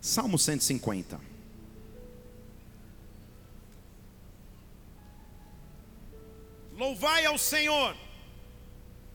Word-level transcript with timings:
Salmo 0.00 0.38
150. 0.38 1.20
Louvai 6.76 7.26
ao 7.26 7.36
Senhor, 7.36 7.96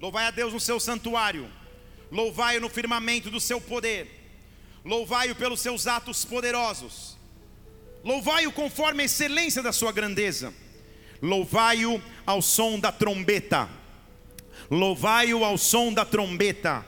louvai 0.01 0.25
a 0.25 0.31
Deus 0.31 0.51
no 0.51 0.59
seu 0.59 0.81
santuário, 0.81 1.49
louvai-o 2.11 2.59
no 2.59 2.67
firmamento 2.67 3.31
do 3.31 3.39
seu 3.39 3.61
poder, 3.61 4.09
louvai-o 4.83 5.33
pelos 5.33 5.61
seus 5.61 5.87
atos 5.87 6.25
poderosos, 6.25 7.17
louvai-o 8.03 8.51
conforme 8.51 9.03
a 9.03 9.05
excelência 9.05 9.63
da 9.63 9.71
sua 9.71 9.93
grandeza, 9.93 10.53
louvai-o 11.21 12.01
ao 12.25 12.41
som 12.41 12.77
da 12.77 12.91
trombeta, 12.91 13.69
louvai-o 14.69 15.45
ao 15.45 15.57
som 15.57 15.93
da 15.93 16.03
trombeta, 16.03 16.85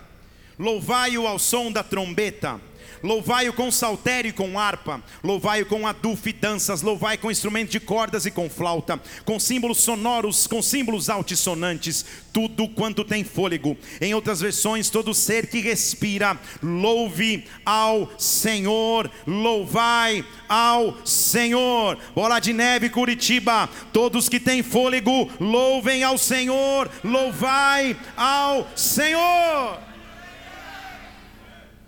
louvai-o 0.59 1.25
ao 1.25 1.39
som 1.39 1.71
da 1.71 1.84
trombeta 1.84 2.59
Louvai-o 3.06 3.54
com 3.54 3.70
saltério 3.70 4.30
e 4.30 4.34
com 4.34 4.58
harpa, 4.58 5.00
louvai-o 5.24 5.68
com 5.68 5.86
adufo 5.86 6.28
e 6.28 6.34
danças, 6.34 6.82
louvai 6.82 7.20
com 7.20 7.29
instrumento 7.29 7.70
de 7.70 7.79
cordas 7.79 8.25
e 8.25 8.32
com 8.32 8.50
flauta, 8.50 9.00
com 9.24 9.39
símbolos 9.39 9.78
sonoros, 9.78 10.48
com 10.48 10.60
símbolos 10.60 11.07
altissonantes, 11.07 12.04
tudo 12.34 12.68
quanto 12.68 13.06
tem 13.06 13.24
fôlego. 13.24 13.78
Em 14.02 14.15
outras 14.15 14.42
versões, 14.42 14.89
todo 14.89 15.14
ser 15.14 15.46
que 15.46 15.60
respira, 15.60 16.36
louve 16.64 17.46
ao 17.64 18.10
Senhor, 18.18 19.12
louvai 19.28 20.26
ao 20.50 20.98
Senhor. 21.06 22.00
Bola 22.15 22.40
de 22.40 22.54
Neve, 22.54 22.90
Curitiba, 22.90 23.70
todos 23.93 24.28
que 24.28 24.40
têm 24.40 24.64
fôlego, 24.64 25.29
louvem 25.40 26.04
ao 26.04 26.18
Senhor, 26.18 26.90
louvai 27.04 27.96
ao 28.18 28.68
Senhor. 28.76 29.85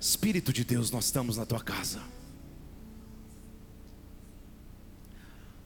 Espírito 0.07 0.53
de 0.53 0.63
Deus, 0.63 0.89
nós 0.89 1.03
estamos 1.03 1.35
na 1.35 1.45
tua 1.45 1.59
casa. 1.59 2.01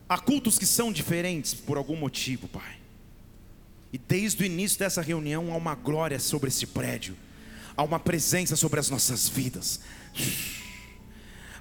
Há 0.10 0.18
cultos 0.18 0.58
que 0.58 0.66
são 0.66 0.92
diferentes 0.92 1.54
por 1.54 1.78
algum 1.78 1.96
motivo, 1.96 2.48
Pai. 2.48 2.80
E 3.94 4.00
desde 4.00 4.42
o 4.42 4.46
início 4.46 4.80
dessa 4.80 5.00
reunião 5.00 5.54
há 5.54 5.56
uma 5.56 5.76
glória 5.76 6.20
sobre 6.20 6.48
esse 6.48 6.66
prédio, 6.66 7.16
há 7.78 7.84
uma 7.84 8.00
presença 8.00 8.56
sobre 8.56 8.80
as 8.80 8.90
nossas 8.90 9.30
vidas, 9.30 9.80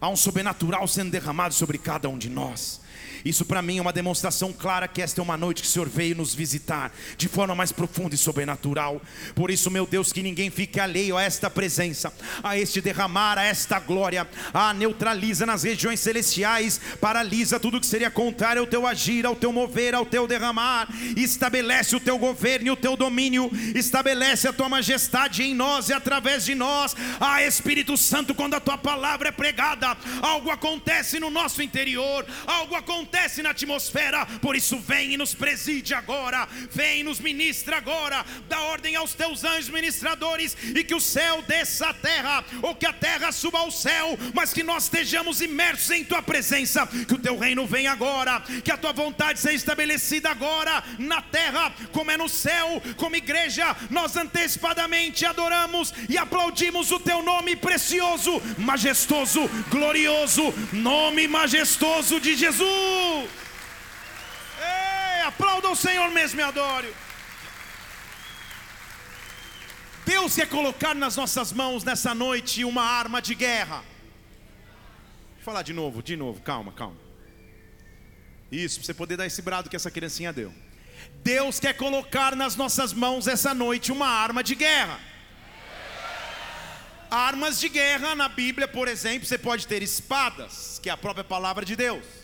há 0.01 0.09
um 0.09 0.17
sobrenatural 0.17 0.89
sendo 0.89 1.11
derramado 1.11 1.53
sobre 1.53 1.77
cada 1.77 2.09
um 2.09 2.17
de 2.17 2.31
nós. 2.31 2.81
Isso 3.25 3.45
para 3.45 3.63
mim 3.63 3.79
é 3.79 3.83
uma 3.83 3.93
demonstração 3.93 4.53
clara 4.53 4.89
que 4.89 5.03
esta 5.03 5.21
é 5.21 5.23
uma 5.23 5.37
noite 5.37 5.63
que 5.63 5.69
o 5.69 5.71
Senhor 5.71 5.89
veio 5.89 6.17
nos 6.17 6.35
visitar 6.35 6.93
de 7.17 7.29
forma 7.29 7.55
mais 7.55 7.73
profunda 7.73 8.15
e 8.15 8.19
sobrenatural. 8.19 9.01
Por 9.35 9.51
isso, 9.51 9.71
meu 9.71 9.87
Deus, 9.87 10.13
que 10.13 10.23
ninguém 10.23 10.51
fique 10.51 10.81
alheio 10.81 11.17
a 11.17 11.23
esta 11.23 11.51
presença, 11.51 12.13
a 12.43 12.57
este 12.57 12.81
derramar, 12.81 13.39
a 13.39 13.45
esta 13.45 13.79
glória. 13.79 14.27
Ah, 14.53 14.73
neutraliza 14.73 15.45
nas 15.45 15.63
regiões 15.63 16.01
celestiais, 16.01 16.81
paralisa 17.01 17.61
tudo 17.61 17.81
que 17.81 17.87
seria 17.87 18.11
contrário 18.11 18.61
ao 18.61 18.67
teu 18.67 18.87
agir, 18.87 19.27
ao 19.27 19.37
teu 19.37 19.53
mover, 19.53 19.95
ao 19.95 20.07
teu 20.07 20.27
derramar. 20.27 20.89
Estabelece 21.17 21.97
o 21.97 22.01
teu 22.01 22.19
governo 22.19 22.69
e 22.69 22.71
o 22.71 22.77
teu 22.77 22.97
domínio, 22.97 23.51
estabelece 23.75 24.49
a 24.49 24.53
tua 24.53 24.69
majestade 24.69 25.43
em 25.43 25.55
nós 25.55 25.89
e 25.89 25.93
através 25.93 26.45
de 26.45 26.55
nós. 26.55 26.97
Ah, 27.21 27.43
Espírito 27.43 27.97
Santo, 27.97 28.35
quando 28.35 28.55
a 28.55 28.61
tua 28.61 28.79
palavra 28.79 29.29
é 29.29 29.33
pregada, 29.33 29.97
algo 30.23 30.51
acontece 30.51 31.21
no 31.21 31.31
nosso 31.31 31.63
interior, 31.63 32.27
algo 32.47 32.75
acontece 32.75 33.10
acontece 33.11 33.43
na 33.43 33.51
atmosfera. 33.51 34.25
Por 34.41 34.55
isso, 34.55 34.79
vem 34.79 35.15
e 35.15 35.17
nos 35.17 35.35
preside 35.35 35.93
agora, 35.95 36.49
vem 36.71 37.01
e 37.01 37.03
nos 37.03 37.19
ministra 37.19 37.77
agora. 37.77 38.25
Dá 38.49 38.61
ordem 38.61 38.95
aos 38.95 39.15
teus 39.15 39.43
anjos 39.43 39.69
ministradores 39.69 40.57
e 40.75 40.85
que 40.85 40.95
o 40.95 41.01
céu 41.01 41.43
desça 41.43 41.89
à 41.89 41.95
terra, 41.95 42.45
ou 42.63 42.75
que 42.75 42.87
a 42.87 42.93
terra 42.93 43.33
suba 43.33 43.59
ao 43.59 43.71
céu, 43.71 44.17
mas 44.33 44.53
que 44.53 44.63
nós 44.63 44.85
estejamos 44.85 45.41
imersos 45.41 45.91
em 45.91 46.05
tua 46.05 46.23
presença. 46.23 46.87
Que 46.87 47.15
o 47.15 47.19
teu 47.19 47.37
reino 47.37 47.67
venha 47.67 47.91
agora, 47.91 48.41
que 48.65 48.71
a 48.71 48.77
tua 48.77 48.93
vontade 48.93 49.41
seja 49.41 49.57
estabelecida 49.57 50.31
agora 50.31 50.85
na 50.99 51.21
terra, 51.21 51.73
como 51.93 52.13
é 52.13 52.17
no 52.17 52.29
céu. 52.29 52.81
Como 52.97 53.17
igreja, 53.17 53.77
nós 53.91 54.17
antecipadamente 54.17 55.27
adoramos 55.27 55.93
e 56.09 56.17
aplaudimos 56.17 56.93
o 56.93 57.01
teu 57.01 57.23
nome 57.23 57.57
precioso, 57.57 58.41
majestoso, 58.57 59.49
glorioso, 59.69 60.55
nome 60.73 61.27
majestoso 61.27 62.21
de 62.21 62.37
Jesus. 62.37 63.00
Ei, 64.61 65.23
aplauda 65.23 65.69
o 65.71 65.77
Senhor 65.77 66.11
mesmo 66.11 66.41
e 66.41 66.43
adore. 66.43 66.95
Deus 70.05 70.35
quer 70.35 70.49
colocar 70.49 70.95
nas 70.95 71.17
nossas 71.17 71.53
mãos 71.53 71.85
nessa 71.85 72.15
noite 72.15 72.65
uma 72.65 72.83
arma 72.83 73.23
de 73.23 73.35
guerra. 73.35 73.85
Vou 75.37 75.45
falar 75.45 75.63
de 75.63 75.73
novo, 75.73 76.03
de 76.03 76.17
novo, 76.17 76.41
calma, 76.41 76.73
calma. 76.73 76.97
Isso, 78.51 78.79
para 78.79 78.87
você 78.87 78.95
poder 78.95 79.17
dar 79.17 79.27
esse 79.27 79.41
brado 79.41 79.71
que 79.71 79.77
essa 79.77 79.91
criancinha 79.91 80.33
deu. 80.33 80.53
Deus 81.23 81.61
quer 81.61 81.75
colocar 81.75 82.35
nas 82.35 82.57
nossas 82.57 82.93
mãos 82.93 83.27
essa 83.27 83.55
noite 83.55 83.93
uma 83.93 84.09
arma 84.09 84.43
de 84.43 84.55
guerra. 84.55 84.99
Armas 87.11 87.59
de 87.59 87.69
guerra 87.69 88.15
na 88.15 88.29
Bíblia, 88.29 88.69
por 88.69 88.87
exemplo, 88.87 89.27
você 89.27 89.39
pode 89.39 89.67
ter 89.67 89.83
espadas, 89.83 90.79
que 90.83 90.89
é 90.89 90.93
a 90.93 90.97
própria 90.97 91.25
palavra 91.25 91.65
de 91.65 91.75
Deus. 91.75 92.20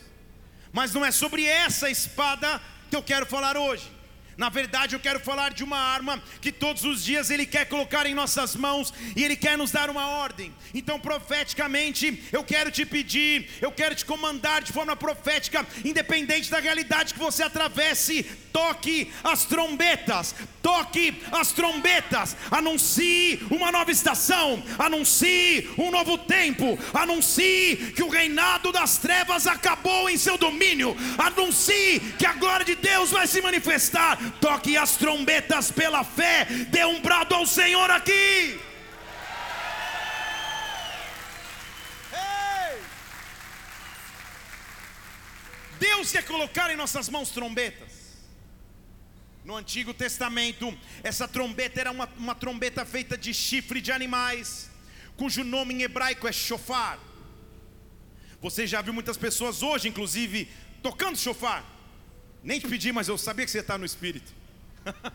Mas 0.76 0.92
não 0.92 1.02
é 1.02 1.10
sobre 1.10 1.46
essa 1.46 1.88
espada 1.88 2.60
que 2.90 2.94
eu 2.94 3.02
quero 3.02 3.24
falar 3.24 3.56
hoje. 3.56 3.90
Na 4.36 4.50
verdade, 4.50 4.94
eu 4.94 5.00
quero 5.00 5.18
falar 5.18 5.54
de 5.54 5.64
uma 5.64 5.78
arma 5.78 6.22
que 6.42 6.52
todos 6.52 6.84
os 6.84 7.02
dias 7.02 7.30
Ele 7.30 7.46
quer 7.46 7.64
colocar 7.66 8.04
em 8.04 8.14
nossas 8.14 8.54
mãos 8.54 8.92
e 9.14 9.24
Ele 9.24 9.34
quer 9.34 9.56
nos 9.56 9.70
dar 9.70 9.88
uma 9.88 10.08
ordem. 10.08 10.52
Então, 10.74 11.00
profeticamente, 11.00 12.22
eu 12.30 12.44
quero 12.44 12.70
te 12.70 12.84
pedir, 12.84 13.48
eu 13.62 13.72
quero 13.72 13.94
te 13.94 14.04
comandar 14.04 14.62
de 14.62 14.72
forma 14.72 14.94
profética, 14.94 15.66
independente 15.82 16.50
da 16.50 16.58
realidade 16.58 17.14
que 17.14 17.20
você 17.20 17.42
atravesse, 17.42 18.24
toque 18.52 19.10
as 19.24 19.44
trombetas, 19.44 20.34
toque 20.62 21.22
as 21.32 21.52
trombetas, 21.52 22.36
anuncie 22.50 23.40
uma 23.50 23.72
nova 23.72 23.90
estação, 23.90 24.62
anuncie 24.78 25.70
um 25.78 25.90
novo 25.90 26.18
tempo, 26.18 26.78
anuncie 26.92 27.92
que 27.94 28.02
o 28.02 28.08
reinado 28.10 28.70
das 28.70 28.98
trevas 28.98 29.46
acabou 29.46 30.10
em 30.10 30.18
seu 30.18 30.36
domínio, 30.36 30.94
anuncie 31.16 32.00
que 32.18 32.26
a 32.26 32.34
glória 32.34 32.66
de 32.66 32.74
Deus 32.74 33.10
vai 33.10 33.26
se 33.26 33.40
manifestar 33.40 34.18
toque 34.40 34.76
as 34.76 34.96
trombetas 34.96 35.70
pela 35.70 36.04
fé, 36.04 36.44
dê 36.68 36.84
um 36.84 37.00
brado 37.00 37.34
ao 37.34 37.46
Senhor 37.46 37.90
aqui. 37.90 38.60
Deus 45.78 46.10
quer 46.10 46.24
colocar 46.24 46.70
em 46.70 46.76
nossas 46.76 47.08
mãos 47.08 47.30
trombetas. 47.30 48.16
No 49.44 49.54
Antigo 49.56 49.94
Testamento, 49.94 50.76
essa 51.02 51.28
trombeta 51.28 51.80
era 51.80 51.90
uma, 51.90 52.08
uma 52.16 52.34
trombeta 52.34 52.84
feita 52.84 53.16
de 53.16 53.32
chifre 53.32 53.80
de 53.80 53.92
animais, 53.92 54.70
cujo 55.16 55.44
nome 55.44 55.74
em 55.74 55.82
hebraico 55.82 56.26
é 56.26 56.32
shofar. 56.32 56.98
Você 58.40 58.66
já 58.66 58.82
viu 58.82 58.92
muitas 58.92 59.16
pessoas 59.16 59.62
hoje, 59.62 59.88
inclusive, 59.88 60.48
tocando 60.82 61.16
shofar. 61.16 61.64
Nem 62.46 62.60
te 62.60 62.68
pedi, 62.68 62.92
mas 62.92 63.08
eu 63.08 63.18
sabia 63.18 63.44
que 63.44 63.50
você 63.50 63.58
está 63.58 63.76
no 63.76 63.84
Espírito. 63.84 64.32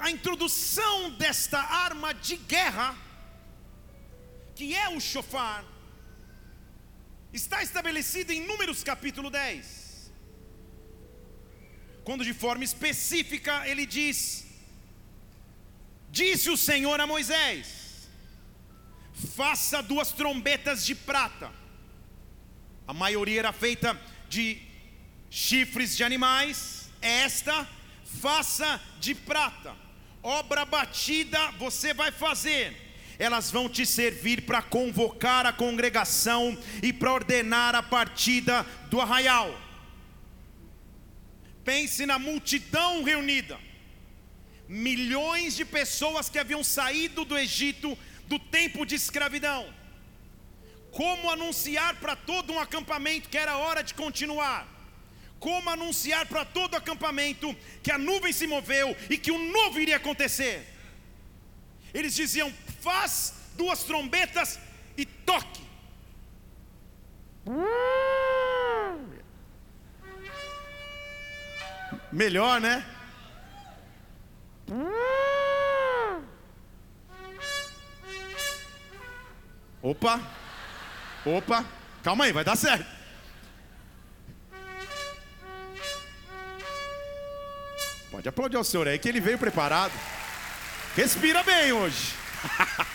a 0.00 0.08
introdução 0.08 1.10
desta 1.10 1.58
arma 1.58 2.14
de 2.14 2.36
guerra, 2.36 2.96
que 4.54 4.76
é 4.76 4.88
o 4.88 5.00
chofar, 5.00 5.64
está 7.32 7.60
estabelecida 7.60 8.32
em 8.32 8.46
Números 8.46 8.84
capítulo 8.84 9.30
10. 9.30 10.12
Quando 12.04 12.22
de 12.22 12.32
forma 12.32 12.62
específica 12.62 13.66
ele 13.66 13.84
diz: 13.84 14.46
Disse 16.08 16.50
o 16.50 16.56
Senhor 16.56 17.00
a 17.00 17.06
Moisés: 17.14 18.08
Faça 19.34 19.82
duas 19.82 20.12
trombetas 20.12 20.86
de 20.86 20.94
prata 20.94 21.61
a 22.86 22.92
maioria 22.92 23.40
era 23.40 23.52
feita 23.52 23.98
de 24.28 24.58
chifres 25.30 25.96
de 25.96 26.04
animais, 26.04 26.90
esta 27.00 27.66
faça 28.20 28.80
de 29.00 29.14
prata. 29.14 29.74
Obra 30.22 30.64
batida 30.64 31.50
você 31.52 31.94
vai 31.94 32.10
fazer. 32.10 32.76
Elas 33.18 33.50
vão 33.50 33.68
te 33.68 33.86
servir 33.86 34.42
para 34.42 34.62
convocar 34.62 35.46
a 35.46 35.52
congregação 35.52 36.58
e 36.82 36.92
para 36.92 37.12
ordenar 37.12 37.74
a 37.74 37.82
partida 37.82 38.66
do 38.90 39.00
arraial. 39.00 39.58
Pense 41.64 42.04
na 42.04 42.18
multidão 42.18 43.02
reunida. 43.02 43.58
Milhões 44.68 45.54
de 45.54 45.64
pessoas 45.64 46.28
que 46.28 46.38
haviam 46.38 46.64
saído 46.64 47.24
do 47.24 47.38
Egito 47.38 47.96
do 48.26 48.38
tempo 48.38 48.84
de 48.84 48.94
escravidão 48.94 49.81
como 50.92 51.30
anunciar 51.30 51.96
para 51.96 52.14
todo 52.14 52.52
um 52.52 52.60
acampamento 52.60 53.28
que 53.28 53.38
era 53.38 53.56
hora 53.56 53.82
de 53.82 53.94
continuar? 53.94 54.68
Como 55.40 55.68
anunciar 55.70 56.26
para 56.26 56.44
todo 56.44 56.76
acampamento 56.76 57.56
que 57.82 57.90
a 57.90 57.98
nuvem 57.98 58.32
se 58.32 58.46
moveu 58.46 58.94
e 59.10 59.16
que 59.18 59.32
o 59.32 59.38
novo 59.38 59.80
iria 59.80 59.96
acontecer? 59.96 60.68
Eles 61.92 62.14
diziam: 62.14 62.52
faz 62.80 63.34
duas 63.56 63.82
trombetas 63.84 64.60
e 64.96 65.04
toque. 65.04 65.62
Melhor, 72.12 72.60
né? 72.60 72.84
Opa, 79.82 80.20
opa, 81.24 81.64
calma 82.02 82.24
aí, 82.24 82.32
vai 82.32 82.44
dar 82.44 82.56
certo. 82.56 82.86
Pode 88.10 88.28
aplaudir 88.28 88.58
o 88.58 88.64
senhor 88.64 88.86
aí 88.86 88.98
que 88.98 89.08
ele 89.08 89.20
veio 89.20 89.38
preparado. 89.38 89.92
Respira 90.94 91.42
bem 91.42 91.72
hoje. 91.72 92.12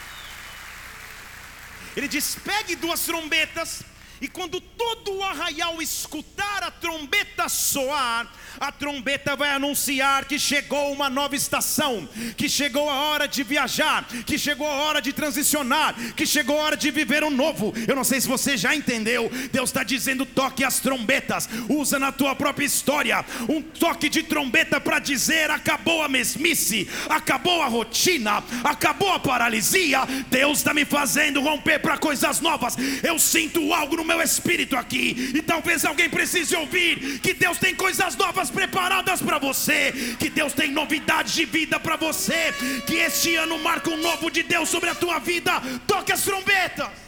ele 1.95 2.07
diz: 2.07 2.35
pegue 2.35 2.75
duas 2.75 3.01
trombetas, 3.01 3.81
e 4.21 4.27
quando 4.27 4.62
todo 4.62 5.15
o 5.15 5.23
arraial 5.23 5.81
escutar 5.81 6.63
a 6.63 6.71
trombeta 6.71 7.50
soar, 7.50 8.31
a 8.59 8.71
trombeta 8.71 9.36
vai 9.36 9.50
anunciar 9.50 10.25
que 10.25 10.39
chegou 10.39 10.92
uma 10.92 11.09
nova 11.09 11.36
estação, 11.36 12.07
que 12.36 12.50
chegou 12.50 12.89
a 12.89 12.94
hora 12.94 13.27
de 13.27 13.44
viajar, 13.44 14.07
que 14.25 14.38
chegou 14.38 14.68
a 14.68 14.74
hora 14.74 15.01
de 15.01 15.13
transicionar, 15.13 15.95
que 16.15 16.25
chegou 16.25 16.59
a 16.59 16.63
hora 16.63 16.77
de 16.77 16.89
viver 16.92 17.24
o 17.24 17.27
um 17.27 17.31
novo. 17.31 17.74
Eu 17.88 17.95
não 17.95 18.04
sei 18.04 18.19
se 18.19 18.27
você 18.27 18.57
já 18.57 18.75
entendeu. 18.75 19.31
Deus 19.51 19.69
está 19.69 19.83
dizendo: 19.83 20.25
toque 20.25 20.63
as 20.63 20.80
trombetas, 20.80 21.48
usa 21.69 22.00
na 22.00 22.12
tua 22.12 22.36
própria 22.36 22.65
história 22.65 23.24
um 23.48 23.62
toque 23.62 24.09
de 24.09 24.24
trombeta 24.24 24.80
para 24.80 25.00
dizer: 25.00 25.51
acabou 25.51 26.01
a 26.04 26.09
mesmice, 26.09 26.89
acabou 27.09 27.62
a 27.62 27.68
rotina, 27.68 28.44
acabou 28.63 29.12
a 29.12 29.19
paralisia. 29.19 30.01
Deus 30.30 30.59
está 30.59 30.74
me 30.74 30.86
fazendo 30.86 31.42
romper 31.42 31.80
para 31.80 31.98
coisas 31.98 32.39
novas. 32.42 32.75
Eu 33.04 33.19
sinto 33.19 33.74
algo 33.74 33.98
no 33.98 34.04
meu 34.04 34.21
espírito 34.21 34.75
aqui, 34.75 35.31
e 35.36 35.42
talvez 35.42 35.86
alguém 35.86 36.09
precise 36.09 36.56
ouvir 36.56 37.19
que 37.19 37.33
Deus 37.33 37.57
tem 37.57 37.75
coisas 37.75 38.15
novas 38.15 38.46
preparadas 38.49 39.21
para 39.21 39.38
você, 39.38 40.15
que 40.19 40.29
Deus 40.29 40.53
tem 40.53 40.71
novidades 40.71 41.33
de 41.33 41.45
vida 41.45 41.79
para 41.79 41.95
você, 41.95 42.53
que 42.85 42.95
este 42.95 43.35
ano 43.35 43.57
marca 43.59 43.89
um 43.89 43.97
novo 43.97 44.29
de 44.29 44.44
Deus 44.44 44.69
sobre 44.69 44.89
a 44.89 44.95
tua 44.95 45.19
vida. 45.19 45.53
Toque 45.85 46.11
as 46.11 46.23
trombetas. 46.23 47.07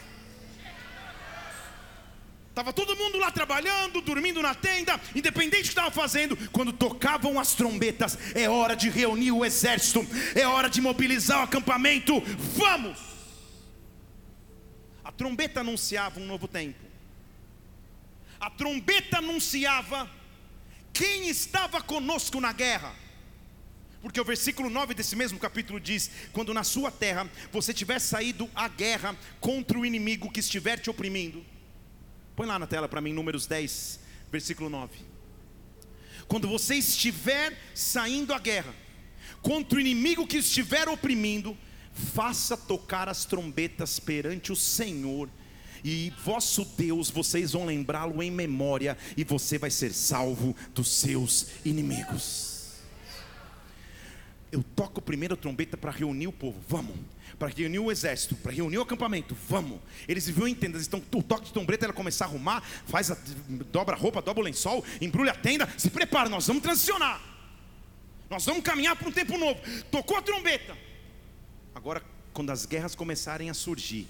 Estava 2.50 2.72
todo 2.72 2.96
mundo 2.96 3.16
lá 3.16 3.30
trabalhando, 3.30 4.00
dormindo 4.00 4.42
na 4.42 4.54
tenda, 4.54 5.00
independente 5.14 5.62
do 5.62 5.66
que 5.66 5.68
estava 5.68 5.90
fazendo. 5.90 6.36
Quando 6.50 6.72
tocavam 6.72 7.38
as 7.38 7.54
trombetas, 7.54 8.18
é 8.34 8.50
hora 8.50 8.74
de 8.74 8.90
reunir 8.90 9.32
o 9.32 9.44
exército, 9.44 10.06
é 10.34 10.46
hora 10.46 10.68
de 10.68 10.80
mobilizar 10.80 11.40
o 11.40 11.44
acampamento. 11.44 12.20
Vamos! 12.56 12.98
A 15.02 15.12
trombeta 15.12 15.60
anunciava 15.60 16.20
um 16.20 16.26
novo 16.26 16.48
tempo. 16.48 16.84
A 18.40 18.50
trombeta 18.50 19.18
anunciava 19.18 20.10
quem 20.92 21.28
estava 21.28 21.80
conosco 21.82 22.40
na 22.40 22.52
guerra? 22.52 22.94
Porque 24.02 24.20
o 24.20 24.24
versículo 24.24 24.70
9 24.70 24.94
desse 24.94 25.14
mesmo 25.14 25.38
capítulo 25.38 25.78
diz: 25.78 26.10
Quando 26.32 26.54
na 26.54 26.64
sua 26.64 26.90
terra 26.90 27.28
você 27.52 27.74
tiver 27.74 27.98
saído 27.98 28.48
à 28.54 28.66
guerra 28.66 29.16
contra 29.40 29.78
o 29.78 29.84
inimigo 29.84 30.30
que 30.30 30.40
estiver 30.40 30.78
te 30.78 30.88
oprimindo. 30.88 31.44
Põe 32.34 32.46
lá 32.46 32.58
na 32.58 32.66
tela 32.66 32.88
para 32.88 33.00
mim, 33.00 33.12
Números 33.12 33.46
10, 33.46 34.00
versículo 34.32 34.70
9. 34.70 34.98
Quando 36.26 36.48
você 36.48 36.76
estiver 36.76 37.58
saindo 37.74 38.32
à 38.32 38.38
guerra 38.38 38.74
contra 39.42 39.76
o 39.76 39.80
inimigo 39.80 40.26
que 40.26 40.38
estiver 40.38 40.88
oprimindo, 40.88 41.56
faça 41.92 42.56
tocar 42.56 43.08
as 43.08 43.24
trombetas 43.24 43.98
perante 43.98 44.52
o 44.52 44.56
Senhor 44.56 45.28
e 45.84 46.12
vosso 46.24 46.64
Deus, 46.76 47.10
vocês 47.10 47.52
vão 47.52 47.64
lembrá-lo 47.66 48.22
em 48.22 48.30
memória, 48.30 48.96
e 49.16 49.24
você 49.24 49.58
vai 49.58 49.70
ser 49.70 49.92
salvo 49.92 50.54
dos 50.74 50.88
seus 50.88 51.48
inimigos. 51.64 52.50
Eu 54.52 54.64
toco 54.74 55.00
primeiro 55.00 55.34
a 55.34 55.36
trombeta 55.36 55.76
para 55.76 55.92
reunir 55.92 56.26
o 56.26 56.32
povo, 56.32 56.60
vamos. 56.68 56.96
Para 57.38 57.48
reunir 57.48 57.78
o 57.78 57.90
exército, 57.90 58.34
para 58.34 58.52
reunir 58.52 58.78
o 58.78 58.82
acampamento, 58.82 59.36
vamos. 59.48 59.78
Eles 60.08 60.26
viviam 60.26 60.48
em 60.48 60.54
tendas, 60.54 60.86
então 60.86 61.00
o 61.14 61.22
toque 61.22 61.46
de 61.46 61.52
trombeta 61.52 61.86
era 61.86 61.92
começar 61.92 62.24
a 62.24 62.28
arrumar, 62.28 62.60
faz 62.86 63.10
a, 63.10 63.16
dobra 63.70 63.94
a 63.94 63.98
roupa, 63.98 64.20
dobra 64.20 64.42
o 64.42 64.44
lençol, 64.44 64.84
embrulha 65.00 65.32
a 65.32 65.36
tenda, 65.36 65.68
se 65.78 65.88
prepara, 65.88 66.28
nós 66.28 66.46
vamos 66.46 66.62
transicionar. 66.62 67.20
Nós 68.28 68.44
vamos 68.44 68.62
caminhar 68.62 68.96
para 68.96 69.08
um 69.08 69.12
tempo 69.12 69.38
novo. 69.38 69.60
Tocou 69.90 70.16
a 70.16 70.22
trombeta. 70.22 70.76
Agora, 71.74 72.02
quando 72.32 72.50
as 72.50 72.66
guerras 72.66 72.94
começarem 72.94 73.50
a 73.50 73.54
surgir, 73.54 74.06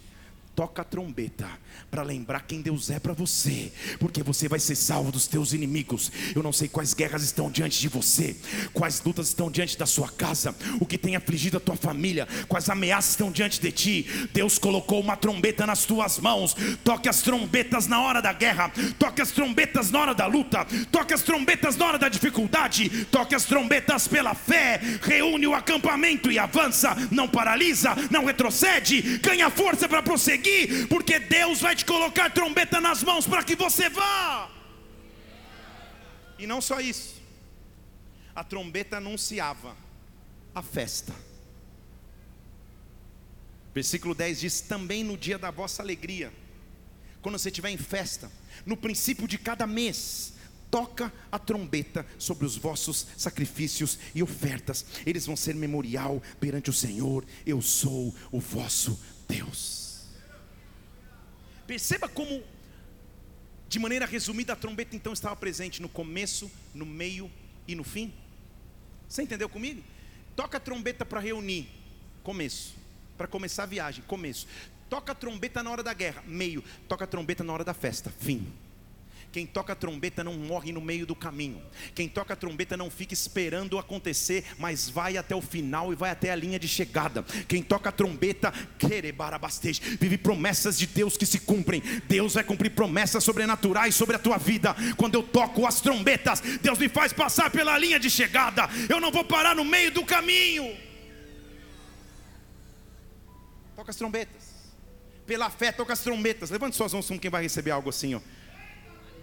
toca 0.60 0.82
a 0.82 0.84
trombeta 0.84 1.48
para 1.90 2.02
lembrar 2.02 2.40
quem 2.40 2.60
Deus 2.60 2.90
é 2.90 3.00
para 3.00 3.14
você, 3.14 3.72
porque 3.98 4.22
você 4.22 4.46
vai 4.46 4.60
ser 4.60 4.76
salvo 4.76 5.10
dos 5.10 5.26
teus 5.26 5.54
inimigos. 5.54 6.12
Eu 6.36 6.42
não 6.42 6.52
sei 6.52 6.68
quais 6.68 6.92
guerras 6.92 7.22
estão 7.22 7.50
diante 7.50 7.80
de 7.80 7.88
você, 7.88 8.36
quais 8.74 9.02
lutas 9.02 9.28
estão 9.28 9.50
diante 9.50 9.78
da 9.78 9.86
sua 9.86 10.10
casa, 10.10 10.54
o 10.78 10.84
que 10.84 10.98
tem 10.98 11.16
afligido 11.16 11.56
a 11.56 11.60
tua 11.60 11.76
família, 11.76 12.28
quais 12.46 12.68
ameaças 12.68 13.12
estão 13.12 13.32
diante 13.32 13.58
de 13.58 13.72
ti. 13.72 14.28
Deus 14.34 14.58
colocou 14.58 15.00
uma 15.00 15.16
trombeta 15.16 15.66
nas 15.66 15.86
tuas 15.86 16.18
mãos. 16.18 16.54
Toque 16.84 17.08
as 17.08 17.22
trombetas 17.22 17.86
na 17.86 18.02
hora 18.02 18.20
da 18.20 18.34
guerra, 18.34 18.70
toque 18.98 19.22
as 19.22 19.30
trombetas 19.30 19.90
na 19.90 19.98
hora 19.98 20.14
da 20.14 20.26
luta, 20.26 20.66
toque 20.92 21.14
as 21.14 21.22
trombetas 21.22 21.74
na 21.74 21.86
hora 21.86 21.98
da 21.98 22.10
dificuldade, 22.10 23.06
toque 23.06 23.34
as 23.34 23.46
trombetas 23.46 24.06
pela 24.06 24.34
fé. 24.34 24.78
Reúne 25.00 25.46
o 25.46 25.54
acampamento 25.54 26.30
e 26.30 26.38
avança, 26.38 26.94
não 27.10 27.26
paralisa, 27.26 27.96
não 28.10 28.26
retrocede, 28.26 29.18
ganha 29.22 29.48
força 29.48 29.88
para 29.88 30.02
prosseguir 30.02 30.49
seguir, 30.50 30.88
porque 30.88 31.18
Deus 31.18 31.60
vai 31.60 31.74
te 31.76 31.84
colocar 31.84 32.30
trombeta 32.30 32.80
nas 32.80 33.02
mãos 33.02 33.26
para 33.26 33.44
que 33.44 33.54
você 33.54 33.88
vá. 33.88 34.50
E 36.38 36.46
não 36.46 36.60
só 36.60 36.80
isso, 36.80 37.20
a 38.34 38.42
trombeta 38.42 38.96
anunciava 38.96 39.76
a 40.54 40.62
festa. 40.62 41.14
Versículo 43.74 44.14
10 44.14 44.40
diz: 44.40 44.60
Também 44.60 45.04
no 45.04 45.16
dia 45.16 45.38
da 45.38 45.50
vossa 45.50 45.82
alegria, 45.82 46.32
quando 47.22 47.38
você 47.38 47.50
estiver 47.50 47.70
em 47.70 47.76
festa, 47.76 48.30
no 48.64 48.76
princípio 48.76 49.28
de 49.28 49.38
cada 49.38 49.66
mês, 49.66 50.34
toca 50.70 51.12
a 51.30 51.38
trombeta 51.38 52.06
sobre 52.18 52.46
os 52.46 52.56
vossos 52.56 53.06
sacrifícios 53.16 53.98
e 54.14 54.22
ofertas, 54.22 54.86
eles 55.04 55.26
vão 55.26 55.36
ser 55.36 55.54
memorial 55.54 56.22
perante 56.40 56.70
o 56.70 56.72
Senhor. 56.72 57.24
Eu 57.44 57.60
sou 57.60 58.14
o 58.32 58.40
vosso 58.40 58.98
Deus. 59.28 59.79
Perceba 61.70 62.08
como, 62.08 62.42
de 63.68 63.78
maneira 63.78 64.04
resumida, 64.04 64.54
a 64.54 64.56
trombeta 64.56 64.96
então 64.96 65.12
estava 65.12 65.36
presente 65.36 65.80
no 65.80 65.88
começo, 65.88 66.50
no 66.74 66.84
meio 66.84 67.30
e 67.68 67.76
no 67.76 67.84
fim. 67.84 68.12
Você 69.08 69.22
entendeu 69.22 69.48
comigo? 69.48 69.80
Toca 70.34 70.56
a 70.56 70.60
trombeta 70.60 71.06
para 71.06 71.20
reunir, 71.20 71.68
começo. 72.24 72.74
Para 73.16 73.28
começar 73.28 73.62
a 73.62 73.66
viagem, 73.66 74.02
começo. 74.08 74.48
Toca 74.88 75.12
a 75.12 75.14
trombeta 75.14 75.62
na 75.62 75.70
hora 75.70 75.84
da 75.84 75.94
guerra, 75.94 76.24
meio. 76.26 76.60
Toca 76.88 77.04
a 77.04 77.06
trombeta 77.06 77.44
na 77.44 77.52
hora 77.52 77.62
da 77.62 77.72
festa, 77.72 78.10
fim. 78.18 78.52
Quem 79.32 79.46
toca 79.46 79.76
trombeta 79.76 80.24
não 80.24 80.34
morre 80.34 80.72
no 80.72 80.80
meio 80.80 81.06
do 81.06 81.14
caminho. 81.14 81.62
Quem 81.94 82.08
toca 82.08 82.34
trombeta 82.34 82.76
não 82.76 82.90
fica 82.90 83.14
esperando 83.14 83.78
acontecer, 83.78 84.44
mas 84.58 84.88
vai 84.88 85.16
até 85.16 85.36
o 85.36 85.40
final 85.40 85.92
e 85.92 85.96
vai 85.96 86.10
até 86.10 86.32
a 86.32 86.36
linha 86.36 86.58
de 86.58 86.66
chegada. 86.66 87.22
Quem 87.46 87.62
toca 87.62 87.92
trombeta, 87.92 88.52
vive 90.00 90.18
promessas 90.18 90.76
de 90.76 90.86
Deus 90.86 91.16
que 91.16 91.24
se 91.24 91.38
cumprem. 91.38 91.80
Deus 92.08 92.34
vai 92.34 92.42
cumprir 92.42 92.70
promessas 92.70 93.22
sobrenaturais 93.22 93.94
sobre 93.94 94.16
a 94.16 94.18
tua 94.18 94.36
vida. 94.36 94.74
Quando 94.96 95.14
eu 95.14 95.22
toco 95.22 95.64
as 95.64 95.80
trombetas, 95.80 96.40
Deus 96.60 96.78
me 96.78 96.88
faz 96.88 97.12
passar 97.12 97.50
pela 97.50 97.78
linha 97.78 98.00
de 98.00 98.10
chegada. 98.10 98.68
Eu 98.88 99.00
não 99.00 99.12
vou 99.12 99.24
parar 99.24 99.54
no 99.54 99.64
meio 99.64 99.92
do 99.92 100.04
caminho. 100.04 100.76
Toca 103.76 103.90
as 103.92 103.96
trombetas. 103.96 104.50
Pela 105.24 105.48
fé, 105.48 105.70
toca 105.70 105.92
as 105.92 106.00
trombetas. 106.00 106.50
Levante 106.50 106.74
suas 106.74 106.92
mãos 106.92 107.06
como 107.06 107.20
quem 107.20 107.30
vai 107.30 107.42
receber 107.42 107.70
algo 107.70 107.90
assim, 107.90 108.16
ó. 108.16 108.20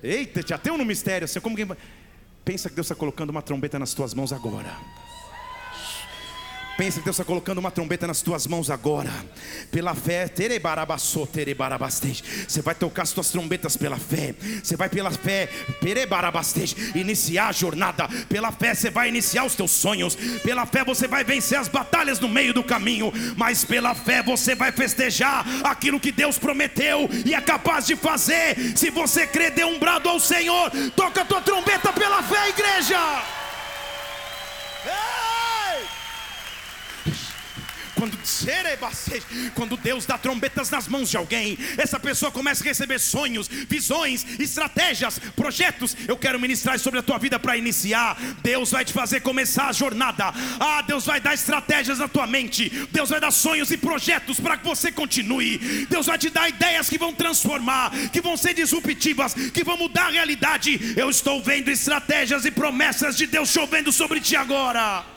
Eita, 0.02 0.42
já 0.46 0.58
tem 0.58 0.72
um 0.72 0.86
mistério 0.86 1.26
assim, 1.26 1.40
como 1.40 1.56
quem 1.56 1.68
pensa 2.46 2.70
que 2.70 2.76
Deus 2.76 2.86
está 2.86 2.96
colocando 2.96 3.30
uma 3.30 3.42
trombeta 3.42 3.78
nas 3.78 3.94
tuas 3.94 4.14
mãos 4.14 4.32
agora. 4.32 4.70
Pensa 6.78 7.00
que 7.00 7.06
Deus 7.06 7.16
está 7.16 7.26
colocando 7.26 7.58
uma 7.58 7.72
trombeta 7.72 8.06
nas 8.06 8.22
tuas 8.22 8.46
mãos 8.46 8.70
agora. 8.70 9.10
Pela 9.72 9.96
fé, 9.96 10.32
você 12.48 12.62
vai 12.62 12.76
tocar 12.76 13.02
as 13.02 13.12
tuas 13.12 13.32
trombetas 13.32 13.76
pela 13.76 13.98
fé. 13.98 14.36
Você 14.64 14.78
vai 14.78 14.88
pela 14.88 15.10
fé, 15.10 15.50
iniciar 16.94 17.48
a 17.48 17.52
jornada. 17.52 18.08
Pela 18.30 18.52
fé 18.52 18.76
você 18.76 18.92
vai 18.92 19.10
iniciar 19.10 19.44
os 19.46 19.56
teus 19.56 19.72
sonhos. 19.72 20.16
Pela 20.44 20.68
fé 20.68 20.84
você 20.84 21.08
vai 21.08 21.24
vencer 21.24 21.58
as 21.58 21.68
batalhas 21.68 22.20
no 22.20 22.30
meio 22.30 22.54
do 22.54 22.64
caminho. 22.64 23.12
Mas 23.36 23.66
pela 23.66 23.96
fé 23.96 24.22
você 24.22 24.54
vai 24.54 24.72
festejar 24.72 25.46
aquilo 25.64 26.00
que 26.00 26.12
Deus 26.12 26.38
prometeu 26.38 27.10
e 27.26 27.34
é 27.34 27.42
capaz 27.42 27.88
de 27.88 27.96
fazer. 27.96 28.78
Se 28.78 28.92
você 28.92 29.26
crer, 29.26 29.52
dê 29.52 29.64
um 29.64 29.80
brado 29.80 30.08
ao 30.10 30.20
Senhor. 30.20 30.70
Toca 30.96 31.22
a 31.22 31.26
tua 31.26 31.42
trombeta 31.42 31.92
pela 31.92 32.22
fé, 32.22 32.50
igreja. 32.50 33.24
Quando, 37.98 38.16
quando 39.56 39.76
Deus 39.76 40.06
dá 40.06 40.20
trombetas 40.20 40.70
nas 40.70 40.88
mãos 40.88 41.10
de 41.10 41.18
alguém, 41.18 41.58
essa 41.80 42.00
pessoa 42.00 42.32
começa 42.32 42.64
a 42.64 42.68
receber 42.68 43.00
sonhos, 43.00 43.48
visões, 43.48 44.24
estratégias, 44.40 45.18
projetos. 45.36 45.98
Eu 46.08 46.16
quero 46.16 46.40
ministrar 46.40 46.78
sobre 46.78 47.00
a 47.00 47.04
tua 47.04 47.18
vida 47.18 47.40
para 47.40 47.58
iniciar. 47.58 48.16
Deus 48.44 48.70
vai 48.70 48.86
te 48.86 48.94
fazer 48.94 49.22
começar 49.22 49.70
a 49.70 49.72
jornada. 49.72 50.32
Ah, 50.60 50.84
Deus 50.84 51.06
vai 51.06 51.20
dar 51.20 51.34
estratégias 51.34 51.98
na 51.98 52.08
tua 52.08 52.28
mente. 52.28 52.70
Deus 52.92 53.10
vai 53.10 53.20
dar 53.20 53.32
sonhos 53.32 53.72
e 53.72 53.78
projetos 53.78 54.40
para 54.40 54.58
que 54.58 54.66
você 54.66 54.92
continue. 54.92 55.58
Deus 55.90 56.06
vai 56.06 56.20
te 56.20 56.30
dar 56.30 56.48
ideias 56.48 56.88
que 56.88 57.00
vão 57.00 57.12
transformar, 57.12 57.92
que 58.14 58.22
vão 58.22 58.38
ser 58.38 58.54
disruptivas, 58.54 59.34
que 59.34 59.64
vão 59.64 59.76
mudar 59.76 60.08
a 60.08 60.12
realidade. 60.12 60.94
Eu 60.96 61.10
estou 61.10 61.42
vendo 61.42 61.72
estratégias 61.72 62.46
e 62.46 62.52
promessas 62.52 63.18
de 63.18 63.26
Deus 63.26 63.50
chovendo 63.50 63.92
sobre 63.92 64.22
ti 64.22 64.36
agora. 64.36 65.17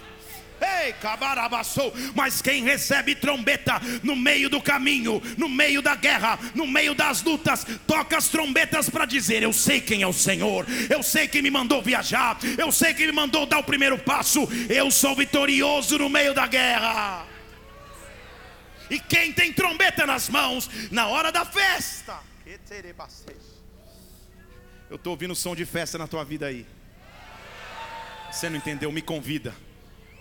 Ei, 0.60 0.92
cabarabaçou. 0.94 1.92
Mas 2.14 2.42
quem 2.42 2.62
recebe 2.62 3.14
trombeta 3.14 3.80
no 4.02 4.14
meio 4.14 4.50
do 4.50 4.60
caminho, 4.60 5.22
no 5.38 5.48
meio 5.48 5.80
da 5.80 5.94
guerra, 5.94 6.38
no 6.54 6.66
meio 6.66 6.94
das 6.94 7.22
lutas, 7.22 7.66
toca 7.86 8.18
as 8.18 8.28
trombetas 8.28 8.90
para 8.90 9.06
dizer: 9.06 9.42
Eu 9.42 9.52
sei 9.52 9.80
quem 9.80 10.02
é 10.02 10.06
o 10.06 10.12
Senhor, 10.12 10.66
eu 10.90 11.02
sei 11.02 11.26
quem 11.26 11.42
me 11.42 11.50
mandou 11.50 11.80
viajar, 11.82 12.38
eu 12.58 12.70
sei 12.70 12.92
quem 12.92 13.06
me 13.06 13.12
mandou 13.12 13.46
dar 13.46 13.58
o 13.58 13.64
primeiro 13.64 13.98
passo, 13.98 14.46
eu 14.68 14.90
sou 14.90 15.16
vitorioso 15.16 15.98
no 15.98 16.10
meio 16.10 16.34
da 16.34 16.46
guerra. 16.46 17.26
E 18.90 18.98
quem 18.98 19.32
tem 19.32 19.52
trombeta 19.52 20.04
nas 20.04 20.28
mãos, 20.28 20.68
na 20.90 21.06
hora 21.06 21.30
da 21.30 21.44
festa, 21.44 22.18
eu 24.90 24.96
estou 24.96 25.12
ouvindo 25.12 25.34
som 25.34 25.54
de 25.54 25.64
festa 25.64 25.96
na 25.96 26.08
tua 26.08 26.24
vida 26.24 26.46
aí. 26.46 26.66
Você 28.30 28.50
não 28.50 28.56
entendeu? 28.56 28.90
Me 28.92 29.00
convida 29.00 29.54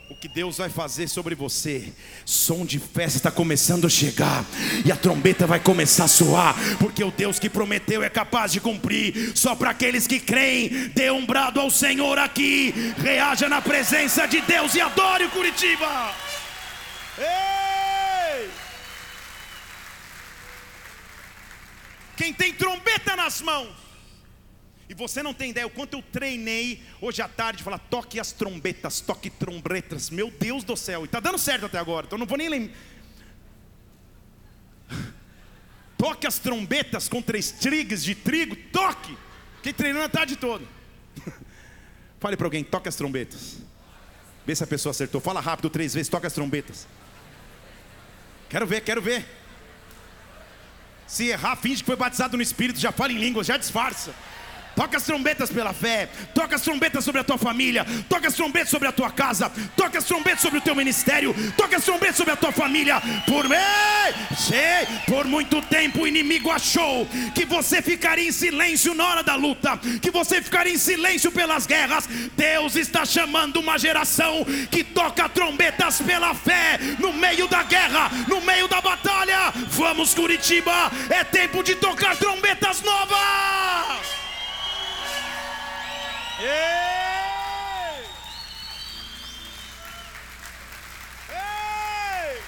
o 0.09 0.15
que 0.15 0.27
Deus 0.27 0.57
vai 0.57 0.69
fazer 0.69 1.07
sobre 1.07 1.35
você. 1.35 1.93
Som 2.25 2.65
de 2.65 2.79
festa 2.79 3.17
está 3.17 3.31
começando 3.31 3.85
a 3.85 3.89
chegar, 3.89 4.43
e 4.83 4.91
a 4.91 4.95
trombeta 4.95 5.45
vai 5.45 5.59
começar 5.59 6.05
a 6.05 6.07
soar, 6.07 6.55
porque 6.79 7.03
o 7.03 7.11
Deus 7.11 7.37
que 7.37 7.49
prometeu 7.49 8.03
é 8.03 8.09
capaz 8.09 8.51
de 8.51 8.59
cumprir. 8.59 9.31
Só 9.35 9.55
para 9.55 9.69
aqueles 9.69 10.07
que 10.07 10.19
creem, 10.19 10.89
dê 10.89 11.11
um 11.11 11.25
brado 11.25 11.59
ao 11.59 11.69
Senhor 11.69 12.17
aqui, 12.17 12.73
reaja 12.97 13.47
na 13.47 13.61
presença 13.61 14.25
de 14.25 14.41
Deus 14.41 14.73
e 14.73 14.81
adore 14.81 15.27
Curitiba. 15.27 16.15
Ei! 17.17 18.49
Quem 22.17 22.33
tem 22.33 22.53
trombeta 22.53 23.15
nas 23.15 23.41
mãos, 23.41 23.69
e 24.89 24.95
você 24.95 25.21
não 25.21 25.35
tem 25.35 25.51
ideia 25.51 25.67
o 25.67 25.69
quanto 25.69 25.93
eu 25.93 26.01
treinei 26.01 26.81
hoje 26.99 27.21
à 27.21 27.27
tarde, 27.27 27.63
falar, 27.63 27.77
toque 27.77 28.19
as 28.19 28.31
trombetas, 28.31 28.99
toque 28.99 29.29
trombetas. 29.29 30.09
Meu 30.09 30.31
Deus 30.31 30.63
do 30.63 30.75
céu, 30.75 31.03
e 31.03 31.05
está 31.05 31.19
dando 31.19 31.37
certo 31.37 31.67
até 31.67 31.77
agora, 31.77 32.07
então 32.07 32.17
não 32.17 32.25
vou 32.25 32.37
nem 32.37 32.49
lembrar. 32.49 32.75
Toque 35.95 36.25
as 36.25 36.39
trombetas 36.39 37.09
com 37.09 37.21
três 37.21 37.51
trigas 37.51 38.01
de 38.03 38.15
trigo, 38.15 38.55
toque. 38.71 39.17
Fiquei 39.57 39.73
treinando 39.73 40.05
a 40.05 40.09
tarde 40.09 40.37
toda. 40.37 40.63
Fale 42.21 42.37
para 42.37 42.47
alguém, 42.47 42.63
toque 42.63 42.87
as 42.87 42.95
trombetas. 42.95 43.57
Vê 44.45 44.55
se 44.55 44.63
a 44.63 44.67
pessoa 44.67 44.91
acertou. 44.91 45.19
Fala 45.19 45.41
rápido 45.41 45.69
três 45.69 45.93
vezes, 45.93 46.07
toque 46.07 46.25
as 46.25 46.31
trombetas. 46.31 46.87
Quero 48.49 48.65
ver, 48.65 48.79
quero 48.79 49.01
ver. 49.01 49.25
Se 51.05 51.27
errar, 51.27 51.57
finge 51.57 51.83
que 51.83 51.87
foi 51.87 51.97
batizado 51.97 52.37
no 52.37 52.41
Espírito, 52.41 52.79
já 52.79 52.93
fala 52.93 53.11
em 53.11 53.17
línguas, 53.17 53.45
já 53.45 53.57
disfarça. 53.57 54.15
Toca 54.75 54.97
as 54.97 55.03
trombetas 55.03 55.49
pela 55.49 55.73
fé. 55.73 56.09
Toca 56.33 56.55
as 56.55 56.61
trombetas 56.61 57.03
sobre 57.03 57.21
a 57.21 57.23
tua 57.23 57.37
família. 57.37 57.85
Toca 58.07 58.27
as 58.27 58.33
trombetas 58.33 58.69
sobre 58.69 58.87
a 58.87 58.91
tua 58.91 59.11
casa. 59.11 59.51
Toca 59.75 59.97
as 59.97 60.05
trombetas 60.05 60.41
sobre 60.41 60.59
o 60.59 60.61
teu 60.61 60.75
ministério. 60.75 61.35
Toca 61.57 61.77
as 61.77 61.83
trombetas 61.83 62.15
sobre 62.15 62.33
a 62.33 62.35
tua 62.35 62.51
família. 62.51 63.01
Por 63.25 63.45
sei, 64.37 64.87
por 65.07 65.25
muito 65.25 65.61
tempo 65.63 66.01
o 66.01 66.07
inimigo 66.07 66.49
achou 66.49 67.07
que 67.33 67.45
você 67.45 67.81
ficaria 67.81 68.27
em 68.27 68.31
silêncio 68.31 68.93
na 68.93 69.05
hora 69.05 69.23
da 69.23 69.35
luta, 69.35 69.77
que 70.01 70.11
você 70.11 70.41
ficaria 70.41 70.73
em 70.73 70.77
silêncio 70.77 71.31
pelas 71.31 71.65
guerras. 71.65 72.07
Deus 72.35 72.75
está 72.75 73.05
chamando 73.05 73.57
uma 73.57 73.77
geração 73.77 74.45
que 74.71 74.83
toca 74.83 75.29
trombetas 75.29 76.01
pela 76.01 76.33
fé 76.33 76.79
no 76.99 77.13
meio 77.13 77.47
da 77.47 77.63
guerra, 77.63 78.09
no 78.27 78.41
meio 78.41 78.67
da 78.67 78.81
batalha. 78.81 79.51
Vamos 79.69 80.13
Curitiba, 80.13 80.91
é 81.09 81.23
tempo 81.23 81.63
de 81.63 81.75
tocar 81.75 82.15
trombetas 82.15 82.81
novas. 82.81 84.18
Ei! 86.41 88.05
Ei! 91.29 92.41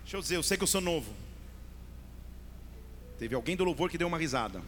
Deixa 0.00 0.16
eu 0.16 0.20
dizer, 0.22 0.36
eu 0.36 0.42
sei 0.42 0.56
que 0.56 0.62
eu 0.62 0.66
sou 0.66 0.80
novo. 0.80 1.12
Teve 3.18 3.34
alguém 3.34 3.54
do 3.54 3.64
louvor 3.64 3.90
que 3.90 3.98
deu 3.98 4.08
uma 4.08 4.16
risada. 4.16 4.62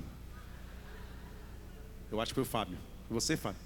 Eu 2.13 2.21
acho 2.21 2.33
que 2.33 2.35
foi 2.35 2.43
o 2.43 2.47
Fábio. 2.47 2.77
Você, 3.09 3.35
Fábio? 3.35 3.61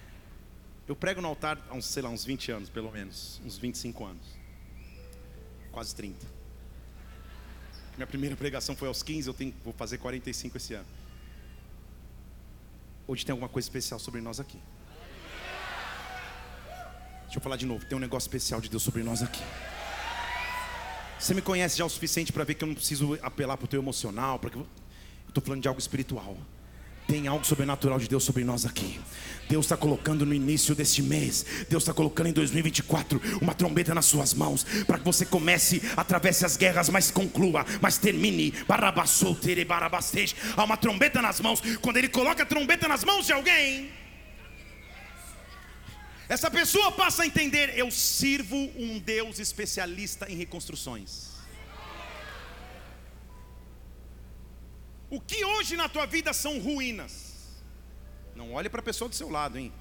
eu 0.88 0.96
prego 0.96 1.20
no 1.20 1.28
altar 1.28 1.58
há 1.68 1.74
uns, 1.74 1.84
sei 1.84 2.02
lá, 2.02 2.08
uns 2.08 2.24
20 2.24 2.52
anos, 2.52 2.70
pelo 2.70 2.90
menos. 2.90 3.38
Uns 3.44 3.58
25 3.58 4.02
anos. 4.06 4.26
Quase 5.70 5.94
30. 5.94 6.37
Minha 7.98 8.06
primeira 8.06 8.36
pregação 8.36 8.76
foi 8.76 8.86
aos 8.86 9.02
15, 9.02 9.26
eu 9.26 9.34
tenho, 9.34 9.52
vou 9.64 9.72
fazer 9.72 9.98
45 9.98 10.56
esse 10.56 10.72
ano. 10.72 10.86
Hoje 13.08 13.26
tem 13.26 13.32
alguma 13.32 13.48
coisa 13.48 13.66
especial 13.66 13.98
sobre 13.98 14.20
nós 14.20 14.38
aqui. 14.38 14.56
Deixa 17.24 17.38
eu 17.38 17.40
falar 17.40 17.56
de 17.56 17.66
novo, 17.66 17.84
tem 17.84 17.98
um 17.98 18.00
negócio 18.00 18.28
especial 18.28 18.60
de 18.60 18.68
Deus 18.68 18.84
sobre 18.84 19.02
nós 19.02 19.20
aqui. 19.20 19.42
Você 21.18 21.34
me 21.34 21.42
conhece 21.42 21.76
já 21.76 21.84
o 21.84 21.88
suficiente 21.88 22.32
para 22.32 22.44
ver 22.44 22.54
que 22.54 22.62
eu 22.62 22.68
não 22.68 22.74
preciso 22.76 23.18
apelar 23.20 23.56
para 23.56 23.64
o 23.64 23.68
teu 23.68 23.80
emocional, 23.80 24.38
porque 24.38 24.56
eu 24.56 24.66
estou 25.26 25.42
falando 25.42 25.62
de 25.62 25.66
algo 25.66 25.80
espiritual. 25.80 26.36
Tem 27.08 27.26
algo 27.26 27.42
sobrenatural 27.42 27.98
de 27.98 28.06
Deus 28.06 28.22
sobre 28.22 28.44
nós 28.44 28.66
aqui. 28.66 29.00
Deus 29.48 29.64
está 29.64 29.78
colocando 29.78 30.26
no 30.26 30.34
início 30.34 30.74
deste 30.74 31.02
mês, 31.02 31.46
Deus 31.66 31.82
está 31.82 31.94
colocando 31.94 32.26
em 32.26 32.32
2024 32.34 33.40
uma 33.40 33.54
trombeta 33.54 33.94
nas 33.94 34.04
suas 34.04 34.34
mãos, 34.34 34.62
para 34.86 34.98
que 34.98 35.04
você 35.06 35.24
comece, 35.24 35.80
atravesse 35.96 36.44
as 36.44 36.54
guerras, 36.54 36.90
mas 36.90 37.10
conclua, 37.10 37.64
mas 37.80 37.96
termine. 37.96 38.52
Há 40.54 40.64
uma 40.64 40.76
trombeta 40.76 41.22
nas 41.22 41.40
mãos. 41.40 41.62
Quando 41.80 41.96
Ele 41.96 42.08
coloca 42.08 42.42
a 42.42 42.46
trombeta 42.46 42.86
nas 42.86 43.02
mãos 43.02 43.24
de 43.24 43.32
alguém, 43.32 43.90
essa 46.28 46.50
pessoa 46.50 46.92
passa 46.92 47.22
a 47.22 47.26
entender: 47.26 47.72
eu 47.74 47.90
sirvo 47.90 48.54
um 48.76 48.98
Deus 48.98 49.38
especialista 49.38 50.30
em 50.30 50.36
reconstruções. 50.36 51.27
O 55.10 55.20
que 55.20 55.44
hoje 55.44 55.76
na 55.76 55.88
tua 55.88 56.06
vida 56.06 56.32
são 56.32 56.58
ruínas? 56.60 57.62
Não 58.34 58.52
olhe 58.52 58.68
para 58.68 58.80
a 58.80 58.84
pessoa 58.84 59.08
do 59.08 59.14
seu 59.14 59.30
lado, 59.30 59.58
hein? 59.58 59.72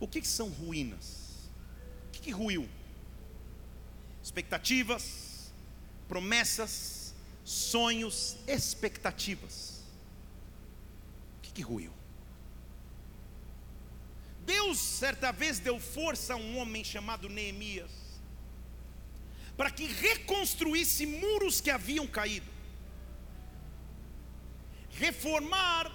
O 0.00 0.08
que, 0.08 0.20
que 0.20 0.26
são 0.26 0.48
ruínas? 0.48 1.48
O 2.08 2.10
que, 2.10 2.20
que 2.20 2.30
ruiu? 2.30 2.68
Expectativas, 4.22 5.52
promessas, 6.08 7.14
sonhos, 7.44 8.36
expectativas. 8.46 9.82
O 11.38 11.40
que, 11.42 11.52
que 11.52 11.62
ruiu? 11.62 11.92
Deus 14.44 14.78
certa 14.78 15.30
vez 15.30 15.60
deu 15.60 15.78
força 15.78 16.34
a 16.34 16.36
um 16.36 16.58
homem 16.58 16.82
chamado 16.82 17.28
Neemias 17.28 17.90
para 19.56 19.70
que 19.70 19.86
reconstruísse 19.86 21.04
muros 21.04 21.60
que 21.60 21.70
haviam 21.70 22.06
caído. 22.06 22.49
Reformar, 25.06 25.90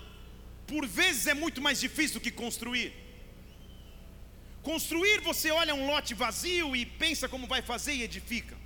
por 0.66 0.84
vezes, 0.88 1.28
é 1.28 1.34
muito 1.34 1.62
mais 1.62 1.80
difícil 1.80 2.16
do 2.20 2.24
que 2.24 2.32
construir. 2.32 2.92
Construir, 4.64 5.22
você 5.22 5.52
olha 5.52 5.76
um 5.76 5.86
lote 5.92 6.14
vazio 6.16 6.76
e 6.76 6.86
pensa 7.04 7.30
como 7.30 7.46
vai 7.46 7.62
fazer 7.62 7.94
e 7.94 8.02
edifica. 8.02 8.58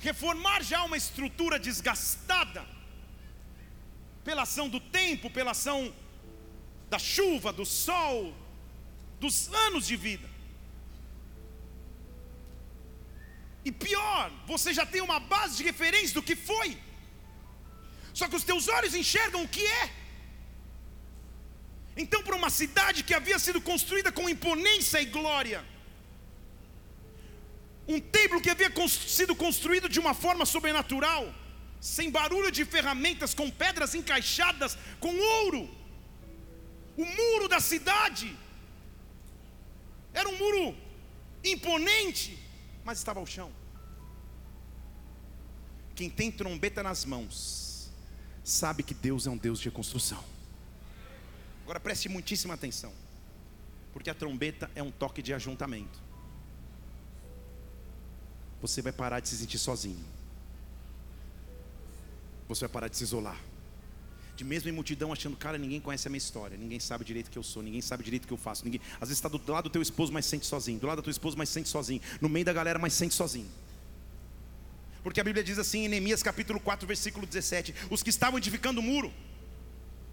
Reformar 0.00 0.60
já 0.64 0.82
uma 0.82 0.96
estrutura 0.96 1.56
desgastada, 1.58 2.66
pela 4.24 4.42
ação 4.42 4.68
do 4.68 4.80
tempo, 4.80 5.30
pela 5.30 5.52
ação 5.52 5.94
da 6.88 6.98
chuva, 6.98 7.52
do 7.52 7.64
sol, 7.64 8.34
dos 9.20 9.36
anos 9.66 9.86
de 9.86 9.96
vida. 9.96 10.28
E 13.64 13.70
pior, 13.70 14.32
você 14.46 14.74
já 14.74 14.84
tem 14.84 15.00
uma 15.00 15.20
base 15.20 15.58
de 15.58 15.62
referência 15.62 16.14
do 16.14 16.22
que 16.22 16.34
foi. 16.34 16.76
Só 18.20 18.26
que 18.28 18.38
os 18.40 18.46
teus 18.50 18.64
olhos 18.76 18.94
enxergam 19.02 19.42
o 19.44 19.50
que 19.56 19.64
é. 19.82 19.84
Então, 22.02 22.20
para 22.26 22.36
uma 22.40 22.50
cidade 22.60 23.04
que 23.06 23.14
havia 23.18 23.38
sido 23.44 23.60
construída 23.70 24.10
com 24.18 24.32
imponência 24.34 24.98
e 25.04 25.06
glória, 25.18 25.60
um 27.94 27.98
templo 28.16 28.40
que 28.44 28.52
havia 28.54 28.70
sido 29.18 29.34
construído 29.44 29.88
de 29.94 30.00
uma 30.04 30.14
forma 30.24 30.44
sobrenatural, 30.54 31.22
sem 31.94 32.08
barulho 32.18 32.50
de 32.56 32.64
ferramentas, 32.74 33.32
com 33.40 33.48
pedras 33.62 33.94
encaixadas, 34.00 34.72
com 35.04 35.14
ouro, 35.42 35.62
O 36.96 37.04
muro 37.04 37.48
da 37.48 37.60
cidade 37.60 38.36
era 40.12 40.28
um 40.28 40.36
muro 40.36 40.76
imponente, 41.52 42.38
mas 42.84 42.98
estava 42.98 43.20
ao 43.20 43.26
chão. 43.26 43.50
Quem 45.94 46.10
tem 46.10 46.30
trombeta 46.30 46.82
nas 46.82 47.04
mãos, 47.12 47.69
sabe 48.50 48.82
que 48.82 48.94
Deus 48.94 49.26
é 49.26 49.30
um 49.30 49.36
Deus 49.36 49.58
de 49.58 49.66
reconstrução. 49.66 50.22
Agora 51.62 51.78
preste 51.78 52.08
muitíssima 52.08 52.54
atenção, 52.54 52.92
porque 53.92 54.10
a 54.10 54.14
trombeta 54.14 54.70
é 54.74 54.82
um 54.82 54.90
toque 54.90 55.22
de 55.22 55.32
ajuntamento. 55.32 55.98
Você 58.60 58.82
vai 58.82 58.92
parar 58.92 59.20
de 59.20 59.28
se 59.28 59.36
sentir 59.36 59.58
sozinho, 59.58 60.04
você 62.48 62.60
vai 62.66 62.68
parar 62.68 62.88
de 62.88 62.96
se 62.96 63.04
isolar 63.04 63.40
de 64.40 64.44
mesmo 64.44 64.70
em 64.70 64.72
multidão, 64.72 65.12
achando, 65.12 65.36
cara, 65.36 65.58
ninguém 65.58 65.78
conhece 65.78 66.08
a 66.08 66.10
minha 66.10 66.16
história, 66.16 66.56
ninguém 66.56 66.80
sabe 66.80 67.04
direito 67.04 67.30
que 67.30 67.36
eu 67.36 67.42
sou, 67.42 67.62
ninguém 67.62 67.82
sabe 67.82 68.02
direito 68.02 68.26
que 68.26 68.32
eu 68.32 68.38
faço. 68.38 68.64
Ninguém... 68.64 68.80
Às 68.94 69.10
vezes 69.10 69.18
está 69.18 69.28
do 69.28 69.52
lado 69.52 69.64
do 69.64 69.70
teu 69.70 69.82
esposo, 69.82 70.10
mas 70.10 70.24
sente 70.24 70.46
sozinho, 70.46 70.80
do 70.80 70.86
lado 70.86 70.96
da 70.96 71.02
tua 71.02 71.10
esposa, 71.10 71.36
mas 71.36 71.50
sente 71.50 71.68
sozinho, 71.68 72.00
no 72.22 72.28
meio 72.28 72.46
da 72.46 72.52
galera, 72.54 72.78
mas 72.78 72.94
sente 72.94 73.14
sozinho. 73.14 73.46
Porque 75.02 75.20
a 75.20 75.24
Bíblia 75.24 75.42
diz 75.42 75.58
assim 75.58 75.84
em 75.84 75.88
Neemias 75.88 76.22
capítulo 76.22 76.60
4, 76.60 76.86
versículo 76.86 77.26
17: 77.26 77.74
os 77.90 78.02
que 78.02 78.10
estavam 78.10 78.38
edificando 78.38 78.80
o 78.80 78.82
muro, 78.82 79.12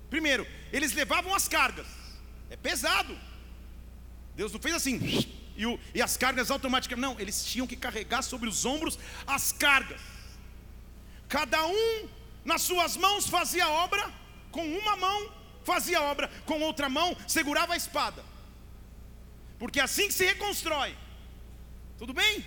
primeiro, 0.09 0.47
eles 0.71 0.93
levavam 0.93 1.33
as 1.35 1.47
cargas, 1.47 1.87
é 2.49 2.55
pesado. 2.55 3.17
Deus 4.35 4.53
não 4.53 4.59
fez 4.59 4.75
assim, 4.75 4.99
e, 5.57 5.65
o, 5.65 5.79
e 5.93 6.01
as 6.01 6.15
cargas 6.15 6.51
automáticas, 6.51 6.97
não, 6.97 7.19
eles 7.19 7.43
tinham 7.43 7.67
que 7.67 7.75
carregar 7.75 8.21
sobre 8.21 8.47
os 8.47 8.63
ombros 8.65 8.97
as 9.25 9.51
cargas. 9.51 9.99
Cada 11.27 11.65
um 11.65 12.09
nas 12.45 12.61
suas 12.61 12.95
mãos 12.95 13.27
fazia 13.27 13.65
a 13.65 13.69
obra, 13.69 14.13
com 14.51 14.65
uma 14.77 14.95
mão 14.95 15.37
fazia 15.63 15.99
a 15.99 16.03
obra, 16.03 16.29
com 16.45 16.61
outra 16.61 16.87
mão 16.87 17.17
segurava 17.27 17.73
a 17.73 17.77
espada. 17.77 18.23
Porque 19.59 19.79
é 19.79 19.83
assim 19.83 20.07
que 20.07 20.13
se 20.13 20.25
reconstrói. 20.25 20.95
Tudo 21.97 22.13
bem? 22.13 22.45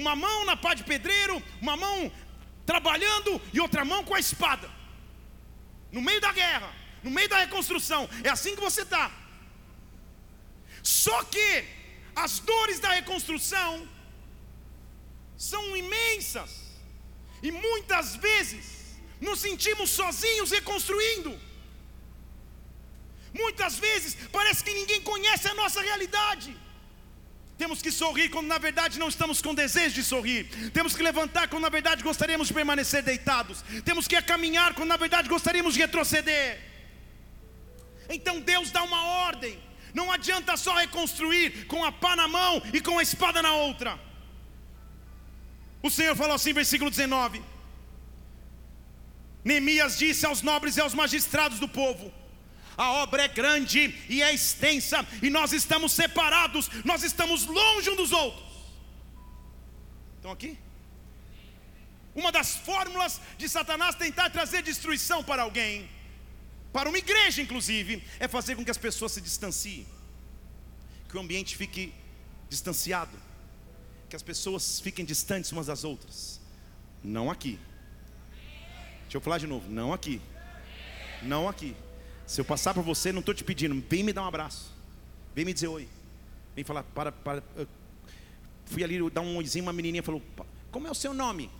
Uma 0.00 0.14
mão 0.24 0.38
na 0.44 0.56
pá 0.64 0.72
de 0.78 0.84
pedreiro, 0.90 1.36
uma 1.64 1.74
mão 1.84 1.98
trabalhando 2.70 3.30
e 3.54 3.58
outra 3.66 3.82
mão 3.92 4.00
com 4.08 4.14
a 4.14 4.20
espada. 4.26 4.68
No 5.96 6.02
meio 6.08 6.20
da 6.26 6.32
guerra, 6.40 6.70
no 7.02 7.10
meio 7.10 7.30
da 7.32 7.38
reconstrução. 7.44 8.02
É 8.22 8.28
assim 8.36 8.54
que 8.56 8.66
você 8.68 8.82
está. 8.82 9.06
Só 10.82 11.18
que 11.34 11.48
as 12.24 12.34
dores 12.50 12.78
da 12.84 12.90
reconstrução 12.98 13.70
são 15.50 15.64
imensas. 15.84 16.50
E 17.42 17.50
muitas 17.50 18.16
vezes 18.16 18.64
nos 19.26 19.40
sentimos 19.46 19.88
sozinhos 20.00 20.50
reconstruindo. 20.58 21.32
Muitas 23.42 23.74
vezes 23.86 24.14
parece 24.38 24.62
que 24.62 24.78
ninguém 24.80 25.00
conhece 25.10 25.48
a 25.48 25.58
nossa 25.62 25.80
realidade. 25.80 26.50
Temos 27.58 27.80
que 27.80 27.90
sorrir 27.90 28.28
quando 28.28 28.48
na 28.48 28.58
verdade 28.58 28.98
não 28.98 29.08
estamos 29.08 29.40
com 29.40 29.54
desejo 29.54 29.94
de 29.94 30.04
sorrir. 30.04 30.44
Temos 30.72 30.94
que 30.94 31.02
levantar 31.02 31.48
quando 31.48 31.62
na 31.62 31.70
verdade 31.70 32.02
gostaríamos 32.02 32.48
de 32.48 32.54
permanecer 32.54 33.02
deitados. 33.02 33.62
Temos 33.84 34.06
que 34.06 34.20
caminhar 34.20 34.74
quando 34.74 34.88
na 34.88 34.96
verdade 34.96 35.28
gostaríamos 35.28 35.72
de 35.74 35.80
retroceder. 35.80 36.60
Então 38.10 38.40
Deus 38.40 38.70
dá 38.70 38.82
uma 38.82 39.02
ordem. 39.28 39.58
Não 39.94 40.12
adianta 40.12 40.56
só 40.58 40.74
reconstruir 40.76 41.66
com 41.66 41.82
a 41.82 41.90
pá 41.90 42.14
na 42.14 42.28
mão 42.28 42.62
e 42.72 42.80
com 42.80 42.98
a 42.98 43.02
espada 43.02 43.40
na 43.40 43.52
outra. 43.54 43.98
O 45.82 45.90
Senhor 45.90 46.14
falou 46.14 46.34
assim, 46.34 46.52
versículo 46.52 46.90
19: 46.90 47.42
Neemias 49.42 49.96
disse 49.96 50.26
aos 50.26 50.42
nobres 50.42 50.76
e 50.76 50.80
aos 50.82 50.92
magistrados 50.92 51.58
do 51.58 51.68
povo: 51.68 52.12
a 52.76 52.92
obra 53.02 53.24
é 53.24 53.28
grande 53.28 53.94
e 54.08 54.22
é 54.22 54.32
extensa, 54.32 55.06
e 55.22 55.30
nós 55.30 55.52
estamos 55.52 55.92
separados, 55.92 56.68
nós 56.84 57.02
estamos 57.02 57.46
longe 57.46 57.90
um 57.90 57.96
dos 57.96 58.12
outros. 58.12 58.44
Estão 60.16 60.30
aqui? 60.30 60.58
Uma 62.14 62.32
das 62.32 62.56
fórmulas 62.56 63.20
de 63.38 63.48
Satanás 63.48 63.94
tentar 63.94 64.30
trazer 64.30 64.62
destruição 64.62 65.22
para 65.22 65.42
alguém, 65.42 65.88
para 66.72 66.88
uma 66.88 66.98
igreja 66.98 67.42
inclusive, 67.42 68.02
é 68.18 68.26
fazer 68.26 68.56
com 68.56 68.64
que 68.64 68.70
as 68.70 68.78
pessoas 68.78 69.12
se 69.12 69.20
distanciem, 69.20 69.86
que 71.08 71.16
o 71.16 71.20
ambiente 71.20 71.56
fique 71.56 71.92
distanciado, 72.48 73.16
que 74.08 74.16
as 74.16 74.22
pessoas 74.22 74.80
fiquem 74.80 75.04
distantes 75.04 75.52
umas 75.52 75.66
das 75.66 75.84
outras. 75.84 76.40
Não 77.02 77.30
aqui. 77.30 77.58
Deixa 79.02 79.16
eu 79.16 79.20
falar 79.20 79.38
de 79.38 79.46
novo. 79.46 79.70
Não 79.70 79.92
aqui. 79.92 80.20
Não 81.22 81.48
aqui. 81.48 81.76
Se 82.26 82.40
eu 82.40 82.44
passar 82.44 82.74
por 82.74 82.82
você, 82.82 83.12
não 83.12 83.20
estou 83.20 83.34
te 83.34 83.44
pedindo. 83.44 83.82
Vem 83.88 84.02
me 84.02 84.12
dar 84.12 84.22
um 84.22 84.26
abraço. 84.26 84.74
Vem 85.34 85.44
me 85.44 85.52
dizer 85.52 85.68
oi. 85.68 85.88
Vem 86.54 86.64
falar, 86.64 86.82
para, 86.82 87.12
para. 87.12 87.42
Fui 88.64 88.82
ali 88.82 88.98
dar 89.10 89.20
um 89.20 89.36
oizinho, 89.36 89.64
uma 89.64 89.72
menininha 89.72 90.02
falou: 90.02 90.22
Como 90.70 90.86
é 90.86 90.90
o 90.90 90.94
seu 90.94 91.14
nome? 91.14 91.50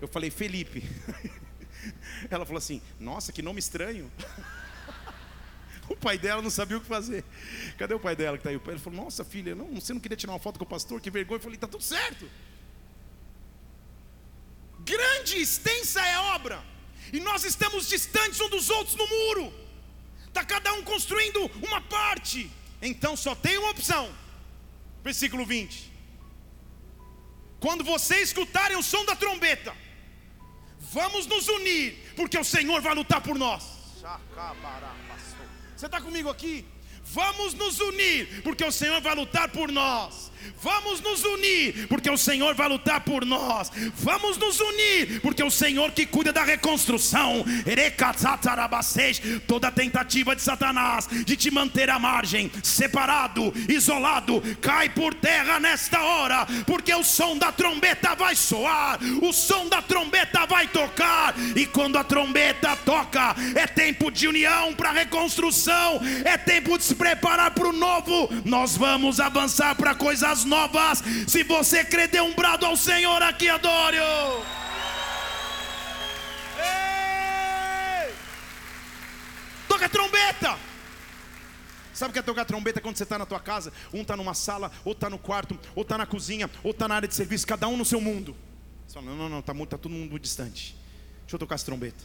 Eu 0.00 0.08
falei: 0.08 0.30
Felipe. 0.30 0.82
Ela 2.30 2.46
falou 2.46 2.58
assim: 2.58 2.80
Nossa, 3.00 3.32
que 3.32 3.42
nome 3.42 3.58
estranho. 3.58 4.10
O 5.86 5.94
pai 5.94 6.16
dela 6.16 6.40
não 6.40 6.48
sabia 6.48 6.78
o 6.78 6.80
que 6.80 6.86
fazer. 6.86 7.22
Cadê 7.76 7.92
o 7.92 8.00
pai 8.00 8.16
dela 8.16 8.38
que 8.38 8.40
está 8.40 8.48
aí? 8.48 8.58
Ele 8.72 8.78
falou: 8.78 9.04
Nossa, 9.04 9.22
filha, 9.22 9.54
não, 9.54 9.74
você 9.74 9.92
não 9.92 10.00
queria 10.00 10.16
tirar 10.16 10.32
uma 10.32 10.38
foto 10.38 10.58
com 10.58 10.64
o 10.64 10.66
pastor? 10.66 10.98
Que 10.98 11.10
vergonha. 11.10 11.36
Eu 11.36 11.42
falei: 11.42 11.56
Está 11.56 11.66
tudo 11.66 11.84
certo 11.84 12.26
grande 14.84 15.38
extensa 15.38 16.00
é 16.06 16.18
obra, 16.34 16.62
e 17.14 17.20
nós 17.20 17.44
estamos 17.44 17.88
distantes 17.88 18.40
um 18.40 18.48
dos 18.48 18.68
outros 18.76 18.96
no 18.96 19.06
muro, 19.06 19.54
está 20.26 20.44
cada 20.44 20.72
um 20.74 20.82
construindo 20.82 21.48
uma 21.62 21.80
parte, 21.80 22.50
então 22.82 23.16
só 23.16 23.36
tem 23.36 23.56
uma 23.56 23.70
opção. 23.70 24.12
Versículo 25.04 25.46
20: 25.46 25.92
Quando 27.60 27.84
vocês 27.84 28.30
escutarem 28.30 28.76
o 28.76 28.82
som 28.82 29.04
da 29.04 29.14
trombeta, 29.14 29.72
vamos 30.90 31.24
nos 31.26 31.46
unir, 31.46 32.12
porque 32.16 32.36
o 32.36 32.42
Senhor 32.42 32.82
vai 32.82 32.96
lutar 32.96 33.20
por 33.20 33.38
nós. 33.38 33.62
Você 35.76 35.86
está 35.86 36.00
comigo 36.00 36.28
aqui? 36.28 36.66
Vamos 37.12 37.54
nos 37.54 37.80
unir, 37.80 38.42
porque 38.42 38.64
o 38.64 38.72
Senhor 38.72 39.00
vai 39.00 39.14
lutar 39.14 39.48
por 39.48 39.70
nós. 39.70 40.32
Vamos 40.62 41.00
nos 41.00 41.24
unir, 41.24 41.86
porque 41.88 42.10
o 42.10 42.16
Senhor 42.16 42.54
vai 42.54 42.68
lutar 42.68 43.00
por 43.00 43.24
nós. 43.24 43.70
Vamos 43.96 44.36
nos 44.36 44.60
unir, 44.60 45.20
porque 45.20 45.42
o 45.42 45.50
Senhor 45.50 45.92
que 45.92 46.06
cuida 46.06 46.32
da 46.32 46.42
reconstrução. 46.42 47.44
Toda 49.46 49.70
tentativa 49.70 50.34
de 50.34 50.42
Satanás 50.42 51.08
de 51.10 51.36
te 51.36 51.50
manter 51.50 51.90
à 51.90 51.98
margem, 51.98 52.50
separado, 52.62 53.52
isolado, 53.68 54.42
cai 54.60 54.88
por 54.88 55.14
terra 55.14 55.60
nesta 55.60 56.02
hora, 56.02 56.46
porque 56.66 56.94
o 56.94 57.04
som 57.04 57.36
da 57.36 57.52
trombeta 57.52 58.14
vai 58.14 58.34
soar, 58.34 58.98
o 59.22 59.32
som 59.32 59.68
da 59.68 59.82
trombeta 59.82 60.46
vai 60.46 60.66
tocar, 60.68 61.34
e 61.56 61.66
quando 61.66 61.96
a 61.96 62.04
trombeta 62.04 62.76
toca, 62.76 63.34
é 63.54 63.66
tempo 63.66 64.10
de 64.10 64.28
união 64.28 64.74
para 64.74 64.92
reconstrução, 64.92 66.00
é 66.24 66.36
tempo 66.36 66.78
de 66.78 66.84
preparar 66.94 67.52
para 67.52 67.68
o 67.68 67.72
novo. 67.72 68.28
Nós 68.44 68.76
vamos 68.76 69.20
avançar 69.20 69.74
para 69.74 69.94
coisas 69.94 70.44
novas. 70.44 71.02
Se 71.26 71.42
você 71.42 71.84
crê, 71.84 72.06
dê 72.06 72.20
um 72.20 72.34
brado 72.34 72.66
ao 72.66 72.76
Senhor 72.76 73.22
aqui, 73.22 73.48
adore. 73.48 73.98
Toca 79.68 79.86
a 79.86 79.88
trombeta. 79.88 80.58
Sabe 81.92 82.10
o 82.10 82.12
que 82.12 82.18
é 82.18 82.22
tocar 82.22 82.44
trombeta 82.44 82.80
quando 82.80 82.96
você 82.96 83.04
está 83.04 83.16
na 83.16 83.24
tua 83.24 83.38
casa? 83.38 83.72
Um 83.92 84.02
está 84.02 84.16
numa 84.16 84.34
sala, 84.34 84.70
outro 84.84 84.98
está 84.98 85.10
no 85.10 85.18
quarto, 85.18 85.54
outro 85.76 85.82
está 85.82 85.98
na 85.98 86.06
cozinha, 86.06 86.50
outro 86.62 86.70
está 86.70 86.88
na 86.88 86.96
área 86.96 87.08
de 87.08 87.14
serviço, 87.14 87.46
cada 87.46 87.68
um 87.68 87.76
no 87.76 87.84
seu 87.84 88.00
mundo. 88.00 88.36
Você 88.86 88.94
fala, 88.94 89.06
não, 89.06 89.16
não, 89.16 89.28
não, 89.28 89.38
está 89.38 89.54
tá 89.54 89.78
todo 89.78 89.90
mundo 89.90 90.18
distante. 90.18 90.76
Deixa 91.22 91.36
eu 91.36 91.38
tocar 91.38 91.54
essa 91.54 91.64
trombeta. 91.64 92.04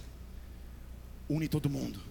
Une 1.28 1.48
todo 1.48 1.70
mundo. 1.70 2.09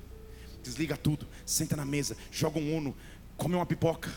Desliga 0.62 0.96
tudo, 0.96 1.26
senta 1.46 1.76
na 1.76 1.84
mesa, 1.84 2.16
joga 2.30 2.58
um 2.58 2.76
uno, 2.76 2.96
come 3.36 3.54
uma 3.54 3.66
pipoca 3.66 4.10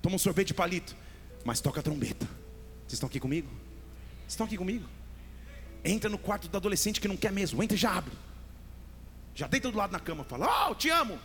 toma 0.00 0.16
um 0.16 0.18
sorvete 0.18 0.48
de 0.48 0.54
palito, 0.54 0.96
mas 1.44 1.60
toca 1.60 1.80
a 1.80 1.82
trombeta. 1.82 2.26
Vocês 2.86 2.94
estão 2.94 3.08
aqui 3.08 3.20
comigo? 3.20 3.48
Vocês 4.20 4.30
estão 4.30 4.46
aqui 4.46 4.56
comigo? 4.56 4.88
Entra 5.84 6.10
no 6.10 6.18
quarto 6.18 6.48
do 6.48 6.56
adolescente 6.56 7.00
que 7.00 7.08
não 7.08 7.16
quer 7.16 7.32
mesmo, 7.32 7.62
entra 7.62 7.76
e 7.76 7.80
já 7.80 7.96
abre. 7.96 8.12
Já 9.34 9.46
deita 9.46 9.70
do 9.70 9.78
lado 9.78 9.92
na 9.92 10.00
cama, 10.00 10.24
fala: 10.24 10.68
Oh, 10.68 10.74
te 10.74 10.90
amo. 10.90 11.18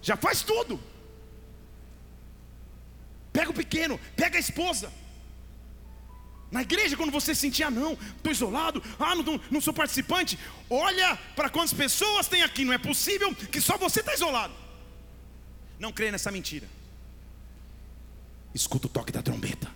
Já 0.00 0.16
faz 0.16 0.42
tudo. 0.42 0.80
Pega 3.32 3.50
o 3.50 3.54
pequeno, 3.54 3.98
pega 4.14 4.36
a 4.36 4.40
esposa. 4.40 4.92
Na 6.52 6.60
igreja, 6.60 6.98
quando 6.98 7.10
você 7.10 7.34
sentir, 7.34 7.62
ah, 7.62 7.70
não, 7.70 7.94
estou 7.94 8.30
isolado, 8.30 8.82
ah, 8.98 9.14
não, 9.14 9.40
não 9.50 9.60
sou 9.60 9.72
participante, 9.72 10.38
olha 10.68 11.16
para 11.34 11.48
quantas 11.48 11.72
pessoas 11.72 12.28
tem 12.28 12.42
aqui, 12.42 12.62
não 12.62 12.74
é 12.74 12.78
possível 12.78 13.34
que 13.34 13.58
só 13.58 13.78
você 13.78 14.00
está 14.00 14.12
isolado. 14.12 14.52
Não 15.80 15.90
crê 15.90 16.10
nessa 16.10 16.30
mentira. 16.30 16.68
Escuta 18.54 18.86
o 18.86 18.90
toque 18.90 19.10
da 19.10 19.22
trombeta. 19.22 19.66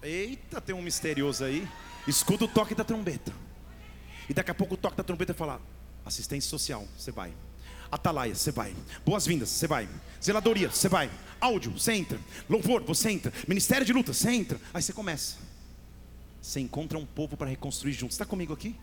Eita, 0.00 0.60
tem 0.60 0.74
um 0.74 0.82
misterioso 0.82 1.44
aí. 1.44 1.68
Escuta 2.06 2.44
o 2.44 2.48
toque 2.48 2.76
da 2.76 2.84
trombeta. 2.84 3.32
E 4.28 4.32
daqui 4.32 4.52
a 4.52 4.54
pouco 4.54 4.76
toca 4.76 5.00
a 5.00 5.04
trombeta 5.04 5.32
e 5.32 5.34
fala: 5.34 5.60
assistência 6.04 6.48
social, 6.48 6.86
você 6.96 7.10
vai. 7.10 7.32
Atalaia, 7.92 8.34
você 8.34 8.50
vai. 8.50 8.74
Boas-vindas, 9.04 9.50
você 9.50 9.66
vai. 9.66 9.86
Zeladoria, 10.24 10.70
você 10.70 10.88
vai. 10.88 11.10
Áudio, 11.38 11.72
você 11.72 11.92
entra. 11.92 12.18
Louvor, 12.48 12.82
você 12.82 13.10
entra. 13.10 13.30
Ministério 13.46 13.84
de 13.84 13.92
luta, 13.92 14.14
você 14.14 14.30
entra. 14.30 14.58
Aí 14.72 14.80
você 14.80 14.94
começa. 14.94 15.36
Você 16.40 16.58
encontra 16.58 16.96
um 16.96 17.04
povo 17.04 17.36
para 17.36 17.50
reconstruir 17.50 17.92
junto. 17.92 18.12
Está 18.12 18.24
comigo 18.24 18.54
aqui? 18.54 18.74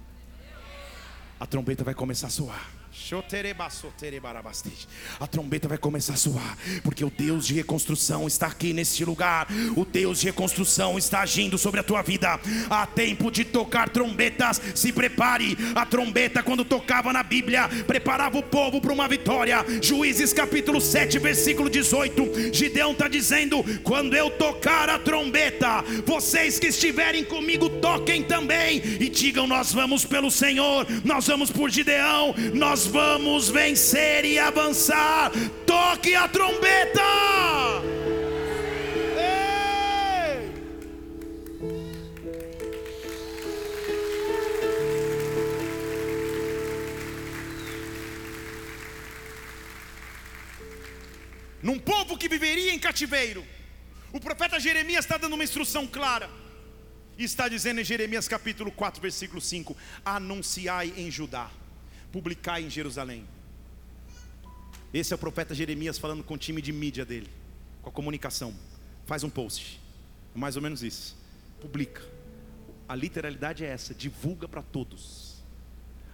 A 1.39 1.47
trombeta 1.47 1.83
vai 1.83 1.95
começar 1.95 2.27
a 2.27 2.29
soar. 2.29 2.78
A 5.19 5.25
trombeta 5.25 5.67
vai 5.67 5.77
começar 5.77 6.13
a 6.13 6.17
soar, 6.17 6.57
porque 6.83 7.03
o 7.03 7.09
Deus 7.09 7.47
de 7.47 7.53
reconstrução 7.53 8.27
está 8.27 8.47
aqui 8.47 8.73
neste 8.73 9.05
lugar. 9.05 9.47
O 9.75 9.85
Deus 9.85 10.19
de 10.19 10.27
reconstrução 10.27 10.97
está 10.97 11.21
agindo 11.21 11.57
sobre 11.57 11.79
a 11.79 11.83
tua 11.83 12.01
vida. 12.01 12.39
Há 12.69 12.85
tempo 12.85 13.31
de 13.31 13.45
tocar 13.45 13.89
trombetas. 13.89 14.61
Se 14.75 14.91
prepare. 14.91 15.57
A 15.75 15.85
trombeta, 15.85 16.43
quando 16.43 16.65
tocava 16.65 17.13
na 17.13 17.23
Bíblia, 17.23 17.69
preparava 17.87 18.37
o 18.37 18.43
povo 18.43 18.81
para 18.81 18.93
uma 18.93 19.07
vitória. 19.07 19.65
Juízes 19.81 20.33
capítulo 20.33 20.81
7, 20.81 21.19
versículo 21.19 21.69
18. 21.69 22.53
Gideão 22.53 22.91
está 22.91 23.07
dizendo: 23.07 23.63
Quando 23.81 24.15
eu 24.15 24.29
tocar 24.29 24.89
a 24.89 24.99
trombeta, 24.99 25.83
vocês 26.05 26.59
que 26.59 26.67
estiverem 26.67 27.23
comigo, 27.23 27.69
toquem 27.69 28.23
também 28.23 28.81
e 28.99 29.09
digam: 29.09 29.47
Nós 29.47 29.73
vamos 29.73 30.05
pelo 30.05 30.29
Senhor, 30.29 30.85
nós 31.05 31.27
vamos 31.27 31.49
por 31.49 31.69
Gideão, 31.69 32.35
nós 32.53 32.88
vamos 32.89 33.49
vencer 33.49 34.25
e 34.25 34.37
avançar. 34.37 35.31
Toque 35.65 36.15
a 36.15 36.27
trombeta. 36.27 37.01
Num 51.61 51.77
povo 51.77 52.17
que 52.17 52.27
viveria 52.27 52.73
em 52.73 52.79
cativeiro, 52.79 53.45
o 54.11 54.19
profeta 54.19 54.59
Jeremias 54.59 55.05
está 55.05 55.17
dando 55.17 55.33
uma 55.33 55.43
instrução 55.43 55.85
clara. 55.85 56.29
Está 57.17 57.49
dizendo 57.49 57.81
em 57.81 57.83
Jeremias 57.83 58.27
capítulo 58.27 58.71
4, 58.71 59.01
versículo 59.01 59.41
5: 59.41 59.75
Anunciai 60.05 60.93
em 60.95 61.11
Judá 61.11 61.51
publicar 62.11 62.61
em 62.61 62.69
Jerusalém. 62.69 63.27
Esse 64.93 65.13
é 65.13 65.15
o 65.15 65.19
profeta 65.19 65.53
Jeremias 65.53 65.97
falando 65.97 66.23
com 66.23 66.33
o 66.33 66.37
time 66.37 66.61
de 66.61 66.71
mídia 66.71 67.05
dele, 67.05 67.29
com 67.81 67.89
a 67.89 67.93
comunicação. 67.93 68.55
Faz 69.05 69.23
um 69.23 69.29
post, 69.29 69.79
é 70.35 70.37
mais 70.37 70.55
ou 70.55 70.61
menos 70.61 70.83
isso. 70.83 71.15
Publica. 71.61 72.01
A 72.87 72.95
literalidade 72.95 73.63
é 73.63 73.67
essa: 73.67 73.93
divulga 73.93 74.47
para 74.47 74.61
todos. 74.61 75.37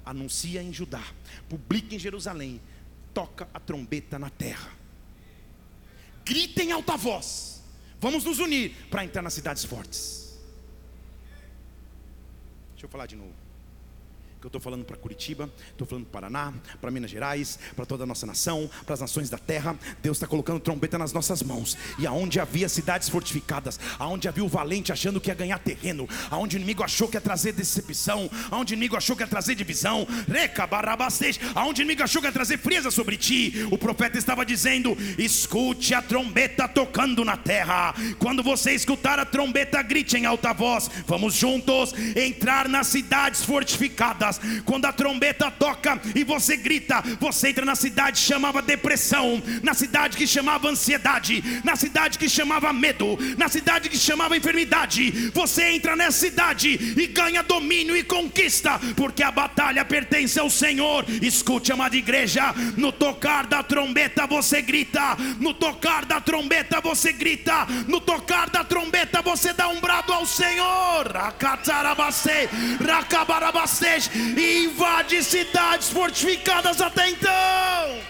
Anuncia 0.04 0.62
em 0.62 0.72
Judá, 0.72 1.04
publica 1.50 1.96
em 1.96 2.00
Jerusalém, 2.00 2.62
toca 3.14 3.48
a 3.54 3.60
trombeta 3.60 4.20
na 4.20 4.30
terra. 4.30 4.72
Grita 6.24 6.62
em 6.62 6.72
alta 6.72 6.96
voz. 6.96 7.64
Vamos 8.00 8.24
nos 8.24 8.40
unir 8.40 8.76
para 8.90 9.04
entrar 9.04 9.22
nas 9.22 9.34
cidades 9.34 9.64
fortes. 9.64 10.38
Deixa 12.74 12.86
eu 12.86 12.90
falar 12.90 13.08
de 13.08 13.16
novo 13.16 13.45
eu 14.46 14.48
estou 14.48 14.62
falando 14.62 14.86
para 14.86 14.96
Curitiba, 14.96 15.50
estou 15.72 15.88
falando 15.88 16.06
para 16.06 16.22
Paraná, 16.22 16.54
para 16.80 16.92
Minas 16.92 17.10
Gerais, 17.10 17.58
para 17.76 17.84
toda 17.84 18.04
a 18.04 18.06
nossa 18.06 18.28
nação, 18.28 18.70
para 18.86 18.94
as 18.94 19.02
nações 19.02 19.28
da 19.28 19.40
terra. 19.40 19.76
Deus 20.04 20.18
está 20.18 20.28
colocando 20.28 20.60
trombeta 20.60 21.00
nas 21.00 21.12
nossas 21.12 21.42
mãos. 21.42 21.76
E 21.98 22.06
aonde 22.06 22.40
havia 22.40 22.70
cidades 22.70 23.10
fortificadas, 23.10 23.80
aonde 23.98 24.28
havia 24.28 24.44
o 24.44 24.48
valente 24.48 24.92
achando 24.92 25.20
que 25.20 25.32
ia 25.32 25.34
ganhar 25.34 25.58
terreno, 25.58 26.08
aonde 26.30 26.56
o 26.56 26.60
inimigo 26.60 26.84
achou 26.84 27.08
que 27.08 27.18
ia 27.18 27.22
trazer 27.22 27.54
decepção, 27.54 28.30
aonde 28.52 28.74
o 28.74 28.76
inimigo 28.76 28.96
achou 28.96 29.16
que 29.16 29.24
ia 29.24 29.28
trazer 29.28 29.56
divisão, 29.56 30.08
aonde 31.56 31.82
o 31.82 31.84
inimigo 31.84 32.04
achou 32.04 32.22
que 32.22 32.28
ia 32.28 32.32
trazer 32.32 32.60
frieza 32.60 32.92
sobre 32.92 33.18
ti, 33.18 33.68
o 33.72 33.80
profeta 33.80 34.20
estava 34.20 34.46
dizendo: 34.46 34.96
escute 35.18 35.96
a 35.96 36.04
trombeta 36.04 36.68
tocando 36.68 37.26
na 37.26 37.36
terra. 37.36 37.96
Quando 38.20 38.44
você 38.44 38.74
escutar 38.74 39.18
a 39.18 39.26
trombeta, 39.26 39.82
grite 39.82 40.18
em 40.18 40.28
alta 40.28 40.54
voz. 40.54 40.88
Vamos 41.08 41.34
juntos 41.34 41.96
entrar 42.16 42.70
nas 42.70 42.86
cidades 42.86 43.44
fortificadas 43.44 44.35
quando 44.66 44.86
a 44.86 44.94
trombeta 44.94 45.52
toca 45.52 46.00
e 46.14 46.24
você 46.24 46.58
grita, 46.58 47.04
você 47.20 47.50
entra 47.50 47.66
na 47.66 47.76
cidade 47.76 48.22
que 48.22 48.28
chamava 48.28 48.62
depressão, 48.62 49.42
na 49.64 49.74
cidade 49.74 50.18
que 50.18 50.28
chamava 50.28 50.70
ansiedade, 50.70 51.44
na 51.64 51.76
cidade 51.76 52.18
que 52.18 52.30
chamava 52.30 52.72
medo, 52.74 53.18
na 53.38 53.48
cidade 53.48 53.90
que 53.90 53.98
chamava 53.98 54.38
enfermidade. 54.38 55.32
Você 55.34 55.64
entra 55.70 55.96
nessa 55.96 56.20
cidade 56.20 56.70
e 56.70 57.08
ganha 57.08 57.44
domínio 57.44 57.96
e 57.96 58.04
conquista, 58.04 58.80
porque 58.96 59.24
a 59.24 59.32
batalha 59.32 59.84
pertence 59.86 60.40
ao 60.40 60.50
Senhor. 60.50 61.06
Escute, 61.22 61.72
amada 61.72 61.96
igreja, 61.96 62.54
no 62.78 62.92
tocar 62.92 63.46
da 63.48 63.64
trombeta 63.64 64.28
você 64.28 64.62
grita, 64.62 65.18
no 65.40 65.54
tocar 65.54 66.06
da 66.06 66.20
trombeta 66.22 66.82
você 66.82 67.12
grita, 67.12 67.66
no 67.88 68.00
tocar 68.00 68.50
da 68.50 68.64
trombeta 68.64 69.22
você 69.22 69.54
dá 69.54 69.68
um 69.68 69.80
brado 69.80 70.14
ao 70.14 70.26
Senhor. 70.26 71.08
Rakatarabase, 71.12 72.50
rakabarabase, 72.86 74.25
e 74.38 74.66
invade 74.66 75.24
cidades 75.24 75.90
fortificadas 75.90 76.82
até 76.82 77.10
então. 77.10 78.02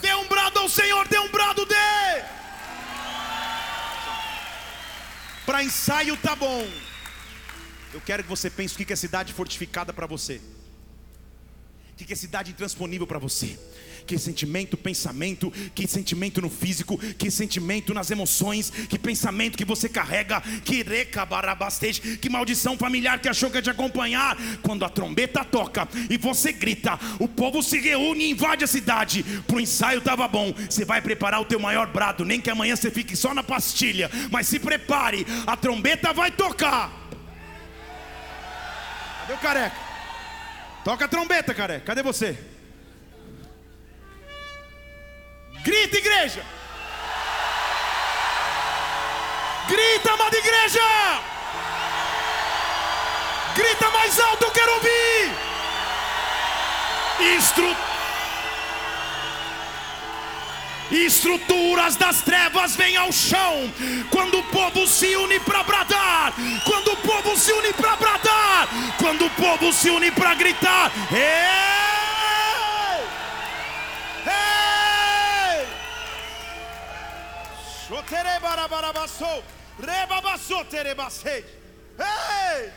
Dê 0.00 0.14
um 0.14 0.26
brado 0.28 0.58
ao 0.60 0.68
Senhor, 0.68 1.06
dê 1.08 1.18
um 1.18 1.28
brado 1.28 1.64
de. 1.66 1.74
Para 5.44 5.62
ensaio 5.62 6.16
tá 6.16 6.34
bom. 6.34 6.66
Eu 7.92 8.00
quero 8.00 8.22
que 8.22 8.28
você 8.28 8.48
pense 8.48 8.74
o 8.74 8.86
que 8.86 8.92
é 8.92 8.96
cidade 8.96 9.32
fortificada 9.32 9.92
para 9.92 10.06
você. 10.06 10.40
O 11.92 11.96
que 11.96 12.12
é 12.12 12.16
cidade 12.16 12.50
intransponível 12.52 13.06
para 13.06 13.18
você? 13.18 13.58
Que 14.08 14.18
sentimento, 14.18 14.74
pensamento, 14.74 15.50
que 15.74 15.86
sentimento 15.86 16.40
no 16.40 16.48
físico, 16.48 16.96
que 17.18 17.30
sentimento 17.30 17.92
nas 17.92 18.10
emoções, 18.10 18.70
que 18.70 18.98
pensamento 18.98 19.58
que 19.58 19.66
você 19.66 19.86
carrega, 19.86 20.40
que 20.64 20.82
recabarabastej, 20.82 22.16
que 22.16 22.30
maldição 22.30 22.78
familiar 22.78 23.20
que 23.20 23.28
achou 23.28 23.50
que 23.50 23.58
ia 23.58 23.62
te 23.62 23.68
acompanhar. 23.68 24.34
Quando 24.62 24.84
a 24.86 24.88
trombeta 24.88 25.44
toca 25.44 25.86
e 26.08 26.16
você 26.16 26.52
grita, 26.52 26.98
o 27.18 27.28
povo 27.28 27.62
se 27.62 27.78
reúne 27.78 28.24
e 28.24 28.30
invade 28.30 28.64
a 28.64 28.66
cidade. 28.66 29.22
Pro 29.46 29.60
ensaio 29.60 30.00
tava 30.00 30.26
bom. 30.26 30.54
Você 30.68 30.86
vai 30.86 31.02
preparar 31.02 31.42
o 31.42 31.44
teu 31.44 31.60
maior 31.60 31.86
brado, 31.88 32.24
nem 32.24 32.40
que 32.40 32.48
amanhã 32.48 32.74
você 32.74 32.90
fique 32.90 33.14
só 33.14 33.34
na 33.34 33.42
pastilha, 33.42 34.10
mas 34.30 34.46
se 34.46 34.58
prepare, 34.58 35.26
a 35.46 35.54
trombeta 35.54 36.14
vai 36.14 36.30
tocar. 36.30 36.90
Cadê 39.20 39.34
o 39.34 39.38
careca? 39.38 39.76
Toca 40.82 41.04
a 41.04 41.08
trombeta, 41.08 41.52
careca. 41.52 41.84
Cadê 41.84 42.02
você? 42.02 42.57
Grita, 45.68 45.98
igreja! 45.98 46.42
Grita, 49.68 50.12
amada 50.14 50.38
igreja! 50.38 50.80
Grita 53.54 53.90
mais 53.90 54.18
alto, 54.18 54.44
eu 54.44 54.50
quero 54.50 54.72
ouvir! 54.72 55.30
Estruturas 60.90 61.96
das 61.96 62.22
trevas 62.22 62.74
vêm 62.74 62.96
ao 62.96 63.12
chão 63.12 63.70
quando 64.10 64.38
o 64.38 64.42
povo 64.44 64.86
se 64.86 65.14
une 65.16 65.38
para 65.40 65.62
bradar, 65.64 66.32
quando 66.64 66.92
o 66.92 66.96
povo 66.96 67.36
se 67.36 67.52
une 67.52 67.74
para 67.74 67.94
bradar, 67.96 68.68
quando 68.96 69.26
o 69.26 69.30
povo 69.30 69.70
se 69.70 69.90
une 69.90 70.10
para 70.12 70.34
gritar. 70.34 70.90
Ei! 71.12 72.17
Ei! 81.98 82.70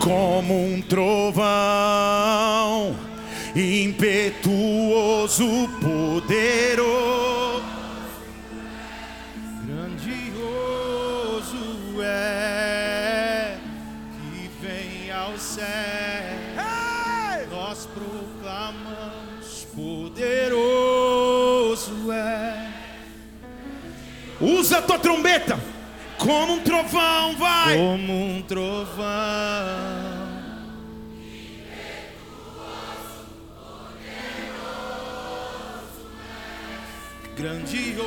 como 0.00 0.54
um 0.54 0.82
trovão 0.82 1.92
impetuoso, 3.54 5.44
poderoso, 5.80 7.62
grandioso 9.66 10.82
é 12.02 13.58
que 14.20 14.50
vem 14.60 15.10
ao 15.12 15.36
céu. 15.36 15.66
Nós 17.50 17.86
proclamamos 17.86 19.66
poderoso 19.74 21.12
é. 22.10 22.72
Usa 24.40 24.78
a 24.78 24.82
tua 24.82 24.98
trombeta. 24.98 25.58
Como 26.18 26.54
um 26.54 26.60
trovão, 26.60 27.36
vai. 27.36 27.76
Como 27.76 28.12
um 28.12 28.42
trovão. 28.42 30.01
Grandioso 37.42 38.06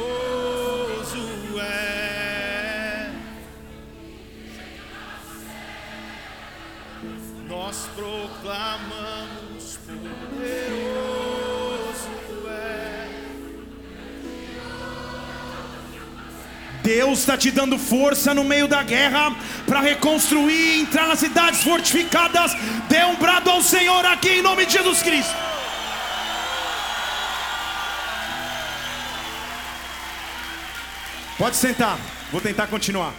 é. 1.59 3.09
Nós 7.49 7.89
proclamamos 7.93 9.77
poderoso 9.85 10.87
é. 12.47 13.09
Deus 16.81 17.19
está 17.19 17.37
te 17.37 17.51
dando 17.51 17.77
força 17.77 18.33
no 18.33 18.45
meio 18.45 18.69
da 18.69 18.83
guerra 18.83 19.35
para 19.67 19.81
reconstruir, 19.81 20.79
entrar 20.79 21.09
nas 21.09 21.19
cidades 21.19 21.61
fortificadas. 21.61 22.53
Dê 22.87 23.03
um 23.03 23.17
brado 23.17 23.49
ao 23.49 23.61
Senhor 23.61 24.05
aqui 24.05 24.29
em 24.29 24.41
nome 24.41 24.65
de 24.65 24.71
Jesus 24.71 25.03
Cristo. 25.03 25.44
Pode 31.37 31.57
sentar, 31.57 31.99
vou 32.31 32.39
tentar 32.39 32.67
continuar. 32.67 33.13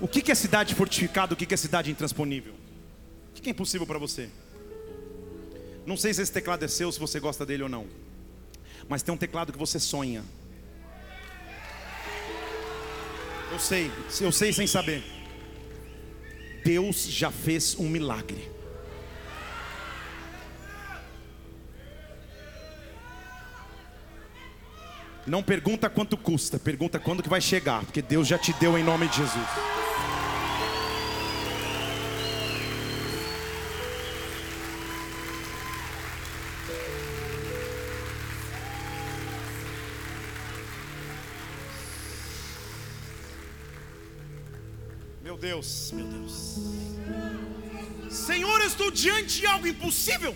O 0.00 0.08
que 0.08 0.32
é 0.32 0.34
cidade 0.34 0.74
fortificada? 0.74 1.32
O 1.34 1.36
que 1.36 1.52
é 1.54 1.56
cidade 1.56 1.90
intransponível? 1.92 2.54
O 3.30 3.40
que 3.40 3.48
é 3.48 3.52
impossível 3.52 3.86
para 3.86 3.98
você? 3.98 4.28
Não 5.86 5.96
sei 5.96 6.12
se 6.12 6.22
esse 6.22 6.32
teclado 6.32 6.64
é 6.64 6.68
seu, 6.68 6.90
se 6.90 6.98
você 6.98 7.20
gosta 7.20 7.46
dele 7.46 7.62
ou 7.62 7.68
não. 7.68 7.86
Mas 8.88 9.00
tem 9.00 9.14
um 9.14 9.16
teclado 9.16 9.52
que 9.52 9.58
você 9.58 9.78
sonha. 9.78 10.24
Eu 13.52 13.60
sei, 13.60 13.92
eu 14.20 14.32
sei 14.32 14.52
sem 14.52 14.66
saber. 14.66 15.04
Deus 16.64 17.04
já 17.04 17.30
fez 17.30 17.76
um 17.78 17.88
milagre. 17.88 18.50
Não 25.28 25.42
pergunta 25.42 25.90
quanto 25.90 26.16
custa, 26.16 26.58
pergunta 26.58 26.98
quando 26.98 27.22
que 27.22 27.28
vai 27.28 27.40
chegar, 27.40 27.84
porque 27.84 28.00
Deus 28.00 28.26
já 28.26 28.38
te 28.38 28.50
deu 28.54 28.78
em 28.78 28.82
nome 28.82 29.06
de 29.08 29.18
Jesus. 29.18 29.48
Meu 45.22 45.36
Deus, 45.36 45.92
meu 45.92 46.06
Deus. 46.06 46.56
Senhor, 48.08 48.62
estou 48.62 48.90
diante 48.90 49.40
de 49.40 49.46
algo 49.46 49.66
impossível. 49.66 50.34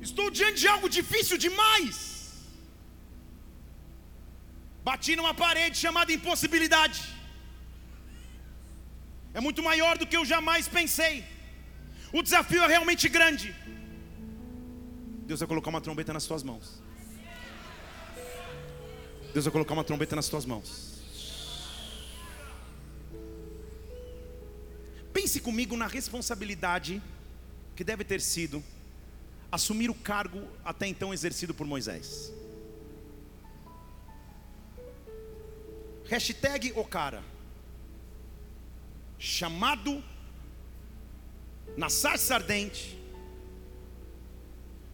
Estou 0.00 0.28
diante 0.28 0.62
de 0.62 0.66
algo 0.66 0.88
difícil 0.88 1.38
demais. 1.38 2.15
Bati 4.86 5.16
numa 5.18 5.34
parede 5.34 5.76
chamada 5.84 6.12
impossibilidade. 6.16 7.00
É 9.34 9.40
muito 9.46 9.60
maior 9.68 9.98
do 9.98 10.06
que 10.06 10.16
eu 10.16 10.24
jamais 10.24 10.68
pensei. 10.68 11.24
O 12.12 12.22
desafio 12.22 12.62
é 12.62 12.68
realmente 12.68 13.08
grande. 13.08 13.48
Deus 15.28 15.40
vai 15.40 15.48
colocar 15.48 15.70
uma 15.70 15.80
trombeta 15.80 16.12
nas 16.12 16.24
tuas 16.24 16.44
mãos. 16.50 16.80
Deus 19.34 19.44
vai 19.46 19.52
colocar 19.56 19.74
uma 19.74 19.82
trombeta 19.82 20.14
nas 20.14 20.28
tuas 20.28 20.46
mãos. 20.52 20.68
Pense 25.12 25.40
comigo 25.40 25.76
na 25.76 25.88
responsabilidade 25.88 27.02
que 27.74 27.82
deve 27.82 28.04
ter 28.04 28.20
sido 28.20 28.62
assumir 29.50 29.90
o 29.90 29.94
cargo 30.12 30.40
até 30.64 30.86
então 30.86 31.12
exercido 31.12 31.52
por 31.52 31.66
Moisés. 31.66 32.32
Hashtag 36.08 36.72
o 36.76 36.84
cara. 36.84 37.22
Chamado 39.18 40.02
na 41.76 41.88
sarça 41.88 42.34
ardente. 42.34 42.96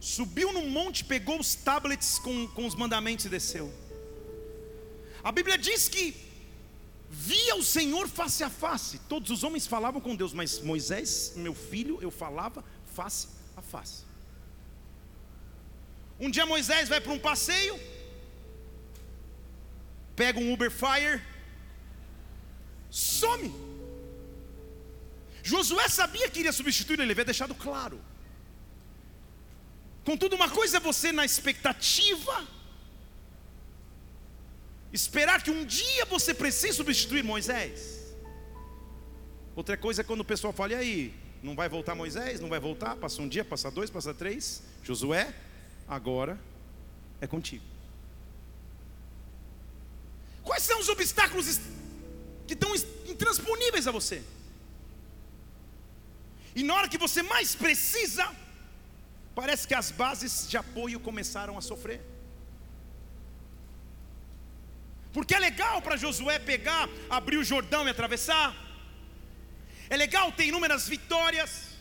Subiu 0.01 0.53
no 0.53 0.63
monte, 0.63 1.05
pegou 1.05 1.39
os 1.39 1.55
tablets 1.55 2.19
com, 2.19 2.49
com 2.49 2.67
os 2.67 2.75
mandamentos 2.75 3.25
e 3.25 3.29
desceu. 3.29 3.73
A 5.23 5.31
Bíblia 5.31 5.57
diz 5.57 5.89
que 5.89 6.17
via 7.09 7.55
o 7.57 7.63
Senhor 7.63 8.09
face 8.09 8.43
a 8.43 8.51
face. 8.51 8.99
Todos 9.01 9.31
os 9.31 9.45
homens 9.45 9.67
falavam 9.67 10.01
com 10.01 10.17
Deus, 10.17 10.33
mas 10.33 10.59
Moisés, 10.61 11.35
meu 11.37 11.55
filho, 11.55 11.99
eu 12.01 12.11
falava 12.11 12.65
face 12.95 13.29
a 13.57 13.63
face. 13.63 14.05
Um 16.19 16.31
dia 16.31 16.47
Moisés 16.47 16.89
vai 16.89 17.01
para 17.01 17.13
um 17.13 17.19
passeio, 17.19 17.79
pega 20.23 20.39
um 20.39 20.53
Uber 20.55 20.71
Fire, 20.71 21.21
some. 22.89 23.47
Josué 25.43 25.87
sabia 25.89 26.29
que 26.31 26.41
iria 26.43 26.53
substituir, 26.61 27.01
ele 27.01 27.15
havia 27.15 27.25
deixado 27.33 27.55
claro. 27.67 27.99
Contudo, 30.05 30.37
uma 30.41 30.49
coisa 30.59 30.77
é 30.77 30.81
você 30.91 31.11
na 31.11 31.25
expectativa, 31.31 32.37
esperar 34.93 35.43
que 35.43 35.51
um 35.51 35.65
dia 35.65 36.05
você 36.15 36.33
precise 36.33 36.77
substituir 36.83 37.25
Moisés. 37.25 38.15
Outra 39.57 39.77
coisa 39.77 40.03
é 40.03 40.05
quando 40.05 40.21
o 40.21 40.31
pessoal 40.33 40.53
fala, 40.53 40.73
e 40.75 40.77
aí, 40.77 41.15
não 41.43 41.57
vai 41.57 41.69
voltar 41.69 41.97
Moisés? 41.97 42.39
Não 42.39 42.49
vai 42.49 42.61
voltar? 42.61 42.95
Passa 43.05 43.21
um 43.21 43.29
dia, 43.29 43.45
passa 43.45 43.71
dois, 43.73 43.91
passa 43.91 44.15
três. 44.15 44.63
Josué, 44.85 45.35
agora 45.89 46.39
é 47.21 47.27
contigo. 47.27 47.72
Quais 50.43 50.63
são 50.63 50.81
os 50.81 50.89
obstáculos 50.89 51.61
que 52.47 52.55
estão 52.55 52.75
intransponíveis 53.07 53.87
a 53.87 53.93
você? 53.93 54.23
E 56.55 56.63
na 56.63 56.75
hora 56.75 56.89
que 56.89 56.99
você 56.99 57.23
mais 57.23 57.55
precisa, 57.55 58.29
parece 59.35 59.67
que 59.67 59.75
as 59.75 59.91
bases 59.91 60.49
de 60.49 60.57
apoio 60.57 61.01
começaram 61.01 61.57
a 61.57 61.63
sofrer. 61.63 62.01
Porque 65.13 65.35
é 65.35 65.39
legal 65.39 65.81
para 65.83 65.97
Josué 65.97 66.39
pegar, 66.39 66.89
abrir 67.09 67.37
o 67.37 67.45
Jordão 67.45 67.87
e 67.87 67.91
atravessar. 67.91 68.55
É 69.89 69.97
legal 69.97 70.33
ter 70.33 70.47
inúmeras 70.47 70.89
vitórias. 70.89 71.73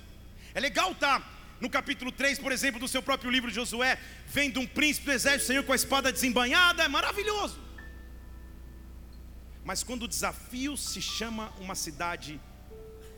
É 0.54 0.60
legal 0.60 0.92
estar 0.92 1.20
tá 1.20 1.28
no 1.62 1.70
capítulo 1.70 2.12
3, 2.12 2.40
por 2.40 2.52
exemplo, 2.52 2.80
do 2.80 2.88
seu 2.88 3.02
próprio 3.02 3.32
livro 3.32 3.50
de 3.50 3.56
Josué, 3.56 3.98
vendo 4.28 4.60
um 4.60 4.68
príncipe 4.68 5.06
do 5.06 5.12
exército 5.12 5.44
do 5.44 5.48
Senhor 5.48 5.64
com 5.64 5.72
a 5.72 5.76
espada 5.76 6.12
desembanhada, 6.12 6.84
é 6.84 6.88
maravilhoso. 6.88 7.60
Mas 9.64 9.84
quando 9.84 10.04
o 10.04 10.08
desafio 10.08 10.76
se 10.76 11.02
chama 11.02 11.54
uma 11.60 11.76
cidade 11.76 12.40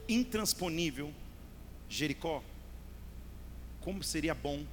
intransponível, 0.07 1.13
Jericó, 1.87 2.43
como 3.79 4.03
seria 4.03 4.33
bom 4.33 4.65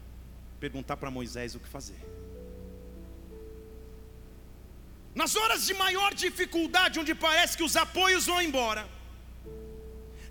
perguntar 0.58 0.96
para 0.96 1.10
Moisés 1.10 1.54
o 1.54 1.60
que 1.60 1.68
fazer? 1.68 1.98
Nas 5.14 5.34
horas 5.34 5.66
de 5.66 5.74
maior 5.74 6.14
dificuldade, 6.14 6.98
onde 6.98 7.14
parece 7.14 7.56
que 7.56 7.62
os 7.62 7.76
apoios 7.76 8.26
vão 8.26 8.40
embora, 8.40 8.88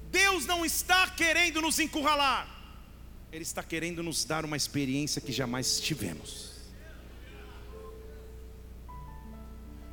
Deus 0.10 0.45
não 0.45 0.65
está 0.65 1.08
querendo 1.10 1.62
nos 1.62 1.80
encurralar, 1.80 2.47
Ele 3.32 3.43
está 3.43 3.62
querendo 3.62 4.02
nos 4.02 4.23
dar 4.23 4.43
uma 4.43 4.58
experiência 4.58 5.21
que 5.21 5.32
jamais 5.32 5.80
tivemos. 5.80 6.48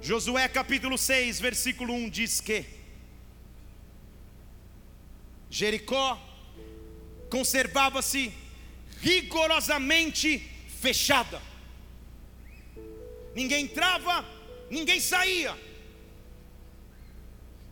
Josué 0.01 0.49
capítulo 0.49 0.97
6, 0.97 1.41
versículo 1.41 1.93
1 1.95 2.11
diz 2.11 2.41
que 2.41 2.65
Jericó 5.51 6.21
conservava-se 7.31 8.33
rigorosamente 9.01 10.39
fechada. 10.81 11.41
Ninguém 13.35 13.65
entrava, 13.65 14.25
ninguém 14.71 15.01
saía. 15.01 15.57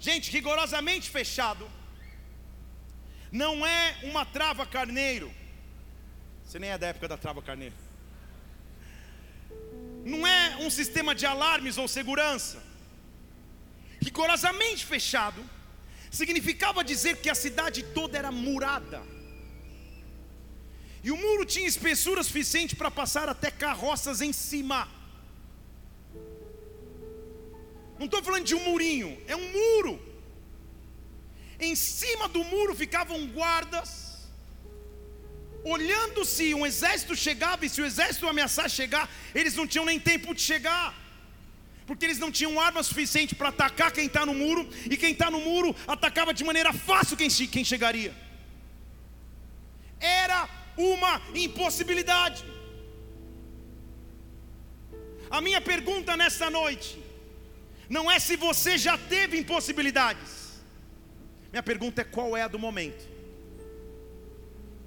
Gente, 0.00 0.30
rigorosamente 0.30 1.08
fechado 1.08 1.70
não 3.30 3.66
é 3.66 3.98
uma 4.04 4.24
trava 4.24 4.66
carneiro. 4.66 5.32
Você 6.44 6.58
nem 6.58 6.70
é 6.70 6.78
da 6.78 6.88
época 6.88 7.08
da 7.08 7.16
trava 7.16 7.42
carneiro 7.42 7.83
não 10.04 10.26
é 10.26 10.56
um 10.60 10.68
sistema 10.68 11.14
de 11.14 11.24
alarmes 11.24 11.78
ou 11.78 11.88
segurança. 11.88 12.62
Rigorosamente 14.00 14.84
fechado 14.84 15.42
significava 16.10 16.84
dizer 16.84 17.16
que 17.22 17.30
a 17.30 17.34
cidade 17.34 17.82
toda 17.82 18.18
era 18.18 18.30
murada. 18.30 19.02
E 21.02 21.10
o 21.10 21.16
muro 21.16 21.44
tinha 21.44 21.66
espessura 21.66 22.22
suficiente 22.22 22.76
para 22.76 22.90
passar 22.90 23.28
até 23.28 23.50
carroças 23.50 24.20
em 24.20 24.32
cima. 24.32 24.88
Não 27.98 28.06
estou 28.06 28.22
falando 28.22 28.44
de 28.44 28.54
um 28.54 28.64
murinho, 28.64 29.10
é 29.26 29.36
um 29.36 29.52
muro. 29.52 30.14
Em 31.58 31.74
cima 31.74 32.28
do 32.28 32.42
muro 32.44 32.74
ficavam 32.74 33.26
guardas, 33.28 34.03
olhando 35.64 36.24
se 36.24 36.54
um 36.54 36.66
exército 36.66 37.16
chegava, 37.16 37.64
e 37.64 37.68
se 37.68 37.80
o 37.80 37.86
exército 37.86 38.28
ameaçar 38.28 38.68
chegar, 38.68 39.08
eles 39.34 39.54
não 39.56 39.66
tinham 39.66 39.86
nem 39.86 39.98
tempo 39.98 40.34
de 40.34 40.42
chegar, 40.42 40.94
porque 41.86 42.04
eles 42.04 42.18
não 42.18 42.30
tinham 42.30 42.60
arma 42.60 42.82
suficiente 42.82 43.34
para 43.34 43.48
atacar 43.48 43.90
quem 43.90 44.06
está 44.06 44.26
no 44.26 44.34
muro, 44.34 44.68
e 44.90 44.96
quem 44.96 45.12
está 45.12 45.30
no 45.30 45.40
muro 45.40 45.74
atacava 45.86 46.34
de 46.34 46.44
maneira 46.44 46.72
fácil 46.72 47.16
quem, 47.16 47.28
quem 47.28 47.64
chegaria. 47.64 48.14
Era 49.98 50.48
uma 50.76 51.22
impossibilidade. 51.34 52.44
A 55.30 55.40
minha 55.40 55.60
pergunta 55.60 56.16
nessa 56.16 56.50
noite 56.50 57.02
não 57.88 58.10
é 58.10 58.18
se 58.18 58.36
você 58.36 58.76
já 58.76 58.98
teve 58.98 59.38
impossibilidades. 59.38 60.62
Minha 61.50 61.62
pergunta 61.62 62.02
é 62.02 62.04
qual 62.04 62.36
é 62.36 62.42
a 62.42 62.48
do 62.48 62.58
momento? 62.58 63.13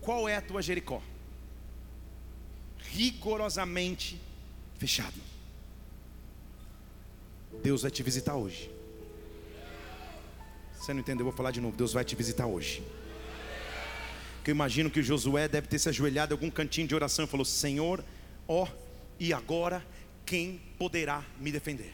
Qual 0.07 0.29
é 0.29 0.37
a 0.37 0.41
tua 0.41 0.61
Jericó? 0.61 1.01
Rigorosamente 2.77 4.17
fechado. 4.77 5.19
Deus 7.61 7.81
vai 7.81 7.91
te 7.91 8.01
visitar 8.03 8.35
hoje. 8.35 8.71
Você 10.79 10.93
não 10.93 11.01
entendeu? 11.01 11.25
Eu 11.25 11.29
vou 11.29 11.35
falar 11.35 11.51
de 11.51 11.59
novo. 11.59 11.75
Deus 11.75 11.91
vai 11.91 12.05
te 12.05 12.15
visitar 12.15 12.45
hoje. 12.45 12.81
Que 14.45 14.51
eu 14.51 14.55
imagino 14.55 14.89
que 14.89 15.03
Josué 15.03 15.45
deve 15.49 15.67
ter 15.67 15.77
se 15.77 15.89
ajoelhado 15.89 16.33
em 16.33 16.37
algum 16.37 16.49
cantinho 16.49 16.87
de 16.87 16.95
oração 16.95 17.25
e 17.25 17.27
falou: 17.27 17.43
Senhor, 17.43 18.01
ó, 18.47 18.65
e 19.19 19.33
agora 19.33 19.85
quem 20.25 20.61
poderá 20.77 21.21
me 21.37 21.51
defender? 21.51 21.93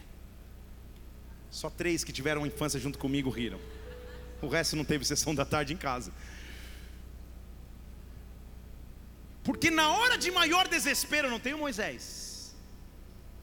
Só 1.49 1.67
três 1.67 2.03
que 2.03 2.13
tiveram 2.13 2.45
infância 2.45 2.79
junto 2.79 2.99
comigo 2.99 3.31
riram. 3.31 3.59
O 4.39 4.47
resto 4.47 4.75
não 4.75 4.85
teve 4.85 5.03
sessão 5.03 5.33
da 5.33 5.45
tarde 5.45 5.73
em 5.73 5.77
casa. 5.77 6.13
Porque 9.43 9.69
na 9.69 9.89
hora 9.89 10.17
de 10.17 10.31
maior 10.31 10.67
desespero 10.67 11.27
eu 11.27 11.31
não 11.31 11.39
tenho 11.39 11.57
Moisés, 11.57 12.55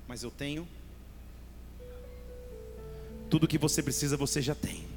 mas 0.09 0.23
eu 0.23 0.31
tenho 0.31 0.67
tudo 3.29 3.47
que 3.47 3.59
você 3.59 3.83
precisa, 3.83 4.17
você 4.17 4.43
já 4.43 4.55
tem. 4.55 4.89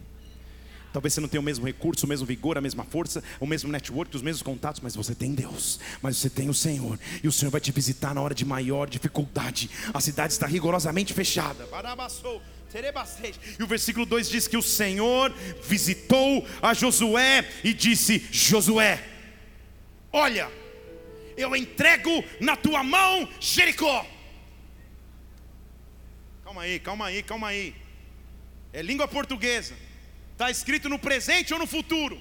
Talvez 0.94 1.14
você 1.14 1.22
não 1.22 1.28
tenha 1.28 1.42
o 1.42 1.44
mesmo 1.44 1.66
recurso, 1.66 2.06
o 2.06 2.10
mesmo 2.10 2.26
vigor, 2.26 2.56
a 2.56 2.62
mesma 2.62 2.84
força, 2.84 3.24
o 3.40 3.48
mesmo 3.48 3.72
network, 3.72 4.16
os 4.16 4.22
mesmos 4.22 4.44
contatos, 4.44 4.80
mas 4.80 4.96
você 4.96 5.16
tem 5.16 5.34
Deus, 5.34 5.80
mas 6.02 6.18
você 6.18 6.30
tem 6.30 6.50
o 6.50 6.54
Senhor, 6.54 7.00
e 7.24 7.28
o 7.28 7.32
Senhor 7.32 7.50
vai 7.50 7.60
te 7.60 7.72
visitar 7.72 8.14
na 8.14 8.22
hora 8.22 8.36
de 8.36 8.46
maior 8.46 8.88
dificuldade. 8.88 9.72
A 9.92 10.00
cidade 10.00 10.34
está 10.34 10.46
rigorosamente 10.46 11.12
fechada. 11.14 11.68
E 13.60 13.64
o 13.64 13.68
versículo 13.68 14.06
2 14.06 14.30
diz 14.30 14.48
que 14.48 14.58
o 14.58 14.62
Senhor 14.62 15.34
visitou 15.64 16.48
a 16.62 16.74
Josué 16.76 17.48
e 17.64 17.74
disse: 17.74 18.28
Josué, 18.32 19.04
olha, 20.12 20.50
eu 21.38 21.56
entrego 21.56 22.24
na 22.40 22.56
tua 22.56 22.84
mão 22.84 23.28
Jericó. 23.40 24.06
Calma 26.44 26.64
aí, 26.64 26.80
calma 26.80 27.06
aí, 27.08 27.24
calma 27.24 27.48
aí. 27.48 27.76
É 28.72 28.82
língua 28.82 29.08
portuguesa. 29.08 29.76
Está 30.32 30.50
escrito 30.50 30.90
no 30.90 31.00
presente 31.00 31.54
ou 31.54 31.60
no 31.60 31.68
futuro? 31.68 32.20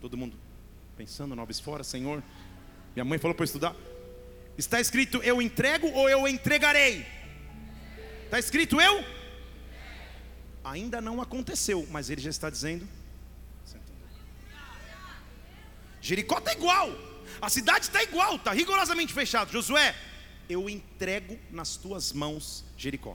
Todo 0.00 0.16
mundo 0.16 0.36
pensando, 0.96 1.34
noves 1.34 1.60
fora, 1.60 1.84
Senhor. 1.84 2.22
Minha 2.94 3.04
mãe 3.04 3.18
falou 3.18 3.34
para 3.34 3.44
estudar. 3.44 3.74
Está 4.56 4.80
escrito 4.80 5.22
eu 5.22 5.40
entrego 5.40 5.88
ou 5.92 6.08
eu 6.08 6.26
entregarei? 6.26 7.06
Está 8.24 8.38
escrito 8.38 8.80
eu? 8.80 9.04
Ainda 10.64 11.00
não 11.00 11.22
aconteceu, 11.22 11.86
mas 11.90 12.10
ele 12.10 12.20
já 12.20 12.30
está 12.30 12.50
dizendo. 12.50 12.86
Jericó 16.08 16.38
está 16.38 16.54
igual, 16.54 16.96
a 17.38 17.50
cidade 17.50 17.80
está 17.80 18.02
igual, 18.02 18.36
está 18.36 18.50
rigorosamente 18.52 19.12
fechado. 19.12 19.52
Josué, 19.52 19.94
eu 20.48 20.66
entrego 20.70 21.38
nas 21.50 21.76
tuas 21.76 22.14
mãos 22.14 22.64
Jericó. 22.78 23.14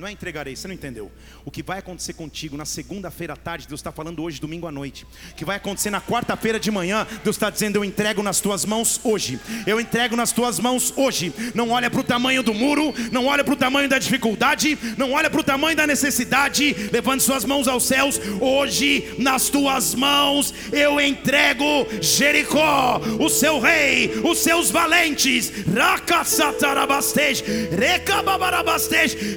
Não 0.00 0.08
é 0.08 0.12
entregarei, 0.12 0.56
você 0.56 0.66
não 0.66 0.74
entendeu. 0.74 1.12
O 1.44 1.50
que 1.50 1.62
vai 1.62 1.78
acontecer 1.78 2.14
contigo 2.14 2.56
na 2.56 2.64
segunda-feira 2.64 3.34
à 3.34 3.36
tarde, 3.36 3.68
Deus 3.68 3.80
está 3.80 3.92
falando 3.92 4.22
hoje, 4.22 4.40
domingo 4.40 4.66
à 4.66 4.72
noite. 4.72 5.04
O 5.32 5.34
que 5.34 5.44
vai 5.44 5.56
acontecer 5.56 5.90
na 5.90 6.00
quarta-feira 6.00 6.58
de 6.58 6.70
manhã, 6.70 7.06
Deus 7.22 7.36
está 7.36 7.50
dizendo: 7.50 7.76
Eu 7.76 7.84
entrego 7.84 8.22
nas 8.22 8.40
tuas 8.40 8.64
mãos 8.64 8.98
hoje. 9.04 9.38
Eu 9.66 9.78
entrego 9.78 10.16
nas 10.16 10.32
tuas 10.32 10.58
mãos 10.58 10.90
hoje. 10.96 11.34
Não 11.54 11.68
olha 11.68 11.90
para 11.90 12.00
o 12.00 12.02
tamanho 12.02 12.42
do 12.42 12.54
muro, 12.54 12.94
não 13.12 13.26
olha 13.26 13.44
para 13.44 13.52
o 13.52 13.56
tamanho 13.56 13.90
da 13.90 13.98
dificuldade, 13.98 14.78
não 14.96 15.12
olha 15.12 15.28
para 15.28 15.40
o 15.40 15.44
tamanho 15.44 15.76
da 15.76 15.86
necessidade. 15.86 16.72
Levante 16.90 17.22
suas 17.22 17.44
mãos 17.44 17.68
aos 17.68 17.84
céus. 17.84 18.18
Hoje, 18.40 19.14
nas 19.18 19.50
tuas 19.50 19.94
mãos, 19.94 20.54
eu 20.72 20.98
entrego 20.98 21.86
Jericó, 22.00 23.02
o 23.18 23.28
seu 23.28 23.60
rei, 23.60 24.18
os 24.24 24.38
seus 24.38 24.70
valentes. 24.70 25.52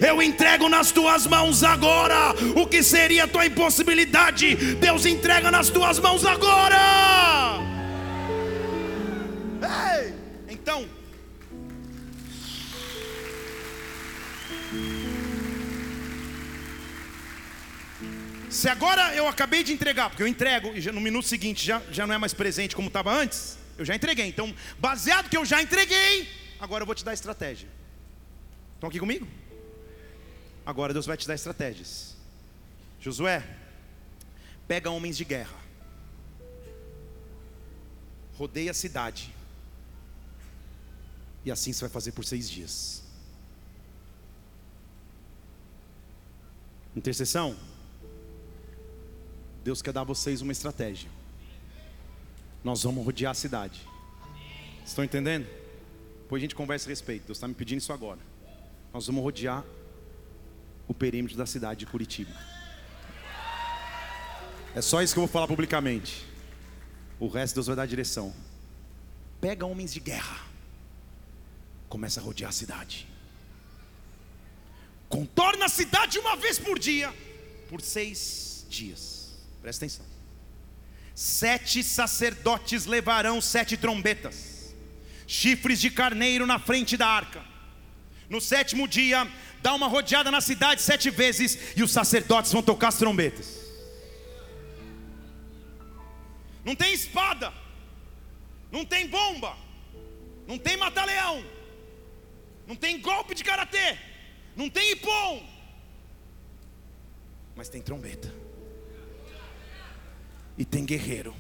Eu 0.02 0.22
entrego 0.22 0.53
entrego 0.54 0.70
nas 0.70 0.92
tuas 0.92 1.26
mãos 1.26 1.64
agora. 1.64 2.32
O 2.56 2.68
que 2.68 2.84
seria 2.84 3.24
a 3.24 3.28
tua 3.28 3.44
impossibilidade, 3.44 4.76
Deus 4.76 5.04
entrega 5.04 5.50
nas 5.50 5.70
tuas 5.70 5.98
mãos 5.98 6.24
agora. 6.24 7.58
Ei, 9.98 10.14
então. 10.48 10.88
Se 18.48 18.70
agora 18.70 19.16
eu 19.16 19.28
acabei 19.28 19.64
de 19.64 19.74
entregar, 19.74 20.10
porque 20.10 20.22
eu 20.22 20.28
entrego 20.28 20.72
e 20.76 20.92
no 20.92 21.02
minuto 21.02 21.28
seguinte 21.28 21.66
já, 21.66 21.82
já 21.92 22.06
não 22.06 22.14
é 22.14 22.20
mais 22.20 22.36
presente 22.36 22.76
como 22.76 22.90
estava 22.90 23.12
antes, 23.12 23.58
eu 23.76 23.84
já 23.84 23.96
entreguei. 23.96 24.28
Então, 24.28 24.54
baseado 24.78 25.30
que 25.30 25.38
eu 25.38 25.44
já 25.44 25.64
entreguei, 25.64 26.30
agora 26.60 26.84
eu 26.84 26.86
vou 26.86 26.94
te 26.94 27.04
dar 27.04 27.14
estratégia. 27.14 27.68
Estão 28.76 28.88
aqui 28.88 29.00
comigo? 29.00 29.28
Agora 30.66 30.94
Deus 30.94 31.06
vai 31.06 31.18
te 31.18 31.28
dar 31.28 31.36
estratégias. 31.36 32.16
Josué, 33.00 33.46
pega 34.68 34.90
homens 34.90 35.18
de 35.18 35.26
guerra, 35.26 35.58
rodeia 38.36 38.72
a 38.72 38.74
cidade, 38.74 39.34
e 41.44 41.52
assim 41.52 41.74
você 41.74 41.82
vai 41.82 41.90
fazer 41.90 42.14
por 42.14 42.24
seis 42.24 42.50
dias. 42.50 43.04
Intercessão, 46.96 47.58
Deus 49.64 49.82
quer 49.82 49.92
dar 49.92 50.02
a 50.02 50.06
vocês 50.06 50.42
uma 50.42 50.52
estratégia. 50.52 51.10
Nós 52.64 52.84
vamos 52.84 53.04
rodear 53.04 53.32
a 53.32 53.36
cidade. 53.36 53.82
Estão 54.86 55.04
entendendo? 55.04 55.46
Depois 56.22 56.40
a 56.40 56.44
gente 56.44 56.56
conversa 56.56 56.88
a 56.88 56.92
respeito. 56.92 57.26
Deus 57.26 57.38
está 57.38 57.48
me 57.48 57.54
pedindo 57.54 57.80
isso 57.80 57.92
agora. 57.92 58.20
Nós 58.94 59.08
vamos 59.08 59.22
rodear 59.22 59.66
o 60.88 60.94
perímetro 60.94 61.38
da 61.38 61.46
cidade 61.46 61.82
de 61.82 61.86
Curitiba. 61.86 62.34
É 64.76 64.82
só 64.82 65.02
isso 65.02 65.14
que 65.14 65.20
eu 65.20 65.26
vou 65.26 65.32
falar 65.32 65.48
publicamente. 65.48 66.26
O 67.20 67.28
resto 67.28 67.56
Deus 67.56 67.68
vai 67.68 67.76
dar 67.76 67.86
direção. 67.86 68.34
Pega 69.40 69.66
homens 69.66 69.94
de 69.94 70.00
guerra. 70.00 70.42
Começa 71.88 72.20
a 72.20 72.24
rodear 72.24 72.50
a 72.50 72.54
cidade. 72.54 73.08
Contorna 75.08 75.66
a 75.66 75.70
cidade 75.70 76.18
uma 76.18 76.36
vez 76.36 76.58
por 76.58 76.80
dia. 76.80 77.14
Por 77.70 77.82
seis 77.82 78.66
dias. 78.70 79.36
Presta 79.62 79.86
atenção. 79.86 80.06
Sete 81.14 81.84
sacerdotes 81.84 82.88
levarão 82.88 83.40
sete 83.40 83.78
trombetas. 83.78 84.74
Chifres 85.28 85.80
de 85.80 85.92
carneiro 85.92 86.48
na 86.48 86.58
frente 86.58 86.98
da 86.98 87.08
arca. 87.08 87.44
No 88.28 88.42
sétimo 88.42 88.88
dia, 88.88 89.32
dá 89.64 89.74
uma 89.74 89.88
rodeada 89.88 90.30
na 90.30 90.42
cidade 90.42 90.82
sete 90.82 91.10
vezes 91.10 91.58
e 91.78 91.82
os 91.82 91.92
sacerdotes 91.92 92.52
vão 92.52 92.62
tocar 92.62 92.90
as 92.90 92.98
trombetas. 92.98 93.64
Não 96.66 96.76
tem 96.76 96.94
espada, 96.94 97.54
não 98.70 98.84
tem 98.84 99.08
bomba, 99.08 99.56
não 100.46 100.58
tem 100.58 100.76
mata-leão, 100.76 101.44
não 102.68 102.76
tem 102.76 103.00
golpe 103.00 103.34
de 103.34 103.44
karatê, 103.44 103.98
não 104.54 104.70
tem 104.70 104.92
ipom, 104.92 105.48
mas 107.56 107.70
tem 107.70 107.82
trombeta 107.82 108.34
e 110.58 110.66
tem 110.66 110.84
guerreiro, 110.84 111.34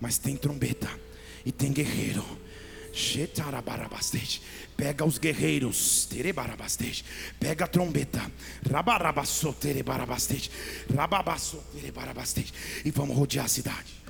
mas 0.00 0.18
tem 0.18 0.36
trombeta 0.36 0.90
e 1.44 1.52
tem 1.52 1.72
guerreiro. 1.72 2.24
Pega 4.76 5.04
os 5.04 5.16
guerreiros, 5.16 6.04
terebarabastej. 6.06 7.02
Pega 7.40 7.64
a 7.64 7.68
trombeta, 7.68 8.30
rabarabasso, 8.70 9.52
terebarabastej. 9.54 10.50
Rababasso, 10.94 11.62
terebarabastej. 11.72 12.52
E 12.84 12.90
vamos 12.90 13.16
rodear 13.16 13.46
a 13.46 13.48
cidade. 13.48 14.06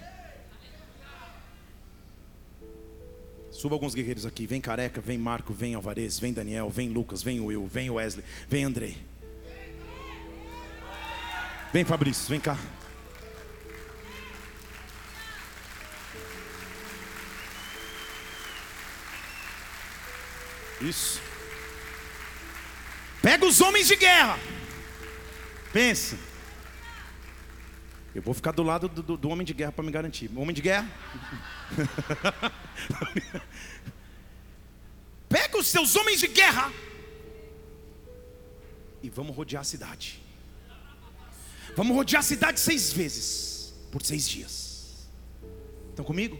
Suba 3.53 3.75
alguns 3.75 3.95
guerreiros 3.95 4.27
aqui. 4.27 4.47
Vem 4.47 4.61
Careca, 4.61 5.01
vem 5.01 5.17
Marco, 5.17 5.55
vem 5.55 5.75
Alvarez, 5.75 6.19
vem 6.19 6.33
Daniel, 6.33 6.69
vem 6.69 6.89
Lucas, 6.89 7.23
vem 7.23 7.41
Will, 7.41 7.67
vem 7.67 7.89
Wesley, 7.89 8.25
vem 8.49 8.65
Andrei. 8.65 8.97
Vem 11.73 11.85
Fabrício, 11.85 12.29
vem 12.29 12.41
cá. 12.41 12.59
Isso. 20.81 21.21
Pega 23.23 23.45
os 23.47 23.61
homens 23.61 23.87
de 23.89 23.97
guerra. 23.97 24.39
Pensa. 25.73 26.17
Eu 28.15 28.23
vou 28.23 28.33
ficar 28.33 28.53
do 28.53 28.63
lado 28.63 28.89
do, 28.89 29.03
do- 29.03 29.17
do 29.17 29.29
homem 29.29 29.45
de 29.47 29.53
guerra 29.53 29.73
para 29.73 29.85
me 29.85 29.91
garantir. 29.91 30.31
Homem 30.37 30.55
de 30.55 30.63
guerra? 30.63 30.89
Pega 35.29 35.59
os 35.59 35.67
seus 35.67 35.97
homens 35.97 36.21
de 36.21 36.29
guerra 36.29 36.73
e 39.03 39.11
vamos 39.11 39.37
rodear 39.37 39.61
a 39.61 39.65
cidade. 39.65 40.23
Vamos 41.77 41.95
rodear 41.97 42.21
a 42.21 42.23
cidade 42.23 42.59
seis 42.61 42.93
vezes 42.93 43.75
por 43.93 44.03
seis 44.03 44.27
dias. 44.29 45.09
Estão 45.91 46.05
comigo? 46.05 46.39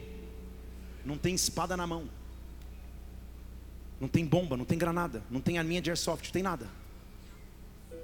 Não 1.05 1.17
tem 1.17 1.35
espada 1.35 1.75
na 1.77 1.85
mão. 1.85 2.09
Não 3.99 4.07
tem 4.07 4.25
bomba, 4.25 4.55
não 4.55 4.65
tem 4.65 4.77
granada, 4.77 5.23
não 5.29 5.41
tem 5.41 5.57
arminha 5.57 5.81
de 5.81 5.89
airsoft, 5.89 6.25
não 6.25 6.31
tem 6.31 6.43
nada. 6.43 6.69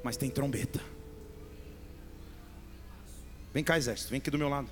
Mas 0.04 0.18
tem 0.18 0.30
trombeta. 0.30 0.82
Vem 3.54 3.64
cá, 3.64 3.78
exército, 3.78 4.10
vem 4.10 4.18
aqui 4.18 4.32
do 4.32 4.38
meu 4.38 4.50
lado. 4.50 4.70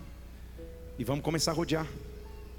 E 0.97 1.03
vamos 1.03 1.23
começar 1.23 1.51
a 1.51 1.53
rodear. 1.53 1.87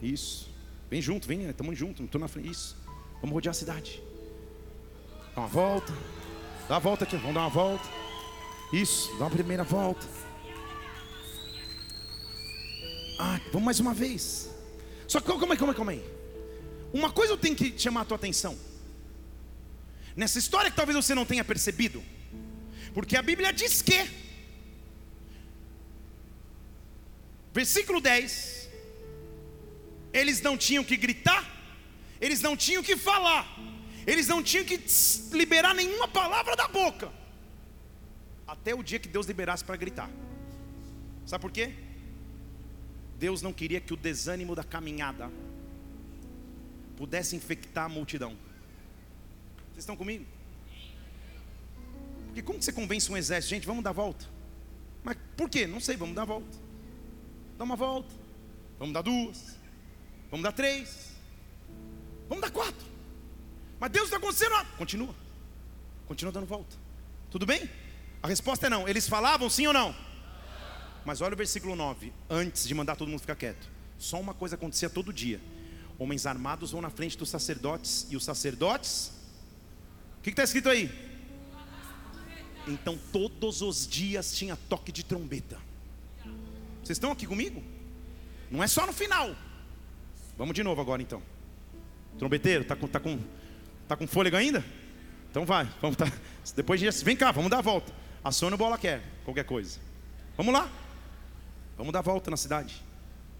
Isso. 0.01 0.51
Vem 0.89 1.03
junto, 1.03 1.27
vem, 1.27 1.49
estamos 1.49 1.77
juntos, 1.77 1.99
não 1.99 2.07
estou 2.07 2.21
na 2.21 2.29
frente. 2.29 2.51
Isso. 2.51 2.77
Vamos 3.21 3.35
rodear 3.35 3.51
a 3.51 3.55
cidade. 3.55 4.03
Dá 5.35 5.41
uma 5.41 5.49
volta. 5.49 5.93
Dá 6.69 6.75
uma 6.75 6.81
volta 6.81 7.05
aqui, 7.05 7.17
vamos 7.17 7.35
dar 7.35 7.41
uma 7.41 7.51
volta. 7.51 7.89
Isso, 8.73 9.11
dá 9.19 9.25
uma 9.25 9.31
primeira 9.31 9.65
volta. 9.65 10.07
Ah, 13.19 13.41
vamos 13.53 13.65
mais 13.65 13.81
uma 13.81 13.93
vez. 13.93 14.51
Só 15.07 15.21
que 15.21 15.27
calma 15.27 15.55
aí, 15.55 15.59
calma 15.59 15.73
aí, 15.73 15.77
calma 15.77 15.93
aí. 15.93 16.22
Uma 16.93 17.11
coisa 17.11 17.32
eu 17.32 17.38
tenho 17.38 17.57
que 17.57 17.78
chamar 17.78 18.03
a 18.03 18.05
tua 18.05 18.16
atenção. 18.16 18.59
Nessa 20.14 20.38
história 20.38 20.70
que 20.70 20.76
talvez 20.76 20.97
você 20.97 21.14
não 21.14 21.24
tenha 21.24 21.45
percebido. 21.45 22.03
Porque 22.93 23.16
a 23.16 23.22
Bíblia 23.22 23.53
diz 23.53 23.80
que 23.80 24.22
Versículo 27.53 28.01
10. 28.01 28.70
Eles 30.12 30.40
não 30.40 30.57
tinham 30.57 30.84
que 30.84 30.97
gritar, 30.97 31.43
eles 32.20 32.40
não 32.40 32.57
tinham 32.57 32.82
que 32.82 32.97
falar, 32.97 33.47
eles 34.07 34.28
não 34.28 34.43
tinham 34.43 34.64
que 34.64 34.78
liberar 35.32 35.74
nenhuma 35.74 36.07
palavra 36.07 36.55
da 36.55 36.68
boca, 36.68 37.11
até 38.47 38.74
o 38.74 38.82
dia 38.82 38.99
que 38.99 39.09
Deus 39.09 39.26
liberasse 39.26 39.64
para 39.64 39.76
gritar. 39.76 40.11
Sabe 41.24 41.40
por 41.40 41.51
quê? 41.51 41.72
Deus 43.18 43.40
não 43.40 43.55
queria 43.55 43.80
que 43.80 43.95
o 43.95 43.97
desânimo 43.97 44.55
da 44.55 44.64
caminhada 44.64 45.30
pudesse 46.97 47.36
infectar 47.36 47.84
a 47.86 47.88
multidão. 47.88 48.36
Vocês 49.70 49.78
estão 49.78 49.97
comigo? 49.97 50.24
Porque 52.26 52.43
como 52.43 52.59
que 52.59 52.64
você 52.64 52.72
convence 52.72 53.11
um 53.11 53.16
exército? 53.16 53.55
Gente, 53.55 53.66
vamos 53.66 53.84
dar 53.84 53.90
a 53.90 53.95
volta. 53.95 54.26
Mas 55.05 55.16
por 55.36 55.51
quê? 55.51 55.66
Não 55.66 55.80
sei, 55.80 55.97
vamos 55.97 56.14
dar 56.14 56.22
a 56.22 56.26
volta. 56.26 56.59
Dá 57.59 57.64
uma 57.64 57.76
volta. 57.76 58.14
Vamos 58.78 58.95
dar 58.95 59.03
duas. 59.03 59.57
Vamos 60.30 60.45
dar 60.45 60.53
três. 60.53 61.12
Vamos 62.28 62.43
dar 62.43 62.51
quatro. 62.51 62.86
Mas 63.78 63.90
Deus 63.90 64.05
está 64.05 64.16
acontecendo. 64.16 64.51
nada. 64.51 64.68
Continua. 64.78 65.14
Continua 66.07 66.32
dando 66.32 66.47
volta. 66.47 66.76
Tudo 67.30 67.45
bem? 67.45 67.68
A 68.22 68.28
resposta 68.28 68.66
é 68.66 68.70
não. 68.70 68.88
Eles 68.88 69.09
falavam 69.09 69.51
sim 69.51 69.66
ou 69.66 69.72
não? 69.72 69.95
Mas 71.05 71.20
olha 71.20 71.34
o 71.34 71.36
versículo 71.36 71.74
9. 71.74 72.12
Antes 72.30 72.66
de 72.66 72.74
mandar 72.74 72.97
todo 72.97 73.09
mundo 73.09 73.20
ficar 73.20 73.36
quieto. 73.36 73.68
Só 73.99 74.20
uma 74.20 74.32
coisa 74.34 74.55
acontecia 74.55 74.88
todo 74.88 75.12
dia. 75.12 75.40
Homens 76.03 76.26
armados 76.26 76.72
vão 76.72 76.82
na 76.82 76.90
frente 76.90 77.16
dos 77.16 77.30
sacerdotes. 77.30 78.09
E 78.11 78.16
os 78.16 78.24
sacerdotes. 78.24 79.12
O 80.18 80.22
que 80.22 80.30
está 80.30 80.42
escrito 80.42 80.68
aí? 80.68 80.90
Então 82.66 82.98
todos 83.12 83.62
os 83.62 83.86
dias 83.86 84.36
tinha 84.36 84.57
toque 84.68 84.90
de 84.90 85.05
trombeta. 85.05 85.59
Vocês 86.82 86.96
estão 86.96 87.12
aqui 87.12 87.24
comigo? 87.24 87.62
Não 88.50 88.64
é 88.64 88.66
só 88.66 88.84
no 88.84 88.92
final. 88.92 89.32
Vamos 90.36 90.55
de 90.55 90.64
novo 90.64 90.80
agora 90.80 91.00
então. 91.00 91.22
Trombeteiro, 92.18 92.64
tá 92.64 92.74
com, 92.74 92.88
tá 92.88 92.98
com, 92.98 93.20
tá 93.86 93.96
com 93.96 94.07
fôlego 94.09 94.36
ainda? 94.36 94.64
Então 95.30 95.46
vai, 95.46 95.68
vamos 95.80 95.96
tá. 95.96 96.07
Depois 96.57 96.82
a 96.82 97.05
vem 97.05 97.16
cá, 97.16 97.30
vamos 97.30 97.48
dar 97.48 97.59
a 97.59 97.62
volta. 97.62 97.92
Aciona 98.24 98.57
o 98.57 98.59
bola 98.59 98.76
quer, 98.76 99.03
qualquer 99.24 99.44
coisa. 99.44 99.78
Vamos 100.36 100.53
lá. 100.53 100.68
Vamos 101.76 101.92
dar 101.92 102.00
a 102.00 102.03
volta 102.03 102.28
na 102.28 102.36
cidade. 102.36 102.82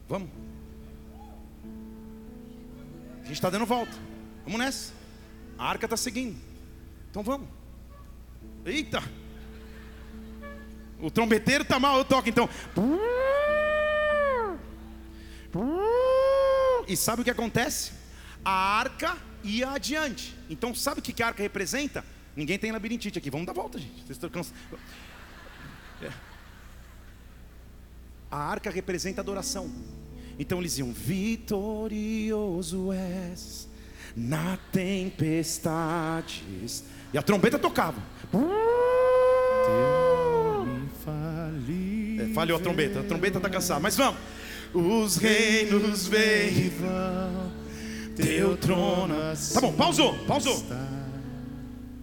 Vamos. 0.09 0.31
Gente 3.33 3.39
está 3.39 3.49
dando 3.49 3.65
volta. 3.65 3.91
Vamos 4.45 4.59
nessa. 4.59 4.93
A 5.57 5.67
arca 5.67 5.87
está 5.87 5.97
seguindo. 5.97 6.39
Então 7.11 7.23
vamos. 7.23 7.49
Eita! 8.63 9.03
O 11.01 11.11
trombeteiro 11.11 11.65
tá 11.65 11.81
mal, 11.81 11.97
eu 11.97 12.05
toco 12.05 12.29
então. 12.29 12.47
E 16.87 16.95
sabe 16.95 17.23
o 17.23 17.25
que 17.25 17.31
acontece? 17.31 17.93
A 18.45 18.53
arca 18.53 19.17
ia 19.43 19.71
adiante. 19.71 20.37
Então 20.51 20.75
sabe 20.75 21.01
o 21.01 21.03
que 21.03 21.15
que 21.15 21.23
a 21.23 21.29
arca 21.29 21.43
representa? 21.43 22.05
Ninguém 22.37 22.59
tem 22.59 22.71
labirintite 22.71 23.19
aqui. 23.19 23.31
Vamos 23.31 23.47
dar 23.47 23.55
volta, 23.55 23.79
gente. 23.79 23.95
Vocês 23.95 24.11
estão 24.11 24.29
cansados. 24.29 24.61
É. 26.03 26.13
A 28.31 28.37
arca 28.37 28.71
representa 28.71 29.23
adoração. 29.23 29.73
Então 30.43 30.59
eles 30.59 30.77
iam, 30.77 30.93
vitorioso 30.93 32.93
és 32.93 33.67
na 34.17 34.59
tempestades. 34.73 36.83
E 37.15 37.19
a 37.19 37.23
trombeta 37.23 37.61
tocava. 37.61 38.03
É, 42.19 42.27
falhou 42.35 42.59
a 42.59 42.61
trombeta, 42.61 42.99
a 42.99 43.05
trombeta 43.05 43.39
está 43.39 43.49
cansada, 43.49 43.79
mas 43.79 43.97
vamos. 43.97 44.21
Os 44.75 45.17
reinos 45.17 46.09
vêm 46.09 46.49
e 46.49 46.69
vão, 46.71 47.53
teu 48.17 48.57
trono. 48.57 49.15
Tá 49.55 49.61
bom, 49.61 49.73
pausou, 49.75 50.13
pausou. 50.27 50.61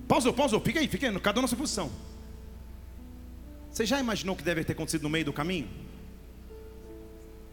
Pausou, 0.08 0.34
pausou, 0.34 0.62
fica 0.62 0.80
aí, 0.80 0.88
fica 0.88 1.10
aí, 1.10 1.20
cada 1.20 1.40
um 1.40 1.42
na 1.42 1.48
sua 1.50 1.58
posição. 1.58 1.92
Você 3.70 3.86
já 3.86 4.00
imaginou 4.00 4.34
o 4.34 4.38
que 4.38 4.46
deve 4.46 4.64
ter 4.64 4.72
acontecido 4.72 5.04
no 5.04 5.10
meio 5.10 5.26
do 5.26 5.34
caminho? 5.34 5.68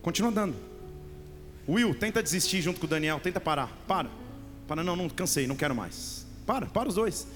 Continua 0.00 0.30
andando. 0.30 0.75
Will, 1.68 1.94
tenta 1.94 2.22
desistir 2.22 2.62
junto 2.62 2.78
com 2.78 2.86
o 2.86 2.88
Daniel, 2.88 3.20
tenta 3.20 3.40
parar. 3.40 3.68
Para. 3.88 4.08
Para, 4.68 4.82
não, 4.82 4.96
não, 4.96 5.08
cansei, 5.08 5.46
não 5.46 5.56
quero 5.56 5.74
mais. 5.74 6.26
Para, 6.46 6.66
para 6.66 6.88
os 6.88 6.94
dois. 6.94 7.26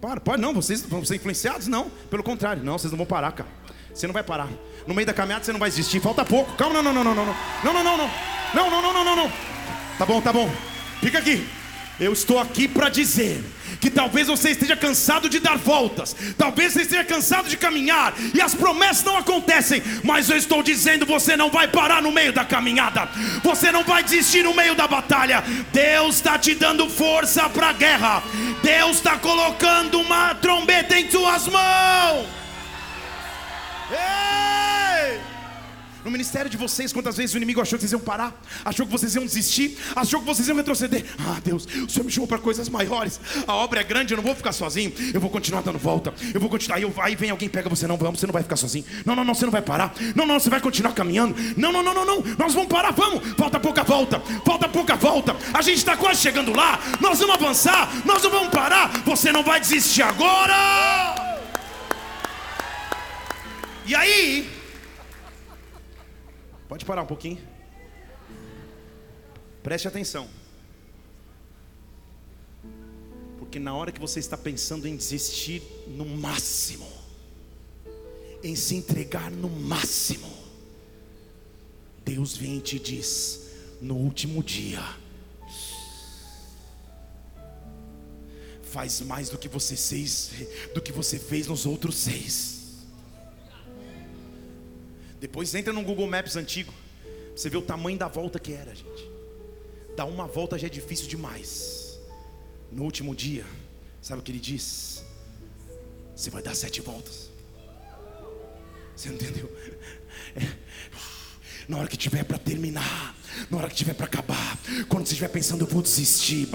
Para, 0.00 0.20
pode 0.20 0.40
não, 0.42 0.52
vocês 0.52 0.82
vão 0.82 1.04
ser 1.04 1.16
influenciados? 1.16 1.66
Não, 1.66 1.90
pelo 2.10 2.22
contrário, 2.22 2.62
não, 2.62 2.78
vocês 2.78 2.90
não 2.92 2.98
vão 2.98 3.06
parar, 3.06 3.32
cara. 3.32 3.48
Você 3.92 4.06
não 4.06 4.12
vai 4.12 4.22
parar. 4.22 4.48
No 4.86 4.94
meio 4.94 5.06
da 5.06 5.14
caminhada 5.14 5.44
você 5.44 5.52
não 5.52 5.58
vai 5.58 5.70
desistir, 5.70 6.00
falta 6.00 6.24
pouco. 6.24 6.52
Calma, 6.56 6.82
não, 6.82 6.92
não, 6.92 7.04
não, 7.04 7.14
não, 7.14 7.26
não, 7.26 7.34
não, 7.64 7.72
não, 7.72 7.84
não, 7.84 7.96
não, 7.96 8.10
não, 8.54 8.70
não, 8.70 8.82
não, 8.82 8.92
não, 8.92 9.04
não, 9.04 9.16
não. 9.16 9.32
Tá 9.98 10.04
bom, 10.04 10.20
tá 10.20 10.32
bom. 10.32 10.50
Fica 11.00 11.18
aqui. 11.18 11.48
Eu 11.98 12.12
estou 12.12 12.38
aqui 12.38 12.68
para 12.68 12.90
dizer 12.90 13.42
que 13.80 13.90
talvez 13.90 14.26
você 14.26 14.50
esteja 14.50 14.76
cansado 14.76 15.28
de 15.28 15.38
dar 15.38 15.58
voltas, 15.58 16.14
talvez 16.36 16.72
você 16.72 16.82
esteja 16.82 17.04
cansado 17.04 17.48
de 17.48 17.56
caminhar 17.56 18.14
e 18.34 18.40
as 18.40 18.54
promessas 18.54 19.04
não 19.04 19.16
acontecem, 19.16 19.82
mas 20.02 20.28
eu 20.28 20.36
estou 20.36 20.62
dizendo: 20.62 21.06
você 21.06 21.36
não 21.36 21.50
vai 21.50 21.68
parar 21.68 22.02
no 22.02 22.12
meio 22.12 22.32
da 22.32 22.44
caminhada, 22.44 23.08
você 23.42 23.70
não 23.70 23.84
vai 23.84 24.02
desistir 24.02 24.42
no 24.42 24.54
meio 24.54 24.74
da 24.74 24.86
batalha. 24.86 25.42
Deus 25.72 26.16
está 26.16 26.38
te 26.38 26.54
dando 26.54 26.88
força 26.88 27.48
para 27.48 27.70
a 27.70 27.72
guerra, 27.72 28.22
Deus 28.62 28.96
está 28.96 29.18
colocando 29.18 30.00
uma 30.00 30.34
trombeta 30.34 30.98
em 30.98 31.10
suas 31.10 31.46
mãos. 31.48 32.26
Ei! 33.90 34.65
No 36.06 36.12
ministério 36.12 36.48
de 36.48 36.56
vocês, 36.56 36.92
quantas 36.92 37.16
vezes 37.16 37.34
o 37.34 37.36
inimigo 37.36 37.60
achou 37.60 37.76
que 37.76 37.80
vocês 37.80 37.90
iam 37.90 38.00
parar, 38.00 38.32
achou 38.64 38.86
que 38.86 38.92
vocês 38.92 39.16
iam 39.16 39.24
desistir, 39.24 39.76
achou 39.96 40.20
que 40.20 40.26
vocês 40.26 40.46
iam 40.46 40.56
retroceder. 40.56 41.04
Ah, 41.18 41.40
Deus, 41.44 41.66
o 41.66 41.90
Senhor 41.90 42.04
me 42.04 42.12
chamou 42.12 42.28
para 42.28 42.38
coisas 42.38 42.68
maiores. 42.68 43.18
A 43.44 43.52
obra 43.56 43.80
é 43.80 43.82
grande, 43.82 44.14
eu 44.14 44.16
não 44.16 44.22
vou 44.22 44.32
ficar 44.32 44.52
sozinho. 44.52 44.92
Eu 45.12 45.20
vou 45.20 45.28
continuar 45.28 45.62
dando 45.62 45.80
volta. 45.80 46.14
Eu 46.32 46.40
vou 46.40 46.48
continuar. 46.48 46.76
Aí, 46.76 46.84
eu, 46.84 46.94
aí 46.98 47.16
vem 47.16 47.30
alguém 47.30 47.48
pega 47.48 47.68
você, 47.68 47.88
não 47.88 47.96
vamos, 47.96 48.20
você 48.20 48.26
não 48.28 48.32
vai 48.32 48.44
ficar 48.44 48.54
sozinho. 48.54 48.84
Não, 49.04 49.16
não, 49.16 49.24
não, 49.24 49.34
você 49.34 49.46
não 49.46 49.50
vai 49.50 49.62
parar. 49.62 49.92
Não, 50.14 50.24
não, 50.24 50.38
você 50.38 50.48
vai 50.48 50.60
continuar 50.60 50.92
caminhando. 50.92 51.34
Não, 51.56 51.72
não, 51.72 51.82
não, 51.82 51.92
não, 51.92 52.04
não. 52.04 52.22
Nós 52.38 52.54
vamos 52.54 52.68
parar, 52.68 52.92
vamos. 52.92 53.26
Falta 53.36 53.58
pouca 53.58 53.82
volta. 53.82 54.20
Falta 54.44 54.68
pouca 54.68 54.94
volta. 54.94 55.34
A 55.52 55.60
gente 55.60 55.78
está 55.78 55.96
quase 55.96 56.20
chegando 56.20 56.54
lá. 56.54 56.78
Nós 57.00 57.18
vamos 57.18 57.34
avançar. 57.34 57.90
Nós 58.04 58.22
não 58.22 58.30
vamos 58.30 58.50
parar. 58.50 59.02
Você 59.04 59.32
não 59.32 59.42
vai 59.42 59.58
desistir 59.58 60.02
agora. 60.02 60.54
E 63.84 63.94
aí, 63.94 64.55
pode 66.68 66.84
parar 66.84 67.02
um 67.02 67.06
pouquinho. 67.06 67.38
Preste 69.62 69.88
atenção. 69.88 70.28
Porque 73.38 73.58
na 73.58 73.74
hora 73.74 73.92
que 73.92 74.00
você 74.00 74.20
está 74.20 74.36
pensando 74.36 74.86
em 74.86 74.96
desistir 74.96 75.62
no 75.88 76.04
máximo, 76.04 76.86
em 78.42 78.54
se 78.54 78.76
entregar 78.76 79.30
no 79.30 79.48
máximo, 79.48 80.30
Deus 82.04 82.36
vem 82.36 82.58
e 82.58 82.60
te 82.60 82.78
diz: 82.78 83.50
no 83.80 83.96
último 83.96 84.42
dia, 84.42 84.82
faz 88.62 89.00
mais 89.00 89.28
do 89.28 89.38
que 89.38 89.48
você 89.48 89.74
fez, 89.74 90.30
do 90.74 90.82
que 90.82 90.92
você 90.92 91.18
fez 91.18 91.46
nos 91.46 91.66
outros 91.66 91.96
seis. 91.96 92.55
Depois 95.20 95.54
entra 95.54 95.72
no 95.72 95.82
Google 95.82 96.06
Maps 96.06 96.36
antigo. 96.36 96.72
Você 97.34 97.50
vê 97.50 97.56
o 97.56 97.62
tamanho 97.62 97.98
da 97.98 98.08
volta 98.08 98.38
que 98.38 98.52
era, 98.52 98.74
gente. 98.74 99.10
Dar 99.96 100.04
uma 100.04 100.26
volta 100.26 100.58
já 100.58 100.66
é 100.66 100.70
difícil 100.70 101.08
demais. 101.08 101.98
No 102.70 102.84
último 102.84 103.14
dia, 103.14 103.44
sabe 104.02 104.20
o 104.20 104.22
que 104.24 104.32
ele 104.32 104.40
diz? 104.40 105.04
Você 106.14 106.30
vai 106.30 106.42
dar 106.42 106.54
sete 106.54 106.80
voltas. 106.80 107.30
Você 108.94 109.08
entendeu? 109.08 109.50
É. 110.34 110.42
Na 111.68 111.78
hora 111.78 111.88
que 111.88 111.96
tiver 111.96 112.24
para 112.24 112.38
terminar, 112.38 113.14
na 113.50 113.58
hora 113.58 113.68
que 113.68 113.74
tiver 113.74 113.94
para 113.94 114.06
acabar, 114.06 114.58
quando 114.88 115.06
você 115.06 115.12
estiver 115.12 115.28
pensando, 115.28 115.62
eu 115.62 115.66
vou 115.66 115.82
desistir. 115.82 116.48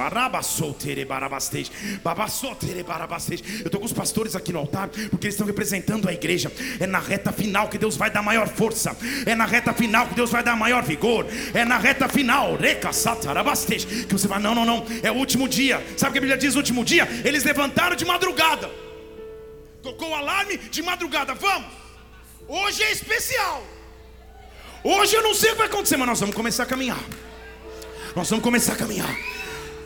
Eu 3.59 3.65
estou 3.65 3.79
com 3.79 3.85
os 3.85 3.93
pastores 3.93 4.35
aqui 4.35 4.51
no 4.51 4.59
altar, 4.59 4.89
porque 4.89 5.27
eles 5.27 5.35
estão 5.35 5.47
representando 5.47 6.07
a 6.07 6.13
igreja. 6.13 6.51
É 6.79 6.87
na 6.87 6.99
reta 6.99 7.31
final 7.31 7.67
que 7.67 7.77
Deus 7.77 7.95
vai 7.95 8.09
dar 8.09 8.21
maior 8.21 8.47
força. 8.47 8.95
É 9.25 9.35
na 9.35 9.45
reta 9.45 9.73
final 9.73 10.07
que 10.07 10.15
Deus 10.15 10.29
vai 10.31 10.43
dar 10.43 10.55
maior 10.55 10.83
vigor. 10.83 11.25
É 11.53 11.65
na 11.65 11.77
reta 11.77 12.07
final, 12.07 12.57
que 12.57 14.13
você 14.13 14.27
vai, 14.27 14.39
não, 14.39 14.55
não, 14.55 14.65
não. 14.65 14.85
É 15.03 15.11
o 15.11 15.15
último 15.15 15.47
dia. 15.47 15.83
Sabe 15.97 16.09
o 16.09 16.13
que 16.13 16.17
a 16.19 16.21
Bíblia 16.21 16.37
diz? 16.37 16.55
O 16.55 16.57
último 16.57 16.83
dia, 16.83 17.07
eles 17.23 17.43
levantaram 17.43 17.95
de 17.95 18.05
madrugada. 18.05 18.69
Tocou 19.81 20.09
o 20.09 20.15
alarme 20.15 20.57
de 20.57 20.81
madrugada. 20.81 21.33
Vamos. 21.33 21.69
Hoje 22.47 22.83
é 22.83 22.91
especial. 22.91 23.63
Hoje 24.83 25.15
eu 25.15 25.21
não 25.21 25.33
sei 25.33 25.49
o 25.49 25.53
que 25.53 25.59
vai 25.59 25.67
acontecer, 25.67 25.97
mas 25.97 26.07
nós 26.07 26.19
vamos 26.19 26.35
começar 26.35 26.63
a 26.63 26.65
caminhar. 26.65 26.99
Nós 28.15 28.29
vamos 28.29 28.43
começar 28.43 28.73
a 28.73 28.75
caminhar. 28.75 29.15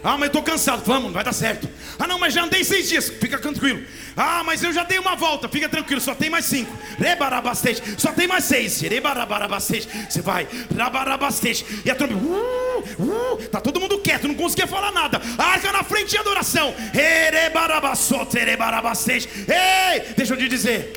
Ah, 0.04 0.14
mas 0.20 0.22
eu 0.22 0.28
estou 0.28 0.44
cansado. 0.44 0.84
Vamos, 0.86 1.12
vai 1.12 1.24
dar 1.24 1.34
certo. 1.34 1.68
Ah, 1.98 2.06
não, 2.06 2.20
mas 2.20 2.32
já 2.32 2.44
andei 2.44 2.64
seis 2.64 2.88
dias. 2.88 3.10
Fica 3.10 3.40
tranquilo. 3.40 3.84
Ah, 4.16 4.44
mas 4.46 4.64
eu 4.64 4.72
já 4.72 4.84
dei 4.84 5.00
uma 5.00 5.16
volta. 5.16 5.50
Fica 5.50 5.68
tranquilo. 5.68 6.00
Só 6.00 6.14
tem 6.14 6.30
mais 6.30 6.46
cinco. 6.46 6.72
Rebarabastete. 7.00 7.82
Só 7.98 8.12
tem 8.12 8.28
mais 8.28 8.44
seis. 8.44 8.82
Rebarabastete. 8.82 9.90
Você 10.08 10.22
vai. 10.22 10.48
Rabarabastete. 10.78 11.66
E 11.84 11.90
a 11.90 11.96
trombeta. 11.96 12.22
Uh, 12.24 12.84
uh, 13.00 13.48
tá 13.50 13.60
todo 13.60 13.80
mundo 13.80 13.98
quieto. 13.98 14.28
Não 14.28 14.36
conseguia 14.36 14.68
falar 14.68 14.92
nada. 14.92 15.20
Arca 15.40 15.72
na 15.72 15.84
frente 15.84 16.12
de 16.12 16.18
adoração. 16.20 16.74
Rebarabassote. 16.94 18.38
Rebarabastete. 18.38 19.28
Ei, 19.48 20.14
deixa 20.16 20.36
eu 20.36 20.38
te 20.38 20.48
dizer. 20.48 20.94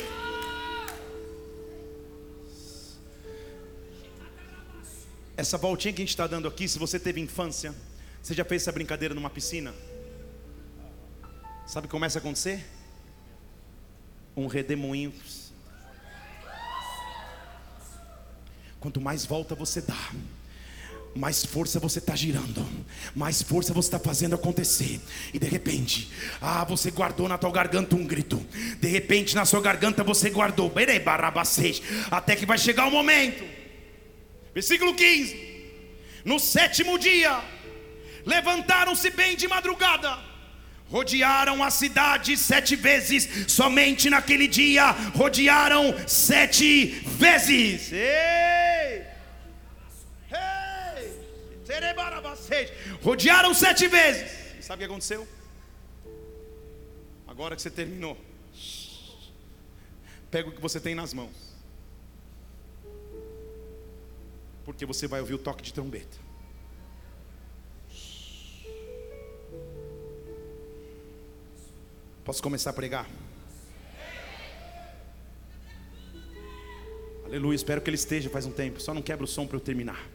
Essa 5.38 5.56
voltinha 5.56 5.94
que 5.94 6.02
a 6.02 6.04
gente 6.04 6.10
está 6.10 6.26
dando 6.26 6.48
aqui, 6.48 6.66
se 6.66 6.80
você 6.80 6.98
teve 6.98 7.20
infância, 7.20 7.72
você 8.20 8.34
já 8.34 8.44
fez 8.44 8.62
essa 8.62 8.72
brincadeira 8.72 9.14
numa 9.14 9.30
piscina? 9.30 9.72
Sabe 11.64 11.84
o 11.84 11.88
que 11.88 11.92
começa 11.92 12.18
a 12.18 12.20
acontecer? 12.20 12.66
Um 14.36 14.48
redemoinho. 14.48 15.12
Quanto 18.80 19.00
mais 19.00 19.24
volta 19.24 19.54
você 19.54 19.80
dá, 19.80 20.10
mais 21.14 21.44
força 21.44 21.78
você 21.78 22.00
está 22.00 22.16
girando, 22.16 22.66
mais 23.14 23.40
força 23.40 23.72
você 23.72 23.86
está 23.86 23.98
fazendo 24.00 24.34
acontecer. 24.34 25.00
E 25.32 25.38
de 25.38 25.46
repente, 25.46 26.10
ah, 26.40 26.64
você 26.64 26.90
guardou 26.90 27.28
na 27.28 27.38
tua 27.38 27.52
garganta 27.52 27.94
um 27.94 28.04
grito. 28.04 28.44
De 28.80 28.88
repente, 28.88 29.36
na 29.36 29.44
sua 29.44 29.60
garganta 29.60 30.02
você 30.02 30.30
guardou, 30.30 30.72
até 32.10 32.34
que 32.34 32.44
vai 32.44 32.58
chegar 32.58 32.88
o 32.88 32.90
momento 32.90 33.57
Versículo 34.58 34.92
15: 34.92 35.36
No 36.24 36.36
sétimo 36.40 36.98
dia, 36.98 37.40
levantaram-se 38.26 39.08
bem 39.10 39.36
de 39.36 39.46
madrugada, 39.46 40.18
rodearam 40.90 41.62
a 41.62 41.70
cidade 41.70 42.36
sete 42.36 42.74
vezes, 42.74 43.28
somente 43.46 44.10
naquele 44.10 44.48
dia 44.48 44.90
rodearam 45.14 45.94
sete 46.08 46.86
vezes. 47.22 47.92
Ei! 47.92 49.06
Ei! 50.32 51.04
Rodearam 53.00 53.54
sete 53.54 53.86
vezes. 53.86 54.28
Sabe 54.60 54.74
o 54.74 54.78
que 54.78 54.90
aconteceu? 54.90 55.28
Agora 57.28 57.54
que 57.54 57.62
você 57.62 57.70
terminou, 57.70 58.18
pega 60.32 60.48
o 60.48 60.52
que 60.52 60.60
você 60.60 60.80
tem 60.80 60.96
nas 60.96 61.14
mãos. 61.14 61.47
Porque 64.68 64.84
você 64.84 65.06
vai 65.06 65.18
ouvir 65.18 65.32
o 65.32 65.38
toque 65.38 65.62
de 65.62 65.72
trombeta. 65.72 66.18
Posso 72.22 72.42
começar 72.42 72.68
a 72.68 72.72
pregar? 72.74 73.08
Aleluia, 77.24 77.56
espero 77.56 77.80
que 77.80 77.88
ele 77.88 77.94
esteja 77.94 78.28
faz 78.28 78.44
um 78.44 78.52
tempo, 78.52 78.78
só 78.78 78.92
não 78.92 79.00
quebra 79.00 79.24
o 79.24 79.26
som 79.26 79.46
para 79.46 79.56
eu 79.56 79.60
terminar. 79.60 80.06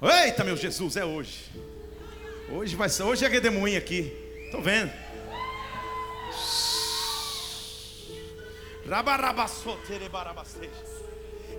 Eita, 0.00 0.42
meu 0.42 0.56
Jesus, 0.56 0.96
é 0.96 1.04
hoje. 1.04 1.50
Hoje 2.50 2.76
vai 2.76 2.88
ser, 2.88 3.02
hoje 3.02 3.26
é 3.26 3.28
redemoinho 3.28 3.76
aqui. 3.76 4.10
Estou 4.46 4.62
vendo. 4.62 4.90
Rabarabassotere 8.88 10.08
barabastej. 10.08 10.70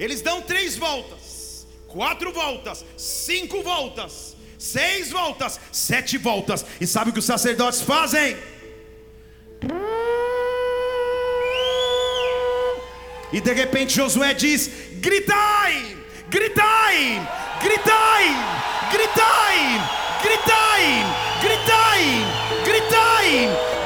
Eles 0.02 0.20
dão 0.20 0.41
três 0.41 0.76
voltas, 0.76 1.68
quatro 1.88 2.34
voltas, 2.34 2.84
cinco 2.97 3.62
voltas, 3.62 4.36
seis 4.58 5.12
voltas, 5.12 5.60
sete 5.72 6.18
voltas. 6.18 6.66
E 6.82 6.88
sabe 6.88 7.12
o 7.12 7.14
que 7.14 7.20
os 7.20 7.26
sacerdotes 7.26 7.82
fazem? 7.82 8.36
E 13.32 13.39
de 13.39 13.54
repente 13.54 13.93
Josué 13.93 14.34
diz: 14.34 14.72
gritai, 14.93 15.95
gritai, 16.30 17.22
gritai, 17.62 18.26
gritai, 18.91 19.78
gritai, 20.24 21.06
gritai, 21.43 22.02
gritai. 22.66 22.66
gritai. 22.66 23.80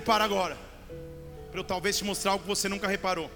Prepara 0.00 0.24
agora, 0.24 0.56
para 1.50 1.60
eu 1.60 1.64
talvez 1.64 1.98
te 1.98 2.04
mostrar 2.04 2.32
algo 2.32 2.42
que 2.42 2.48
você 2.48 2.70
nunca 2.70 2.88
reparou. 2.88 3.30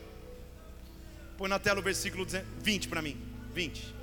Põe 1.36 1.46
na 1.46 1.58
tela 1.58 1.80
o 1.80 1.82
versículo 1.82 2.26
20 2.62 2.88
para 2.88 3.02
mim. 3.02 3.20
20. 3.52 3.94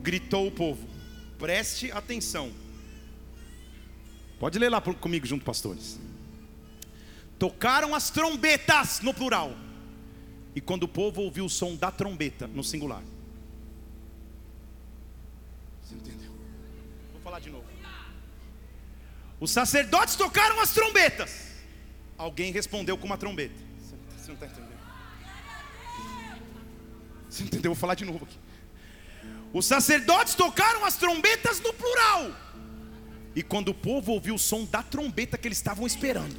Gritou 0.00 0.48
o 0.48 0.50
povo, 0.50 0.84
preste 1.38 1.92
atenção. 1.92 2.52
Pode 4.40 4.58
ler 4.58 4.68
lá 4.68 4.80
comigo 4.80 5.24
junto, 5.24 5.44
pastores. 5.44 6.00
Tocaram 7.38 7.94
as 7.94 8.10
trombetas 8.10 9.00
no 9.00 9.14
plural. 9.14 9.54
E 10.56 10.60
quando 10.60 10.82
o 10.82 10.88
povo 10.88 11.22
ouviu 11.22 11.44
o 11.44 11.50
som 11.50 11.76
da 11.76 11.92
trombeta 11.92 12.48
no 12.48 12.64
singular. 12.64 13.02
Você 15.84 15.94
entendeu? 15.94 16.32
Vou 17.12 17.20
falar 17.22 17.38
de 17.38 17.48
novo. 17.48 17.61
Os 19.42 19.50
sacerdotes 19.50 20.14
tocaram 20.14 20.60
as 20.60 20.70
trombetas. 20.70 21.48
Alguém 22.16 22.52
respondeu 22.52 22.96
com 22.96 23.06
uma 23.06 23.18
trombeta. 23.18 23.56
Você 24.16 24.28
não 24.28 24.34
está 24.34 24.46
entendendo? 24.46 24.78
Você 27.28 27.42
entendeu? 27.42 27.72
Vou 27.72 27.80
falar 27.80 27.96
de 27.96 28.04
novo 28.04 28.24
aqui. 28.24 28.38
Os 29.52 29.66
sacerdotes 29.66 30.36
tocaram 30.36 30.84
as 30.84 30.96
trombetas 30.96 31.58
no 31.58 31.74
plural. 31.74 32.30
E 33.34 33.42
quando 33.42 33.70
o 33.70 33.74
povo 33.74 34.12
ouviu 34.12 34.36
o 34.36 34.38
som 34.38 34.64
da 34.64 34.80
trombeta 34.80 35.36
que 35.36 35.48
eles 35.48 35.58
estavam 35.58 35.88
esperando. 35.88 36.38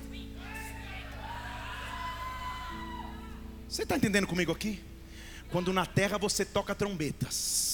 Você 3.68 3.84
está 3.84 3.97
entendendo 3.97 4.28
comigo 4.28 4.54
aqui? 4.54 4.82
Quando 5.51 5.74
na 5.74 5.86
terra 5.86 6.18
você 6.18 6.45
toca 6.45 6.74
trombetas, 6.74 7.73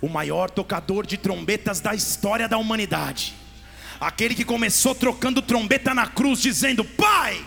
o 0.00 0.08
maior 0.08 0.50
tocador 0.50 1.06
de 1.06 1.16
trombetas 1.16 1.80
da 1.80 1.94
história 1.94 2.48
da 2.48 2.58
humanidade, 2.58 3.34
aquele 4.00 4.34
que 4.34 4.44
começou 4.44 4.94
trocando 4.94 5.42
trombeta 5.42 5.94
na 5.94 6.06
cruz, 6.06 6.40
dizendo: 6.40 6.84
Pai, 6.84 7.44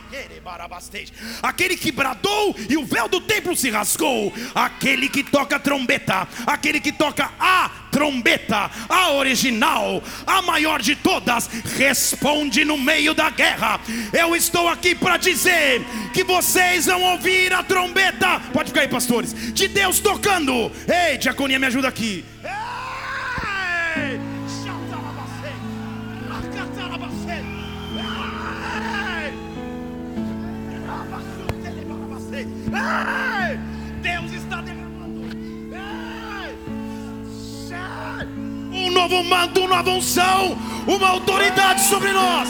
aquele 1.41 1.75
que 1.75 1.91
bradou 1.91 2.55
e 2.69 2.77
o 2.77 2.85
véu 2.85 3.07
do 3.07 3.19
templo 3.19 3.55
se 3.55 3.69
rasgou, 3.69 4.31
aquele 4.53 5.09
que 5.09 5.23
toca 5.23 5.59
trombeta, 5.59 6.27
aquele 6.45 6.79
que 6.79 6.91
toca 6.91 7.31
a 7.39 7.69
trombeta, 7.91 8.69
a 8.89 9.11
original, 9.11 10.03
a 10.25 10.41
maior 10.41 10.81
de 10.81 10.95
todas, 10.95 11.47
responde 11.77 12.63
no 12.63 12.77
meio 12.77 13.13
da 13.13 13.29
guerra. 13.29 13.79
Eu 14.11 14.35
estou 14.35 14.67
aqui 14.67 14.95
para 14.95 15.17
dizer 15.17 15.81
que 16.13 16.23
vocês 16.23 16.85
vão 16.85 17.01
ouvir 17.01 17.53
a 17.53 17.63
trombeta. 17.63 18.39
Pode 18.51 18.69
ficar 18.69 18.81
aí, 18.81 18.87
pastores, 18.87 19.33
de 19.53 19.67
Deus 19.67 19.99
tocando. 19.99 20.71
Ei, 20.87 21.17
diaconia, 21.17 21.59
me 21.59 21.67
ajuda 21.67 21.87
aqui. 21.87 22.25
Ei! 22.43 22.62
Ei! 32.74 33.59
Deus 34.01 34.34
está 34.34 34.61
derramando. 34.61 35.21
Ei! 35.71 36.57
Um 38.74 38.91
novo 38.91 39.24
manto, 39.24 39.61
uma 39.61 39.78
nova 39.78 39.91
unção, 39.91 40.57
uma 40.88 41.09
autoridade 41.09 41.82
sobre 41.82 42.11
nós. 42.11 42.49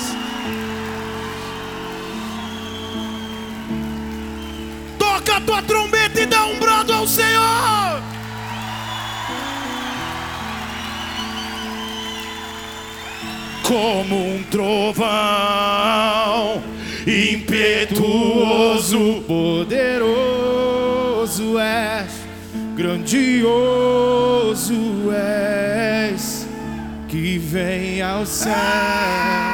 Toca 4.98 5.38
a 5.38 5.42
tua 5.42 5.62
trombeta 5.64 6.22
e 6.22 6.26
dá 6.26 6.46
um 6.46 6.58
brado 6.60 6.94
ao 6.94 7.06
Senhor. 7.08 8.02
Como 13.64 14.36
um 14.36 14.44
trovão 14.44 15.04
impetuoso, 17.06 18.98
Poderoso 21.34 21.58
és, 21.60 22.12
grandioso 22.76 23.42
és, 25.12 26.48
que 27.08 27.40
vem 27.40 28.02
ao 28.04 28.24
céu. 28.26 29.53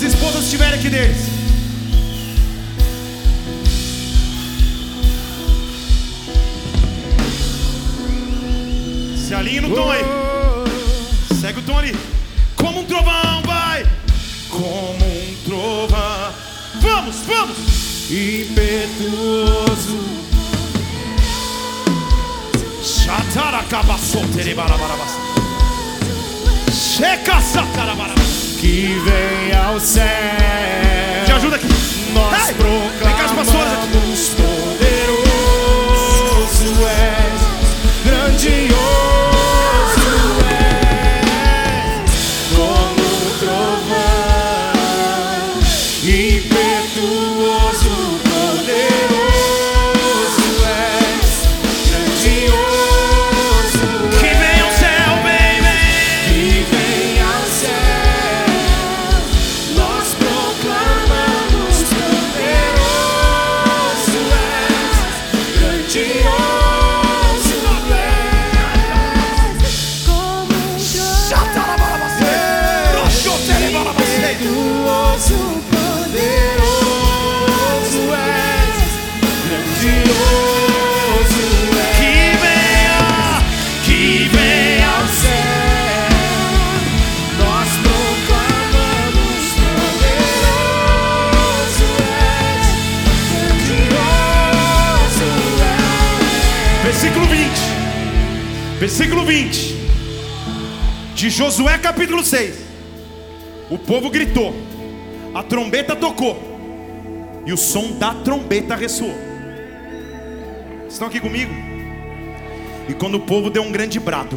As 0.00 0.06
esposas 0.14 0.44
estiverem 0.44 0.78
aqui 0.78 0.88
deles. 0.88 1.18
Se 9.18 9.34
alinhe 9.34 9.60
no 9.60 9.74
tom 9.74 9.90
aí. 9.90 10.00
Segue 11.38 11.58
o 11.58 11.62
tom 11.62 11.76
ali. 11.76 11.94
Como 12.56 12.80
um 12.80 12.86
trovão, 12.86 13.42
vai. 13.42 13.84
Como 14.48 15.04
um 15.04 15.34
trovão. 15.44 16.32
Vamos, 16.80 17.16
vamos. 17.26 17.58
Impetuoso, 18.10 20.00
Chataracabassoterebarabarabas. 22.82 25.10
Checa 26.72 27.38
satarabarabas. 27.42 28.19
Que 28.60 28.94
vem 28.98 29.56
ao 29.58 29.80
céu. 29.80 30.04
Te 31.24 31.32
ajuda 31.32 31.56
aqui. 31.56 31.66
Nós 32.12 32.50
aqui. 32.50 32.54
proclamamos 33.32 34.28
poderoso 34.36 35.24
és, 36.86 37.40
grandioso 38.04 39.09
Josué 101.40 101.78
capítulo 101.78 102.22
6. 102.22 102.54
O 103.70 103.78
povo 103.78 104.10
gritou. 104.10 104.54
A 105.34 105.42
trombeta 105.42 105.96
tocou. 105.96 106.38
E 107.46 107.52
o 107.54 107.56
som 107.56 107.92
da 107.92 108.12
trombeta 108.12 108.76
ressoou. 108.76 109.14
Estão 110.86 111.08
aqui 111.08 111.18
comigo? 111.18 111.50
E 112.86 112.92
quando 112.92 113.14
o 113.14 113.20
povo 113.20 113.48
deu 113.48 113.62
um 113.62 113.72
grande 113.72 113.98
brado, 113.98 114.36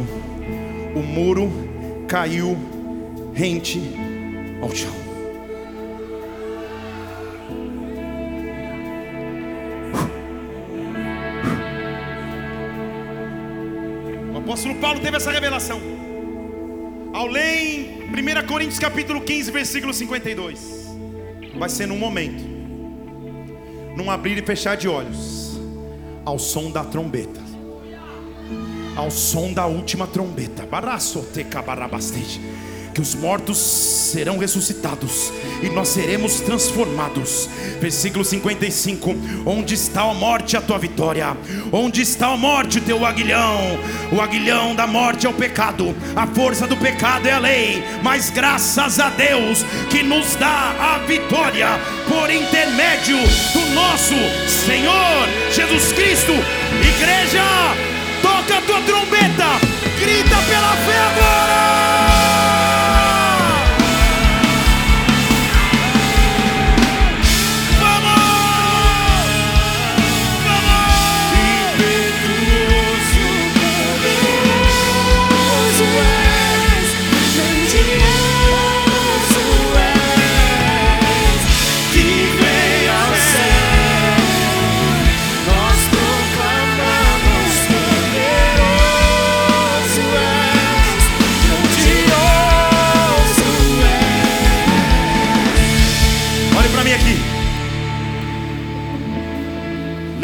o 0.96 1.00
muro 1.00 1.52
caiu 2.08 2.56
rente 3.34 3.82
ao 4.62 4.74
chão. 4.74 4.94
O 14.32 14.38
apóstolo 14.38 14.76
Paulo 14.76 15.00
teve 15.00 15.18
essa 15.18 15.30
revelação. 15.30 16.13
Em 17.16 18.10
1 18.10 18.46
Coríntios 18.48 18.80
capítulo 18.80 19.20
15, 19.20 19.52
versículo 19.52 19.94
52. 19.94 20.58
Vai 21.56 21.68
ser 21.68 21.86
num 21.86 21.96
momento. 21.96 22.42
Num 23.96 24.10
abrir 24.10 24.36
e 24.36 24.42
fechar 24.42 24.76
de 24.76 24.88
olhos. 24.88 25.56
Ao 26.24 26.40
som 26.40 26.72
da 26.72 26.82
trombeta. 26.82 27.40
Ao 28.96 29.12
som 29.12 29.52
da 29.52 29.64
última 29.64 30.08
trombeta. 30.08 30.66
Barassoteca 30.66 31.62
barabastete. 31.62 32.40
Que 32.94 33.00
os 33.00 33.14
mortos 33.14 33.58
serão 33.58 34.38
ressuscitados 34.38 35.32
e 35.60 35.68
nós 35.68 35.88
seremos 35.88 36.40
transformados. 36.40 37.48
Versículo 37.80 38.24
55: 38.24 39.14
Onde 39.44 39.74
está 39.74 40.02
a 40.02 40.14
morte, 40.14 40.56
a 40.56 40.60
tua 40.60 40.78
vitória? 40.78 41.36
Onde 41.72 42.02
está 42.02 42.28
a 42.28 42.36
morte, 42.36 42.80
teu 42.80 43.04
aguilhão? 43.04 43.78
O 44.12 44.20
aguilhão 44.20 44.76
da 44.76 44.86
morte 44.86 45.26
é 45.26 45.28
o 45.28 45.34
pecado, 45.34 45.94
a 46.14 46.26
força 46.28 46.66
do 46.66 46.76
pecado 46.76 47.26
é 47.26 47.32
a 47.32 47.38
lei, 47.38 47.82
mas 48.02 48.30
graças 48.30 49.00
a 49.00 49.10
Deus 49.10 49.64
que 49.90 50.02
nos 50.02 50.36
dá 50.36 50.74
a 50.78 50.98
vitória 51.06 51.68
por 52.08 52.30
intermédio 52.30 53.16
do 53.16 53.74
nosso 53.74 54.14
Senhor 54.66 55.28
Jesus 55.52 55.92
Cristo. 55.92 56.32
Igreja, 56.32 57.42
toca 58.22 58.58
a 58.58 58.62
tua 58.62 58.80
trombeta, 58.82 59.58
grita 59.98 60.36
pela 60.48 60.76
fé 60.76 60.98
agora! 60.98 62.33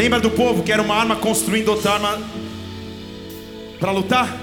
Lembra 0.00 0.18
do 0.18 0.30
povo 0.30 0.62
que 0.62 0.72
era 0.72 0.80
uma 0.80 0.94
arma 0.94 1.14
construindo 1.14 1.68
outra 1.68 1.92
arma 1.92 2.18
para 3.78 3.92
lutar? 3.92 4.34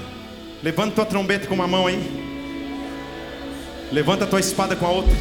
Levanta 0.61 0.93
tua 0.93 1.05
trombeta 1.05 1.47
com 1.47 1.55
uma 1.55 1.67
mão 1.67 1.87
aí. 1.87 1.99
Levanta 3.91 4.27
tua 4.27 4.39
espada 4.39 4.75
com 4.75 4.85
a 4.85 4.91
outra. 4.91 5.17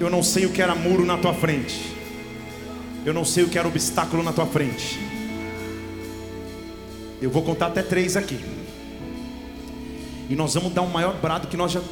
Eu 0.00 0.08
não 0.08 0.22
sei 0.22 0.46
o 0.46 0.50
que 0.50 0.62
era 0.62 0.74
muro 0.74 1.04
na 1.04 1.18
tua 1.18 1.34
frente. 1.34 1.78
Eu 3.04 3.12
não 3.12 3.26
sei 3.26 3.44
o 3.44 3.50
que 3.50 3.58
era 3.58 3.68
obstáculo 3.68 4.22
na 4.22 4.32
tua 4.32 4.46
frente. 4.46 4.98
Eu 7.20 7.28
vou 7.28 7.42
contar 7.42 7.66
até 7.66 7.82
três 7.82 8.16
aqui. 8.16 8.40
E 10.30 10.34
nós 10.34 10.54
vamos 10.54 10.72
dar 10.72 10.80
um 10.80 10.88
maior 10.88 11.12
brado 11.20 11.46
que 11.46 11.58
nós 11.58 11.72
já. 11.72 11.82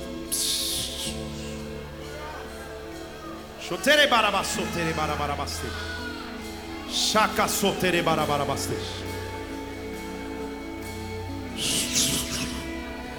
Shaka 3.61 4.45
sotere 4.45 4.95
barabarabaste. 4.95 6.06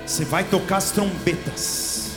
Você 0.05 0.25
vai 0.25 0.43
tocar 0.43 0.77
as 0.77 0.91
trombetas. 0.91 2.11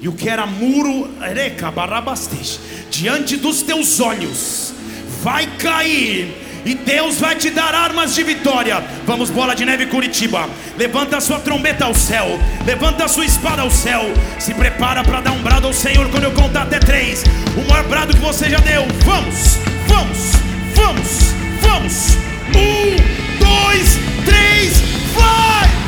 E 0.00 0.08
o 0.08 0.12
que 0.12 0.28
era 0.28 0.46
muro, 0.46 1.10
ereca, 1.22 1.70
barabastes, 1.70 2.60
diante 2.90 3.36
dos 3.36 3.62
teus 3.62 3.98
olhos, 3.98 4.74
vai 5.22 5.46
cair. 5.56 6.45
E 6.66 6.74
Deus 6.74 7.20
vai 7.20 7.36
te 7.36 7.48
dar 7.48 7.72
armas 7.72 8.12
de 8.12 8.24
vitória. 8.24 8.82
Vamos, 9.06 9.30
bola 9.30 9.54
de 9.54 9.64
neve 9.64 9.86
Curitiba. 9.86 10.48
Levanta 10.76 11.18
a 11.18 11.20
sua 11.20 11.38
trombeta 11.38 11.84
ao 11.84 11.94
céu. 11.94 12.26
Levanta 12.66 13.04
a 13.04 13.08
sua 13.08 13.24
espada 13.24 13.62
ao 13.62 13.70
céu. 13.70 14.02
Se 14.40 14.52
prepara 14.52 15.04
para 15.04 15.20
dar 15.20 15.30
um 15.30 15.42
brado 15.42 15.68
ao 15.68 15.72
Senhor 15.72 16.10
quando 16.10 16.24
eu 16.24 16.32
contar 16.32 16.62
até 16.62 16.80
três. 16.80 17.22
O 17.56 17.70
maior 17.70 17.84
brado 17.84 18.12
que 18.12 18.20
você 18.20 18.50
já 18.50 18.58
deu. 18.58 18.84
Vamos, 19.04 19.58
vamos, 19.86 20.32
vamos, 20.74 21.34
vamos. 21.62 22.16
Um, 22.56 22.96
dois, 23.38 23.98
três, 24.24 24.80
vai! 25.14 25.85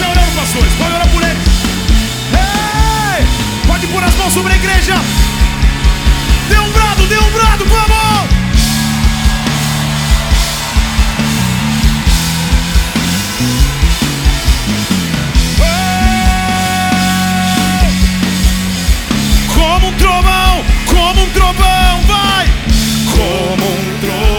Ser 0.00 0.06
orando, 0.08 0.32
pastores, 0.34 0.72
pode 0.78 0.94
orar 0.94 1.06
por 1.08 1.22
eles. 1.22 1.42
Ei! 2.32 3.26
Pode 3.66 3.86
pôr 3.88 4.02
as 4.02 4.14
mãos 4.14 4.32
sobre 4.32 4.54
a 4.54 4.56
igreja. 4.56 4.94
Dê 6.48 6.58
um 6.58 6.72
brado, 6.72 7.06
dê 7.06 7.18
um 7.18 7.30
brado, 7.32 7.66
vamos! 7.66 8.30
Ei! 15.60 15.66
Como 19.54 19.88
um 19.88 19.92
trovão, 19.98 20.64
como 20.86 21.22
um 21.24 21.28
trovão, 21.28 22.00
vai! 22.06 22.46
Como 23.14 23.66
um 23.66 23.98
trovão, 24.00 24.29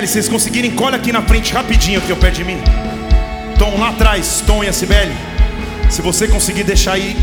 Sibeli, 0.00 0.06
vocês 0.06 0.28
conseguirem, 0.28 0.70
cola 0.70 0.96
aqui 0.96 1.12
na 1.12 1.22
frente 1.22 1.52
rapidinho, 1.52 1.98
aqui, 1.98 2.12
ó, 2.12 2.16
perto 2.16 2.36
de 2.36 2.44
mim. 2.44 2.58
Tom, 3.58 3.78
lá 3.78 3.90
atrás, 3.90 4.42
Tom 4.46 4.64
e 4.64 4.68
a 4.68 4.72
Sibeli. 4.72 5.14
Se 5.90 6.00
você 6.00 6.28
conseguir 6.28 6.64
deixar 6.64 6.92
aí, 6.92 7.16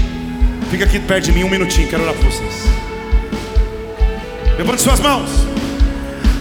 fica 0.70 0.86
aqui 0.86 1.00
perto 1.00 1.26
de 1.26 1.32
mim 1.32 1.44
um 1.44 1.50
minutinho, 1.50 1.88
quero 1.88 2.04
orar 2.04 2.14
por 2.16 2.26
vocês. 2.26 2.66
Levante 4.58 4.82
suas 4.82 5.00
mãos. 5.00 5.30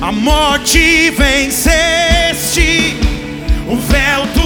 A 0.00 0.12
morte 0.12 1.10
venceste, 1.10 2.96
o 3.68 3.76
véu 3.76 4.26
tu 4.34 4.45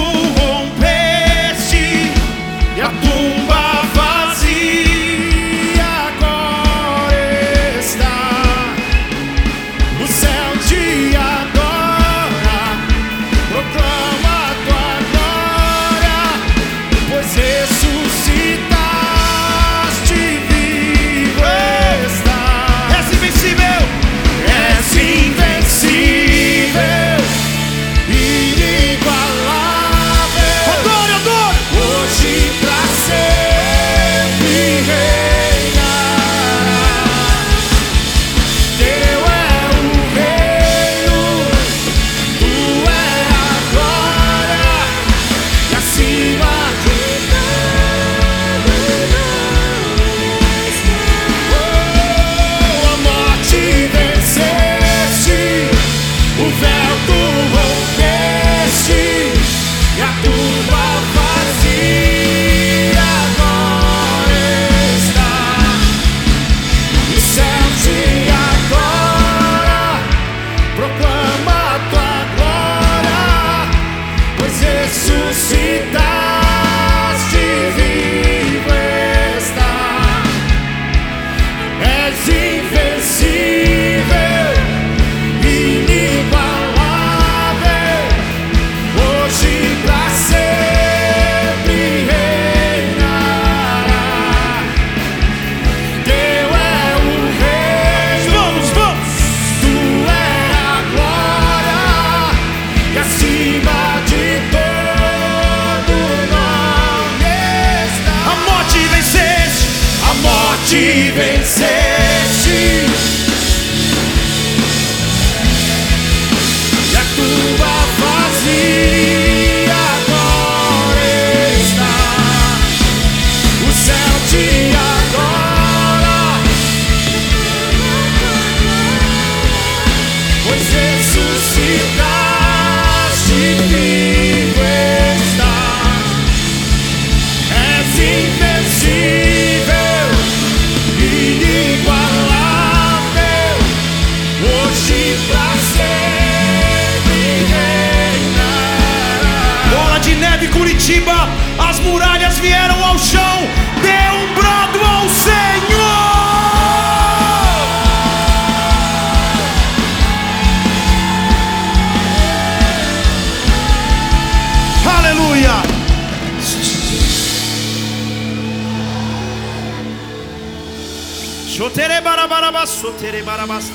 Shotere 171.61 172.01
barabarabas, 172.01 172.69
sotere 172.71 173.21
barabas. 173.21 173.71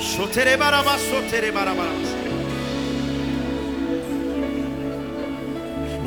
Shotere 0.00 0.56
barabas, 0.56 0.98
sotere 1.02 1.52
barabas. 1.52 1.92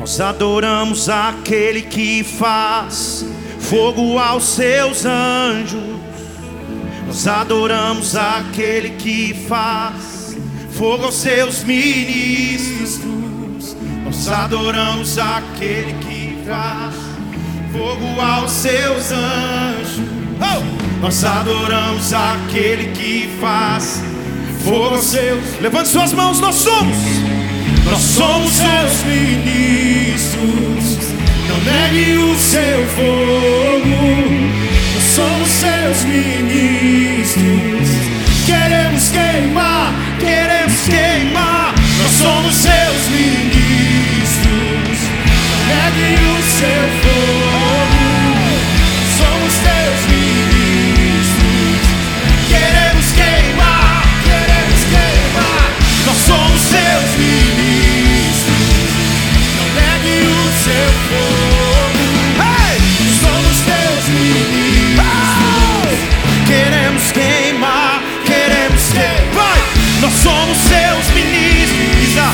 Nós 0.00 0.20
adoramos 0.20 1.08
aquele 1.08 1.82
que 1.82 2.24
faz 2.24 3.24
fogo 3.60 4.18
aos 4.18 4.42
seus 4.42 5.04
anjos. 5.06 5.80
Nós 7.06 7.24
adoramos 7.24 8.16
aquele 8.16 8.90
que 8.96 9.46
faz 9.46 10.36
fogo 10.72 11.04
aos 11.04 11.14
seus 11.14 11.62
ministros. 11.62 13.06
Nós 14.04 14.26
adoramos 14.26 15.18
aquele 15.18 15.92
que 16.00 16.36
faz 16.44 16.96
fogo 17.72 18.20
aos 18.20 18.50
seus 18.50 19.12
anjos. 19.12 20.19
Oh! 20.40 20.80
Nós 21.00 21.24
adoramos 21.24 22.12
aquele 22.12 22.92
que 22.92 23.30
faz 23.40 24.02
fogo. 24.62 24.98
Levante 25.60 25.88
suas 25.88 26.12
mãos, 26.12 26.40
nós 26.40 26.56
somos. 26.56 26.96
Nós 27.84 28.00
somos 28.00 28.52
seus 28.52 29.04
ministros. 29.04 30.40
Não 31.48 31.58
negue 31.64 32.18
o 32.18 32.36
seu 32.36 32.86
fogo. 32.94 33.80
Nós 34.94 35.04
somos 35.14 35.48
seus 35.48 36.04
ministros. 36.04 37.88
Queremos 38.46 39.08
queimar, 39.08 39.92
queremos 40.20 40.80
queimar. 40.82 41.74
Nós 42.02 42.12
somos 42.12 42.54
seus 42.54 43.08
ministros. 43.08 44.98
Não 45.48 45.66
negue 45.66 46.14
o 46.26 46.42
seu 46.42 46.84
fogo. 47.02 47.89
Somos 56.30 56.60
seus 56.60 57.10
ministros. 57.18 58.46
Não 59.56 59.66
negue 59.74 60.16
o 60.22 60.46
seu 60.64 60.88
fogo. 61.08 62.04
Somos 63.20 63.56
teus 63.66 64.04
ministros. 64.14 65.00
Queremos 66.46 67.10
queimar, 67.12 68.02
queremos 68.24 68.82
queimar. 68.92 69.58
Nós 70.00 70.12
somos 70.12 70.56
seus 70.58 71.10
ministros. 71.14 71.90
Isa, 72.04 72.28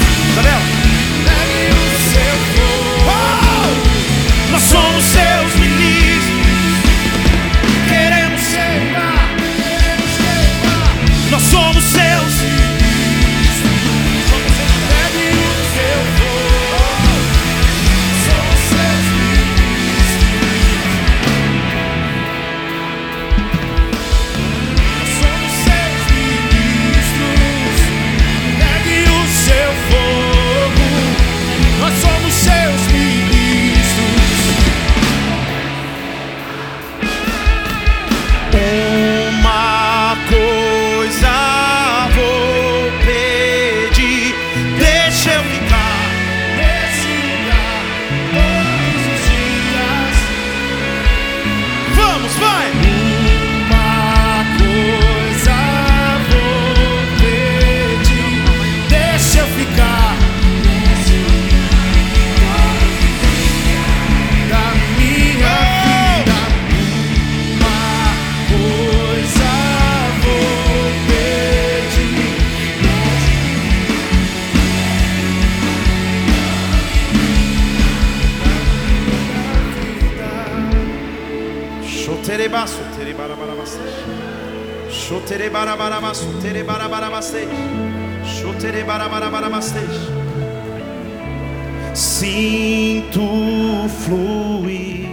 Sinto 91.95 93.89
fluir 94.05 95.09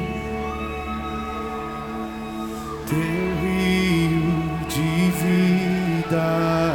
Teu 2.85 2.97
rio 3.41 4.59
de 4.67 5.11
vida 5.11 6.21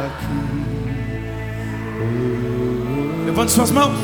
aqui. 0.07 0.41
Levante 3.25 3.51
suas 3.51 3.71
mãos. 3.71 3.99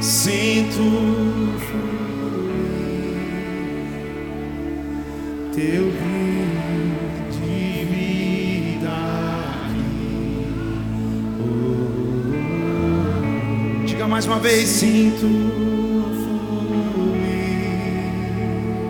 Sinto 0.00 1.19
mais 14.20 14.26
uma 14.26 14.38
vez. 14.38 14.68
Sinto 14.68 15.26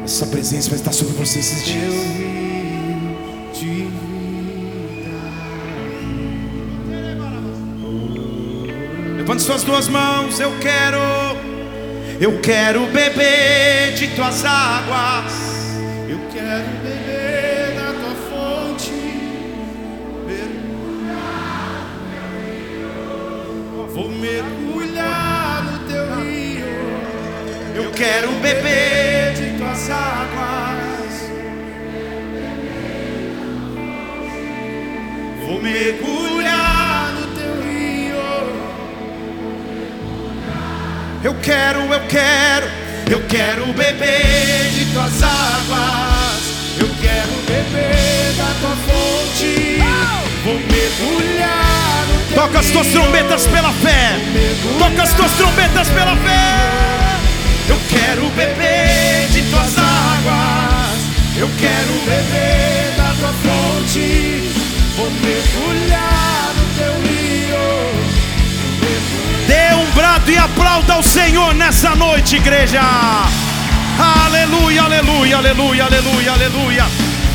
Essa 0.04 0.26
presença 0.26 0.68
vai 0.70 0.78
estar 0.78 0.92
sobre 0.92 1.14
você 1.14 1.38
esses 1.38 1.64
dias. 1.64 1.94
Levante 9.16 9.42
suas 9.42 9.62
duas 9.62 9.86
mãos. 9.86 10.40
Eu 10.40 10.58
quero, 10.58 10.98
eu 12.20 12.40
quero 12.40 12.86
beber 12.86 13.94
de 13.94 14.08
tuas 14.16 14.44
águas. 14.44 15.19
Quero, 41.40 41.80
eu 41.80 42.00
quero, 42.06 42.66
eu 43.10 43.22
quero 43.28 43.66
beber 43.72 44.70
de 44.72 44.84
tuas 44.92 45.22
águas. 45.22 46.40
Eu 46.78 46.88
quero 47.00 47.32
beber 47.46 48.34
da 48.36 48.54
tua 48.60 48.76
fonte. 48.76 49.78
Vou 50.44 50.54
mergulhar 50.54 52.06
no 52.08 52.34
Toca 52.34 52.58
as 52.60 52.66
tuas 52.70 52.86
trombetas 52.88 53.46
pela 53.46 53.72
fé. 53.72 54.16
Toca 54.78 55.02
as 55.02 55.12
tuas 55.14 55.32
trombetas 55.32 55.88
pela 55.88 56.16
fé. 56.16 57.18
Eu 57.68 57.78
quero 57.88 58.28
beber 58.30 59.28
de 59.30 59.42
tuas 59.50 59.78
águas. 59.78 61.00
Eu 61.36 61.50
quero 61.58 61.92
beber 62.04 62.94
da 62.96 63.14
tua 63.18 63.32
fonte. 63.32 64.50
Vou 64.96 65.10
mergulhar 65.10 65.99
Brado 70.20 70.30
e 70.30 70.36
aplauda 70.36 70.94
ao 70.94 71.02
Senhor 71.02 71.54
nessa 71.54 71.94
noite, 71.94 72.36
igreja. 72.36 72.80
Aleluia, 74.24 74.82
aleluia, 74.82 75.36
aleluia, 75.36 75.84
aleluia, 75.84 76.32
aleluia. 76.32 76.86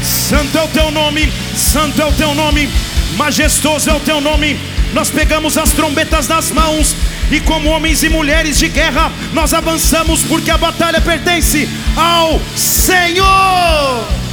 Santo 0.01 0.57
é 0.57 0.63
o 0.63 0.67
teu 0.67 0.91
nome, 0.91 1.31
santo 1.55 2.01
é 2.01 2.05
o 2.05 2.11
teu 2.11 2.33
nome, 2.33 2.69
majestoso 3.17 3.89
é 3.89 3.93
o 3.93 3.99
teu 3.99 4.21
nome. 4.21 4.59
Nós 4.93 5.09
pegamos 5.09 5.57
as 5.57 5.71
trombetas 5.71 6.27
nas 6.27 6.51
mãos 6.51 6.95
e, 7.31 7.39
como 7.39 7.69
homens 7.69 8.03
e 8.03 8.09
mulheres 8.09 8.57
de 8.57 8.69
guerra, 8.69 9.11
nós 9.33 9.53
avançamos 9.53 10.23
porque 10.23 10.51
a 10.51 10.57
batalha 10.57 11.01
pertence 11.01 11.69
ao 11.95 12.39
Senhor. 12.55 14.24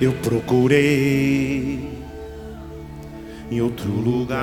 Eu 0.00 0.12
procurei 0.14 1.90
em 3.50 3.60
outro 3.60 3.90
lugar 3.90 4.40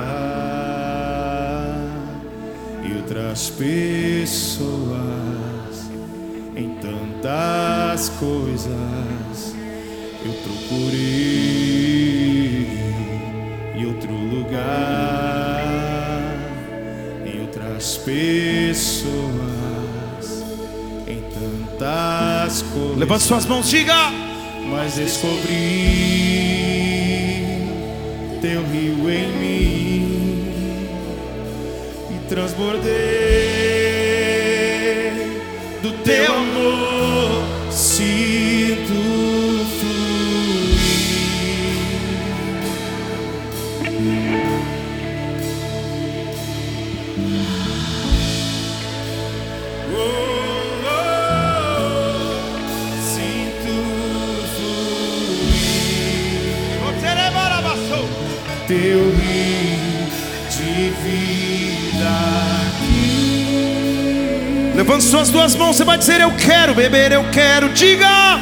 e 2.88 2.94
outras 2.96 3.50
pessoas 3.50 4.98
em 6.54 6.76
tantas 6.76 8.08
coisas 8.20 9.56
eu 10.24 10.32
procurei 10.44 10.98
em 13.74 13.84
outro 13.86 14.12
lugar 14.12 14.62
em 17.26 17.40
outras 17.40 17.96
pessoas 17.96 19.24
em 21.06 21.20
tantas 21.32 22.62
coisas 22.62 22.98
Levante 22.98 23.24
suas 23.24 23.44
mãos, 23.44 23.68
diga. 23.68 24.27
Mas 24.70 24.94
descobri 24.94 25.48
teu 28.40 28.62
rio 28.64 29.10
em 29.10 29.28
mim 29.38 30.52
e 32.10 32.18
transbordei 32.28 32.88
do 35.82 35.92
teu 36.04 36.34
amor. 36.34 37.17
Teu 58.68 58.76
rio 58.76 60.06
de 60.50 60.90
vida 61.02 62.08
aqui. 62.68 63.56
Levante 64.76 65.04
suas 65.04 65.30
duas 65.30 65.56
mãos, 65.56 65.76
você 65.76 65.84
vai 65.84 65.96
dizer: 65.96 66.20
Eu 66.20 66.32
quero 66.32 66.74
beber, 66.74 67.12
eu 67.12 67.24
quero. 67.30 67.70
Diga, 67.70 68.38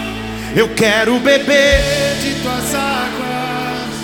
eu 0.56 0.68
quero 0.74 1.20
beber. 1.20 1.80
de 2.20 2.34
tuas 2.42 2.74
águas. 2.74 3.94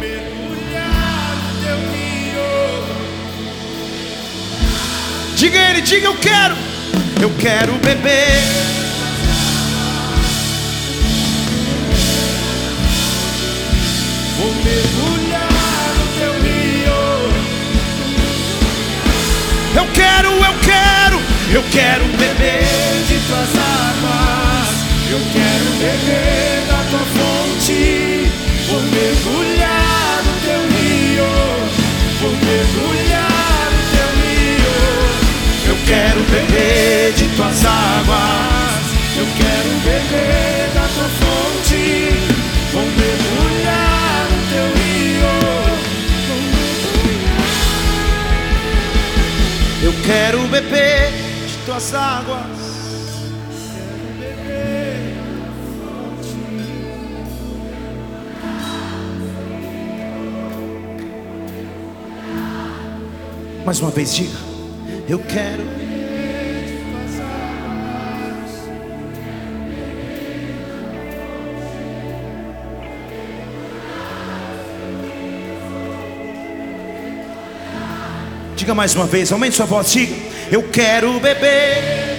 Mergulhar 0.00 1.36
no 1.36 1.52
teu 1.64 1.78
rio. 1.92 2.50
Diga 5.36 5.58
ele, 5.70 5.82
diga 5.82 6.06
eu 6.06 6.16
quero. 6.16 6.56
Eu 7.22 7.30
quero 7.38 7.74
beber. 7.74 8.85
Eu 19.76 19.86
quero, 19.92 20.30
eu 20.30 20.54
quero. 20.62 21.20
Eu 21.52 21.62
quero 21.70 22.04
beber. 22.16 22.64
de 23.06 23.18
tuas 23.26 23.50
águas. 23.56 24.68
Eu 25.10 25.20
quero 25.32 25.70
beber 25.78 26.64
da 26.66 26.82
tua 26.90 27.04
fonte. 27.16 28.32
Vou 28.68 28.80
mergulhar 28.80 30.22
no 30.24 30.32
teu 30.40 30.60
rio. 30.78 31.30
Vou 32.20 32.30
mergulhar 32.30 33.68
no 33.72 33.82
teu 33.92 34.08
rio. 34.22 34.76
Eu 35.68 35.76
quero 35.86 36.20
beber 36.30 37.12
de 37.12 37.28
tuas 37.36 37.64
águas. 37.66 38.84
Eu 39.18 39.26
quero 39.36 39.70
beber 39.84 40.35
quero 50.06 50.46
beber 50.46 51.10
de 51.48 51.64
tuas 51.66 51.92
águas. 51.92 52.46
Mais 63.64 63.80
uma 63.80 63.90
vez, 63.90 64.14
diga. 64.14 64.38
Eu 65.08 65.18
quero. 65.18 65.85
Diga 78.66 78.74
mais 78.74 78.96
uma 78.96 79.06
vez, 79.06 79.30
aumente 79.30 79.54
sua 79.54 79.64
voz, 79.64 79.92
diga. 79.92 80.16
Eu 80.50 80.60
quero 80.70 81.20
beber. 81.20 82.16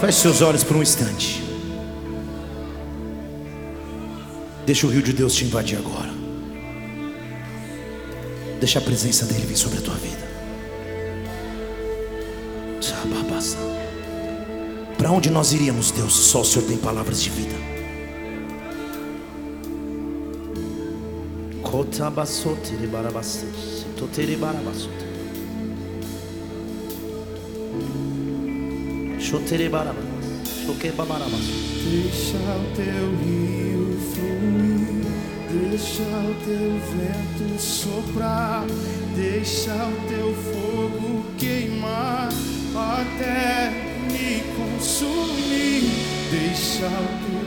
Feche 0.00 0.18
seus 0.20 0.40
olhos 0.40 0.62
por 0.62 0.76
um 0.76 0.82
instante. 0.82 1.42
Deixa 4.64 4.86
o 4.86 4.90
rio 4.90 5.02
de 5.02 5.12
Deus 5.12 5.34
te 5.34 5.46
invadir 5.46 5.78
agora. 5.78 6.10
Deixa 8.60 8.78
a 8.78 8.82
presença 8.82 9.26
dele 9.26 9.46
vir 9.46 9.56
sobre 9.56 9.78
a 9.78 9.82
tua 9.82 9.96
vida. 9.96 10.31
Onde 15.14 15.28
nós 15.28 15.52
iríamos, 15.52 15.90
Deus? 15.90 16.14
Só 16.14 16.40
o 16.40 16.44
Senhor 16.44 16.66
tem 16.66 16.78
palavras 16.78 17.22
de 17.22 17.28
vida. 17.28 17.54
Deixa 31.84 32.38
o 32.38 32.72
teu 32.74 33.10
rio 33.22 33.98
fluir, 34.14 35.04
deixa 35.68 36.02
o 36.02 36.34
teu 36.46 36.70
vento 36.96 37.60
soprar, 37.60 38.64
deixa 39.14 39.74
o 39.74 40.08
teu 40.08 40.34
fogo 40.34 41.22
queimar 41.36 42.30
até 42.74 43.91
me 44.22 44.40
consumir. 44.56 45.82
Deixa 46.30 46.86
o 46.86 47.08
teu 47.24 47.42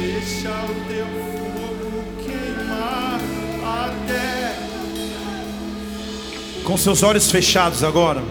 deixa 0.00 0.54
o 0.64 0.74
teu 0.88 1.06
fogo 1.06 2.04
queimar 2.24 3.20
até 3.64 4.56
Com 6.64 6.76
seus 6.76 7.02
olhos 7.02 7.30
fechados 7.30 7.84
agora, 7.84 8.22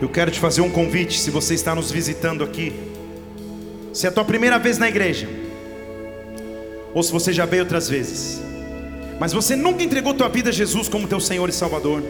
eu 0.00 0.08
quero 0.08 0.30
te 0.30 0.38
fazer 0.38 0.60
um 0.60 0.70
convite. 0.70 1.18
Se 1.18 1.30
você 1.30 1.54
está 1.54 1.74
nos 1.74 1.90
visitando 1.90 2.44
aqui, 2.44 2.72
se 3.92 4.06
é 4.06 4.10
a 4.10 4.12
tua 4.12 4.24
primeira 4.24 4.58
vez 4.58 4.78
na 4.78 4.88
igreja, 4.88 5.28
ou 6.94 7.02
se 7.02 7.10
você 7.10 7.32
já 7.32 7.44
veio 7.44 7.62
outras 7.62 7.88
vezes, 7.88 8.47
mas 9.18 9.32
você 9.32 9.56
nunca 9.56 9.82
entregou 9.82 10.14
tua 10.14 10.28
vida 10.28 10.50
a 10.50 10.52
Jesus 10.52 10.88
como 10.88 11.08
teu 11.08 11.20
Senhor 11.20 11.48
e 11.48 11.52
Salvador, 11.52 12.02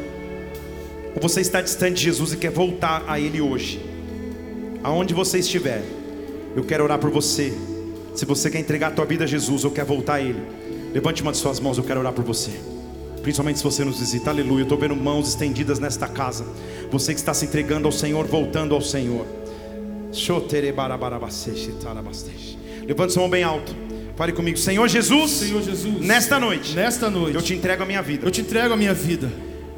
ou 1.14 1.20
você 1.20 1.40
está 1.40 1.60
distante 1.60 1.96
de 1.96 2.04
Jesus 2.04 2.32
e 2.32 2.36
quer 2.36 2.50
voltar 2.50 3.04
a 3.06 3.18
Ele 3.18 3.40
hoje, 3.40 3.80
aonde 4.82 5.14
você 5.14 5.38
estiver, 5.38 5.82
eu 6.54 6.64
quero 6.64 6.84
orar 6.84 6.98
por 6.98 7.10
você. 7.10 7.52
Se 8.14 8.24
você 8.24 8.50
quer 8.50 8.58
entregar 8.58 8.88
a 8.88 8.90
tua 8.90 9.04
vida 9.04 9.24
a 9.24 9.26
Jesus 9.26 9.64
ou 9.64 9.70
quer 9.70 9.84
voltar 9.84 10.14
a 10.14 10.20
Ele, 10.20 10.42
levante 10.92 11.22
uma 11.22 11.32
de 11.32 11.38
suas 11.38 11.60
mãos, 11.60 11.78
eu 11.78 11.84
quero 11.84 12.00
orar 12.00 12.12
por 12.12 12.24
você. 12.24 12.50
Principalmente 13.22 13.58
se 13.58 13.64
você 13.64 13.84
nos 13.84 13.98
visita, 14.00 14.30
aleluia. 14.30 14.60
Eu 14.60 14.64
estou 14.64 14.78
vendo 14.78 14.96
mãos 14.96 15.28
estendidas 15.28 15.78
nesta 15.78 16.08
casa. 16.08 16.44
Você 16.90 17.12
que 17.12 17.20
está 17.20 17.34
se 17.34 17.44
entregando 17.44 17.86
ao 17.86 17.92
Senhor, 17.92 18.26
voltando 18.26 18.74
ao 18.74 18.80
Senhor. 18.80 19.26
Levante 22.86 23.12
sua 23.12 23.22
mão 23.22 23.30
bem 23.30 23.42
alto. 23.42 23.87
Fale 24.18 24.32
comigo, 24.32 24.58
Senhor 24.58 24.88
Jesus. 24.88 25.30
Senhor 25.30 25.62
Jesus, 25.62 26.04
Nesta 26.04 26.40
noite, 26.40 26.74
nesta 26.74 27.08
noite, 27.08 27.36
eu 27.36 27.40
te 27.40 27.54
entrego 27.54 27.84
a 27.84 27.86
minha 27.86 28.02
vida. 28.02 28.26
eu 28.26 28.30
te 28.32 28.40
entrego 28.40 28.74
a 28.74 28.76
minha 28.76 28.92
vida. 28.92 29.30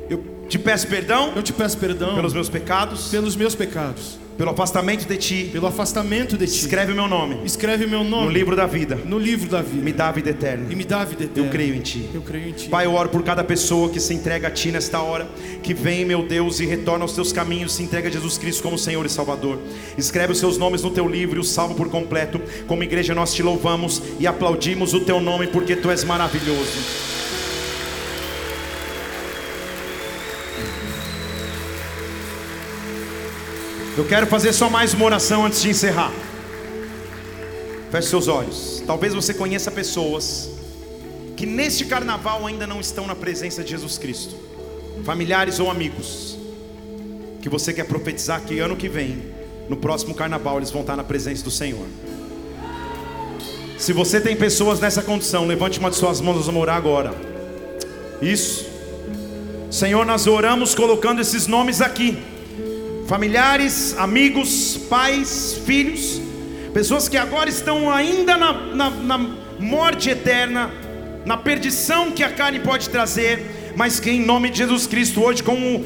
Eu 0.09 0.24
te 0.49 0.59
peço 0.59 0.88
perdão 0.88 1.34
Eu 1.36 1.43
te 1.43 1.53
peço 1.53 1.76
perdão 1.76 2.14
pelos 2.14 2.32
meus 2.32 2.49
pecados, 2.49 3.09
pelos 3.09 3.36
meus 3.36 3.55
pecados, 3.55 4.18
pelo 4.41 4.53
afastamento 4.53 5.07
de 5.07 5.18
ti. 5.18 5.51
pelo 5.53 5.66
afastamento 5.66 6.38
de 6.38 6.47
ti. 6.47 6.61
Escreve 6.61 6.93
o 6.93 6.95
meu 6.95 7.07
nome 7.07 7.41
Escreve 7.45 7.86
meu 7.86 8.03
nome 8.03 8.24
no 8.24 8.32
livro 8.32 8.57
da 8.57 8.66
vida. 8.66 8.99
no 9.05 9.18
livro 9.18 9.51
da 9.51 9.61
vida 9.61 9.84
Me 9.84 9.93
dá 9.93 10.09
a 10.09 10.12
vida 10.12 10.30
eterna. 10.30 10.66
e 10.72 10.74
me 10.74 10.82
dá 10.82 11.03
a 11.03 11.05
vida 11.05 11.24
eterna. 11.24 11.47
Eu 11.47 11.53
creio 11.53 11.74
em 11.74 11.80
ti. 11.80 12.09
Eu 12.14 12.22
creio 12.22 12.49
em 12.49 12.53
ti. 12.53 12.70
Pai, 12.70 12.86
eu 12.86 12.95
oro 12.95 13.11
por 13.11 13.22
cada 13.22 13.45
pessoa 13.45 13.91
que 13.91 14.01
se 14.01 14.14
entrega 14.14 14.49
a 14.49 14.51
Ti 14.51 14.72
nesta 14.72 14.99
hora, 15.03 15.28
que 15.62 15.74
vem, 15.74 16.07
meu 16.07 16.26
Deus, 16.26 16.59
e 16.59 16.64
retorna 16.64 17.05
aos 17.05 17.12
Teus 17.12 17.34
caminhos, 17.34 17.74
se 17.74 17.82
entrega 17.82 18.09
a 18.09 18.11
Jesus 18.11 18.38
Cristo 18.38 18.62
como 18.62 18.78
Senhor 18.78 19.05
e 19.05 19.11
Salvador. 19.11 19.59
Escreve 19.99 20.32
os 20.32 20.38
Seus 20.38 20.57
nomes 20.57 20.82
no 20.82 20.91
Teu 20.91 21.07
livro 21.07 21.36
e 21.36 21.41
os 21.41 21.51
salva 21.51 21.74
por 21.74 21.91
completo. 21.91 22.41
Como 22.66 22.82
igreja, 22.82 23.14
nós 23.14 23.34
te 23.34 23.43
louvamos 23.43 24.01
e 24.18 24.26
aplaudimos 24.26 24.95
o 24.95 25.01
Teu 25.01 25.20
nome, 25.20 25.49
porque 25.49 25.76
Tu 25.76 25.91
és 25.91 26.03
maravilhoso. 26.03 27.20
Eu 33.97 34.05
quero 34.07 34.26
fazer 34.26 34.53
só 34.53 34.70
mais 34.70 34.95
uma 34.95 35.05
oração 35.05 35.45
antes 35.45 35.61
de 35.61 35.68
encerrar. 35.68 36.12
Feche 37.91 38.09
seus 38.09 38.28
olhos. 38.28 38.82
Talvez 38.86 39.12
você 39.12 39.34
conheça 39.34 39.68
pessoas 39.68 40.49
que 41.36 41.45
neste 41.45 41.84
carnaval 41.84 42.47
ainda 42.47 42.68
não 42.68 42.80
estão 42.80 43.05
na 43.07 43.16
presença 43.16 43.64
de 43.64 43.70
Jesus 43.70 43.99
Cristo, 43.99 44.36
familiares 45.05 45.59
ou 45.59 45.68
amigos, 45.70 46.38
que 47.43 47.49
você 47.49 47.72
quer 47.72 47.84
profetizar 47.84 48.43
que 48.43 48.61
ano 48.61 48.76
que 48.76 48.88
vem, 48.88 49.22
no 49.68 49.76
próximo 49.76 50.14
carnaval, 50.14 50.59
eles 50.59 50.70
vão 50.70 50.82
estar 50.82 50.95
na 50.95 51.05
presença 51.05 51.43
do 51.43 51.51
Senhor. 51.51 51.86
Se 53.76 53.93
você 53.93 54.20
tem 54.20 54.36
pessoas 54.36 54.78
nessa 54.78 55.03
condição, 55.03 55.47
levante 55.47 55.80
uma 55.80 55.91
de 55.91 55.97
suas 55.97 56.20
mãos, 56.20 56.36
nós 56.36 56.47
vamos 56.47 56.62
orar 56.62 56.76
agora. 56.76 57.12
Isso, 58.22 58.66
Senhor, 59.68 60.07
nós 60.07 60.28
oramos 60.28 60.74
colocando 60.74 61.20
esses 61.20 61.47
nomes 61.47 61.80
aqui: 61.80 62.18
familiares, 63.11 63.97
amigos, 63.99 64.77
pais, 64.89 65.61
filhos, 65.67 66.23
pessoas 66.73 67.09
que 67.09 67.17
agora 67.17 67.51
estão 67.51 67.91
ainda 67.93 68.37
na, 68.37 68.53
na, 68.53 68.89
na 68.89 69.19
morte 69.59 70.09
eterna, 70.09 70.71
na 71.27 71.37
perdição 71.37 72.13
que 72.13 72.23
a 72.23 72.31
carne 72.31 72.61
pode 72.61 72.89
trazer, 72.89 73.73
mas 73.75 73.99
que 73.99 74.11
em 74.11 74.25
nome 74.25 74.49
de 74.49 74.59
Jesus 74.59 74.87
Cristo, 74.87 75.25
hoje, 75.25 75.43
como 75.43 75.85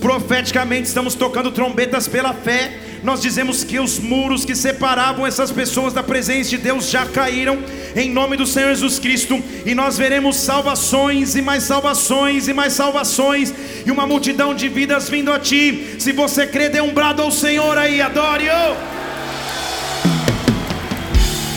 profeticamente 0.00 0.88
estamos 0.88 1.14
tocando 1.14 1.52
trombetas 1.52 2.08
pela 2.08 2.32
fé, 2.32 2.72
nós 3.02 3.20
dizemos 3.20 3.64
que 3.64 3.78
os 3.78 3.98
muros 3.98 4.44
que 4.44 4.54
separavam 4.54 5.26
essas 5.26 5.50
pessoas 5.50 5.92
da 5.92 6.02
presença 6.02 6.50
de 6.50 6.58
Deus 6.58 6.90
já 6.90 7.06
caíram, 7.06 7.58
em 7.94 8.10
nome 8.10 8.36
do 8.36 8.46
Senhor 8.46 8.68
Jesus 8.68 8.98
Cristo, 8.98 9.42
e 9.64 9.74
nós 9.74 9.96
veremos 9.96 10.36
salvações 10.36 11.34
e 11.34 11.42
mais 11.42 11.62
salvações 11.62 12.48
e 12.48 12.52
mais 12.52 12.72
salvações, 12.72 13.54
e 13.86 13.90
uma 13.90 14.06
multidão 14.06 14.54
de 14.54 14.68
vidas 14.68 15.08
vindo 15.08 15.32
a 15.32 15.38
Ti. 15.38 15.96
Se 15.98 16.12
você 16.12 16.46
crê, 16.46 16.68
dê 16.68 16.80
um 16.80 16.92
brado 16.92 17.22
ao 17.22 17.30
Senhor 17.30 17.76
aí, 17.76 18.02
adore-o. 18.02 18.76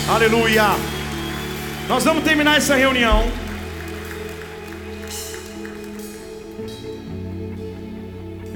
Aleluia. 0.10 0.76
Nós 1.88 2.03
vamos 2.03 2.24
terminar 2.24 2.57
essa 2.57 2.76
reunião. 2.76 3.43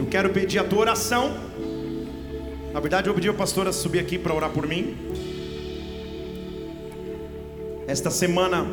Quero 0.10 0.30
pedir 0.30 0.60
a 0.60 0.64
tua 0.64 0.80
oração. 0.80 1.32
Na 2.74 2.80
verdade, 2.80 3.10
eu 3.10 3.14
pedi 3.14 3.30
a 3.30 3.34
pastora 3.34 3.72
subir 3.72 4.00
aqui 4.00 4.18
para 4.18 4.34
orar 4.34 4.50
por 4.52 4.68
mim. 4.68 4.96
Esta 7.88 8.10
semana 8.10 8.66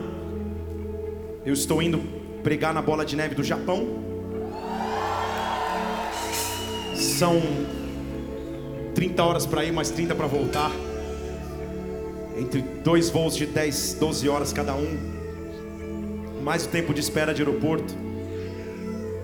eu 1.44 1.54
estou 1.54 1.82
indo 1.82 2.00
pregar 2.42 2.74
na 2.74 2.82
bola 2.82 3.04
de 3.04 3.16
neve 3.16 3.34
do 3.34 3.42
Japão. 3.42 3.86
São 6.94 7.40
30 8.94 9.22
horas 9.22 9.46
para 9.46 9.64
ir, 9.64 9.72
mais 9.72 9.90
30 9.90 10.14
para 10.14 10.26
voltar. 10.26 10.70
Entre 12.36 12.60
dois 12.60 13.10
voos 13.10 13.36
de 13.36 13.46
10, 13.46 13.94
12 14.00 14.28
horas 14.28 14.52
cada 14.52 14.74
um. 14.74 14.98
Mais 16.42 16.66
o 16.66 16.68
tempo 16.68 16.92
de 16.92 17.00
espera 17.00 17.32
de 17.32 17.42
aeroporto. 17.42 17.94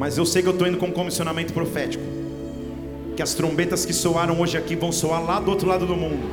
Mas 0.00 0.16
eu 0.16 0.24
sei 0.24 0.40
que 0.40 0.48
eu 0.48 0.52
estou 0.52 0.66
indo 0.66 0.78
com 0.78 0.86
um 0.86 0.92
comissionamento 0.92 1.52
profético. 1.52 2.02
Que 3.14 3.22
as 3.22 3.34
trombetas 3.34 3.84
que 3.84 3.92
soaram 3.92 4.40
hoje 4.40 4.56
aqui 4.56 4.74
vão 4.74 4.90
soar 4.90 5.22
lá 5.22 5.38
do 5.38 5.50
outro 5.50 5.68
lado 5.68 5.84
do 5.84 5.94
mundo. 5.94 6.26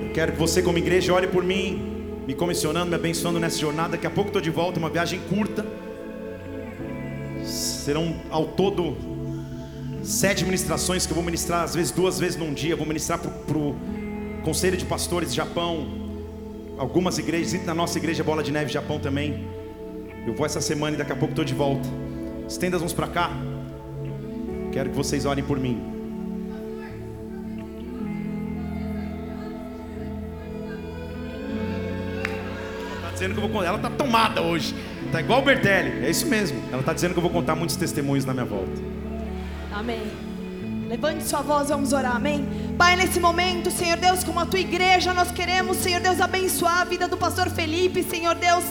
Eu 0.00 0.12
quero 0.12 0.30
que 0.30 0.38
você, 0.38 0.62
como 0.62 0.78
igreja, 0.78 1.12
ore 1.12 1.26
por 1.26 1.42
mim, 1.42 2.22
me 2.24 2.34
comissionando, 2.34 2.88
me 2.88 2.94
abençoando 2.94 3.40
nessa 3.40 3.58
jornada. 3.58 3.90
Daqui 3.90 4.06
a 4.06 4.10
pouco 4.10 4.28
estou 4.28 4.40
de 4.40 4.48
volta, 4.48 4.78
uma 4.78 4.88
viagem 4.88 5.18
curta. 5.28 5.66
Serão 7.44 8.14
ao 8.30 8.46
todo 8.46 8.96
sete 10.04 10.44
ministrações 10.44 11.04
que 11.04 11.10
eu 11.10 11.16
vou 11.16 11.24
ministrar, 11.24 11.64
às 11.64 11.74
vezes 11.74 11.90
duas 11.90 12.20
vezes 12.20 12.36
num 12.36 12.54
dia. 12.54 12.74
Eu 12.74 12.76
vou 12.76 12.86
ministrar 12.86 13.18
para 13.18 13.58
o 13.58 13.74
Conselho 14.44 14.76
de 14.76 14.84
Pastores 14.84 15.34
Japão, 15.34 15.84
algumas 16.78 17.18
igrejas, 17.18 17.54
e 17.54 17.58
na 17.58 17.74
nossa 17.74 17.98
igreja 17.98 18.22
Bola 18.22 18.40
de 18.40 18.52
Neve 18.52 18.72
Japão 18.72 19.00
também. 19.00 19.55
Eu 20.26 20.34
vou 20.34 20.44
essa 20.44 20.60
semana 20.60 20.96
e 20.96 20.98
daqui 20.98 21.12
a 21.12 21.16
pouco 21.16 21.32
estou 21.32 21.44
de 21.44 21.54
volta. 21.54 21.88
Estenda 22.48 22.76
as 22.76 22.82
mãos 22.82 22.92
para 22.92 23.06
cá. 23.06 23.30
Quero 24.72 24.90
que 24.90 24.96
vocês 24.96 25.24
orem 25.24 25.44
por 25.44 25.58
mim. 25.58 25.96
Ela 33.64 33.76
está 33.76 33.90
tomada 33.90 34.42
hoje. 34.42 34.74
Está 35.06 35.20
igual 35.20 35.40
o 35.40 35.44
Bertelli. 35.44 36.04
É 36.04 36.10
isso 36.10 36.26
mesmo. 36.26 36.60
Ela 36.70 36.80
está 36.80 36.92
dizendo 36.92 37.12
que 37.12 37.18
eu 37.18 37.22
vou 37.22 37.30
contar 37.30 37.54
muitos 37.54 37.76
testemunhos 37.76 38.24
na 38.24 38.34
minha 38.34 38.44
volta. 38.44 38.72
Amém. 39.72 40.02
Levante 40.88 41.24
sua 41.24 41.42
voz, 41.42 41.68
vamos 41.68 41.92
orar, 41.92 42.14
amém? 42.14 42.46
Pai, 42.78 42.94
nesse 42.94 43.18
momento, 43.18 43.70
Senhor 43.72 43.96
Deus, 43.96 44.22
como 44.22 44.38
a 44.38 44.46
tua 44.46 44.60
igreja, 44.60 45.12
nós 45.12 45.32
queremos, 45.32 45.78
Senhor 45.78 46.00
Deus, 46.00 46.20
abençoar 46.20 46.82
a 46.82 46.84
vida 46.84 47.08
do 47.08 47.16
pastor 47.16 47.50
Felipe, 47.50 48.04
Senhor 48.04 48.36
Deus. 48.36 48.64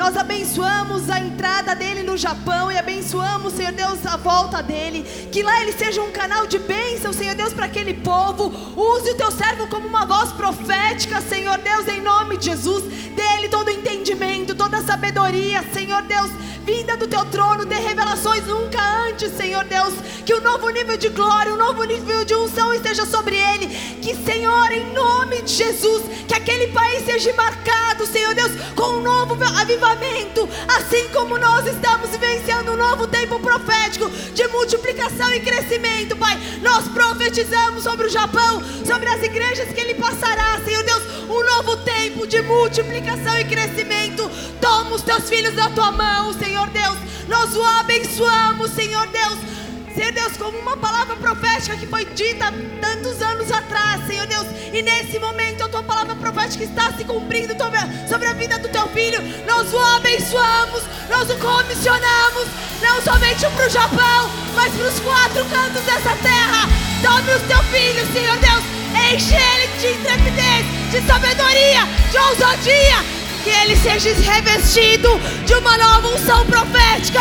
Nós 0.00 0.16
abençoamos 0.16 1.10
a 1.10 1.20
entrada 1.20 1.74
dele 1.74 2.02
no 2.02 2.16
Japão 2.16 2.72
e 2.72 2.78
abençoamos, 2.78 3.52
Senhor 3.52 3.72
Deus, 3.72 4.06
a 4.06 4.16
volta 4.16 4.62
dele. 4.62 5.02
Que 5.30 5.42
lá 5.42 5.60
ele 5.60 5.74
seja 5.74 6.00
um 6.00 6.10
canal 6.10 6.46
de 6.46 6.58
bênção, 6.58 7.12
Senhor 7.12 7.34
Deus, 7.34 7.52
para 7.52 7.66
aquele 7.66 7.92
povo. 7.92 8.46
Use 8.74 9.10
o 9.10 9.14
teu 9.14 9.30
servo 9.30 9.66
como 9.66 9.86
uma 9.86 10.06
voz 10.06 10.32
profética, 10.32 11.20
Senhor 11.20 11.58
Deus, 11.58 11.86
em 11.86 12.00
nome 12.00 12.38
de 12.38 12.46
Jesus. 12.46 12.82
Dele 12.82 13.50
todo 13.50 13.68
entendimento, 13.68 14.54
toda 14.54 14.80
sabedoria, 14.80 15.62
Senhor 15.74 16.00
Deus, 16.00 16.30
vinda 16.64 16.96
do 16.96 17.06
teu 17.06 17.26
trono, 17.26 17.66
dê 17.66 17.74
revelações 17.74 18.46
nunca 18.46 18.80
antes, 19.06 19.30
Senhor 19.36 19.64
Deus. 19.64 19.92
Que 20.24 20.32
o 20.32 20.38
um 20.38 20.40
novo 20.42 20.70
nível 20.70 20.96
de 20.96 21.10
glória, 21.10 21.52
um 21.52 21.58
novo 21.58 21.84
nível 21.84 22.24
de 22.24 22.34
unção 22.34 22.72
esteja 22.72 23.04
sobre 23.04 23.36
ele. 23.36 23.66
Que, 24.00 24.16
Senhor, 24.16 24.72
em 24.72 24.94
nome 24.94 25.42
de 25.42 25.52
Jesus, 25.52 26.04
que 26.26 26.34
aquele 26.34 26.68
país 26.68 27.04
seja 27.04 27.34
marcado, 27.34 28.06
Senhor 28.06 28.34
Deus, 28.34 28.52
com 28.74 28.98
um 28.98 29.02
novo 29.02 29.36
avivamento 29.44 29.89
assim 30.68 31.08
como 31.12 31.36
nós 31.36 31.66
estamos 31.66 32.10
vivenciando 32.10 32.72
um 32.72 32.76
novo 32.76 33.06
tempo 33.06 33.38
profético 33.40 34.08
de 34.08 34.46
multiplicação 34.48 35.32
e 35.32 35.40
crescimento, 35.40 36.16
Pai. 36.16 36.38
Nós 36.62 36.88
profetizamos 36.88 37.82
sobre 37.82 38.06
o 38.06 38.10
Japão, 38.10 38.62
sobre 38.86 39.08
as 39.08 39.22
igrejas 39.22 39.72
que 39.72 39.80
ele 39.80 39.94
passará, 39.94 40.60
Senhor 40.64 40.82
Deus, 40.84 41.02
um 41.28 41.44
novo 41.44 41.76
tempo 41.78 42.26
de 42.26 42.40
multiplicação 42.42 43.38
e 43.38 43.44
crescimento. 43.44 44.30
Toma 44.60 44.94
os 44.94 45.02
teus 45.02 45.28
filhos 45.28 45.54
na 45.54 45.70
tua 45.70 45.90
mão, 45.90 46.32
Senhor 46.34 46.68
Deus. 46.68 46.98
Nós 47.28 47.54
o 47.56 47.64
abençoamos, 47.64 48.70
Senhor 48.72 49.06
Deus. 49.08 49.38
Senhor 50.00 50.12
Deus, 50.12 50.34
como 50.38 50.58
uma 50.58 50.78
palavra 50.78 51.14
profética 51.16 51.76
que 51.76 51.86
foi 51.86 52.06
dita 52.06 52.46
tantos 52.80 53.20
anos 53.20 53.52
atrás, 53.52 54.00
Senhor 54.06 54.26
Deus, 54.26 54.46
e 54.72 54.80
nesse 54.80 55.18
momento 55.18 55.62
a 55.62 55.68
tua 55.68 55.82
palavra 55.82 56.14
profética 56.14 56.64
está 56.64 56.90
se 56.94 57.04
cumprindo 57.04 57.54
sobre 58.08 58.26
a 58.26 58.32
vida 58.32 58.58
do 58.60 58.68
teu 58.68 58.88
filho. 58.88 59.20
Nós 59.46 59.70
o 59.74 59.78
abençoamos, 59.78 60.84
nós 61.10 61.28
o 61.28 61.36
comissionamos, 61.36 62.48
não 62.80 63.02
somente 63.02 63.40
para 63.40 63.66
o 63.66 63.68
Japão, 63.68 64.30
mas 64.54 64.72
para 64.72 64.86
os 64.86 65.00
quatro 65.00 65.44
cantos 65.44 65.82
dessa 65.82 66.16
terra. 66.22 66.66
Tome 67.02 67.34
o 67.34 67.40
teu 67.40 67.62
filho, 67.64 68.12
Senhor 68.14 68.38
Deus, 68.38 68.64
enche 69.12 69.34
ele 69.34 69.68
de 69.80 70.00
intrepidez, 70.00 70.64
de 70.92 71.06
sabedoria, 71.06 71.86
de 72.10 72.16
ousadia. 72.16 73.20
Que 73.44 73.50
ele 73.50 73.76
seja 73.76 74.14
revestido 74.32 75.20
de 75.44 75.54
uma 75.54 75.76
nova 75.76 76.08
unção 76.08 76.46
profética 76.46 77.20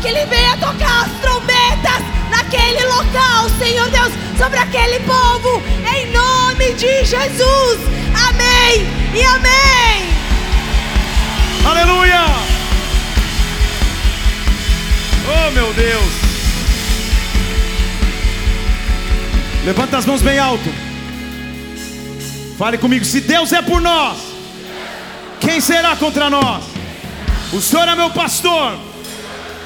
que 0.00 0.08
Ele 0.08 0.24
venha 0.26 0.56
tocar 0.56 1.04
as 1.04 1.12
trombetas 1.20 2.02
naquele 2.30 2.84
local, 2.86 3.48
Senhor 3.58 3.88
Deus, 3.90 4.12
sobre 4.38 4.58
aquele 4.58 5.00
povo, 5.00 5.62
em 5.94 6.10
nome 6.10 6.72
de 6.74 7.04
Jesus. 7.04 7.80
Amém 8.28 8.86
e 9.14 9.22
amém. 9.22 10.10
Aleluia! 11.64 12.24
Oh, 15.28 15.50
meu 15.52 15.72
Deus! 15.74 16.12
Levanta 19.64 19.98
as 19.98 20.06
mãos 20.06 20.22
bem 20.22 20.38
alto. 20.38 20.72
Fale 22.56 22.78
comigo, 22.78 23.04
se 23.04 23.20
Deus 23.20 23.52
é 23.52 23.62
por 23.62 23.80
nós, 23.80 24.18
quem 25.40 25.60
será 25.60 25.96
contra 25.96 26.28
nós? 26.28 26.64
O 27.52 27.60
Senhor 27.60 27.88
é 27.88 27.94
meu 27.94 28.10
pastor 28.10 28.89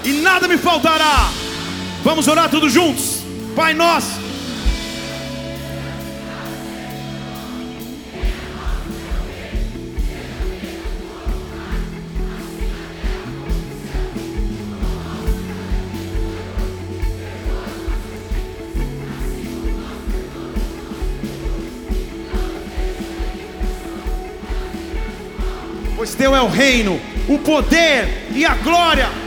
e 0.05 0.13
nada 0.13 0.47
me 0.47 0.59
faltará. 0.59 1.31
Vamos 2.03 2.29
orar 2.29 2.51
todos 2.51 2.73
juntos. 2.73 3.23
Pai 3.57 3.73
nosso. 3.73 4.23
Pois 25.97 26.15
teu 26.15 26.37
é 26.37 26.43
o 26.43 26.49
reino, 26.49 27.01
o 27.27 27.39
poder 27.39 28.29
e 28.35 28.45
a 28.45 28.55
glória 28.57 29.24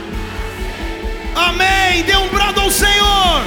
Amém. 1.46 2.02
Dê 2.02 2.16
um 2.16 2.28
brado 2.28 2.60
ao 2.60 2.70
Senhor. 2.70 3.42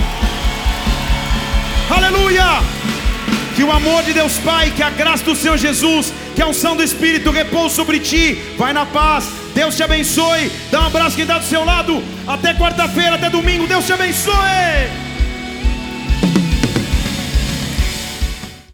Aleluia. 1.89 2.45
Que 3.55 3.63
o 3.63 3.72
amor 3.72 4.01
de 4.03 4.13
Deus 4.13 4.38
Pai, 4.38 4.72
que 4.76 4.81
a 4.81 4.89
graça 4.89 5.26
do 5.26 5.35
Senhor 5.35 5.57
Jesus, 5.57 6.13
que 6.35 6.41
a 6.41 6.47
unção 6.47 6.76
do 6.76 6.84
Espírito 6.84 7.31
repouse 7.31 7.76
sobre 7.76 7.99
ti. 7.99 8.41
Vai 8.57 8.72
na 8.72 8.85
paz. 8.85 9.26
Deus 9.53 9.76
te 9.76 9.84
abençoe. 9.84 10.49
Dá 10.72 10.81
um 10.81 10.88
abraço 10.88 11.15
quem 11.18 11.23
está 11.23 11.38
do 11.38 11.45
seu 11.45 11.65
lado. 11.65 12.01
Até 12.26 12.53
quarta-feira, 12.53 13.15
até 13.15 13.30
domingo. 13.30 13.68
Deus 13.68 13.85
te 13.85 13.93
abençoe. 13.93 15.11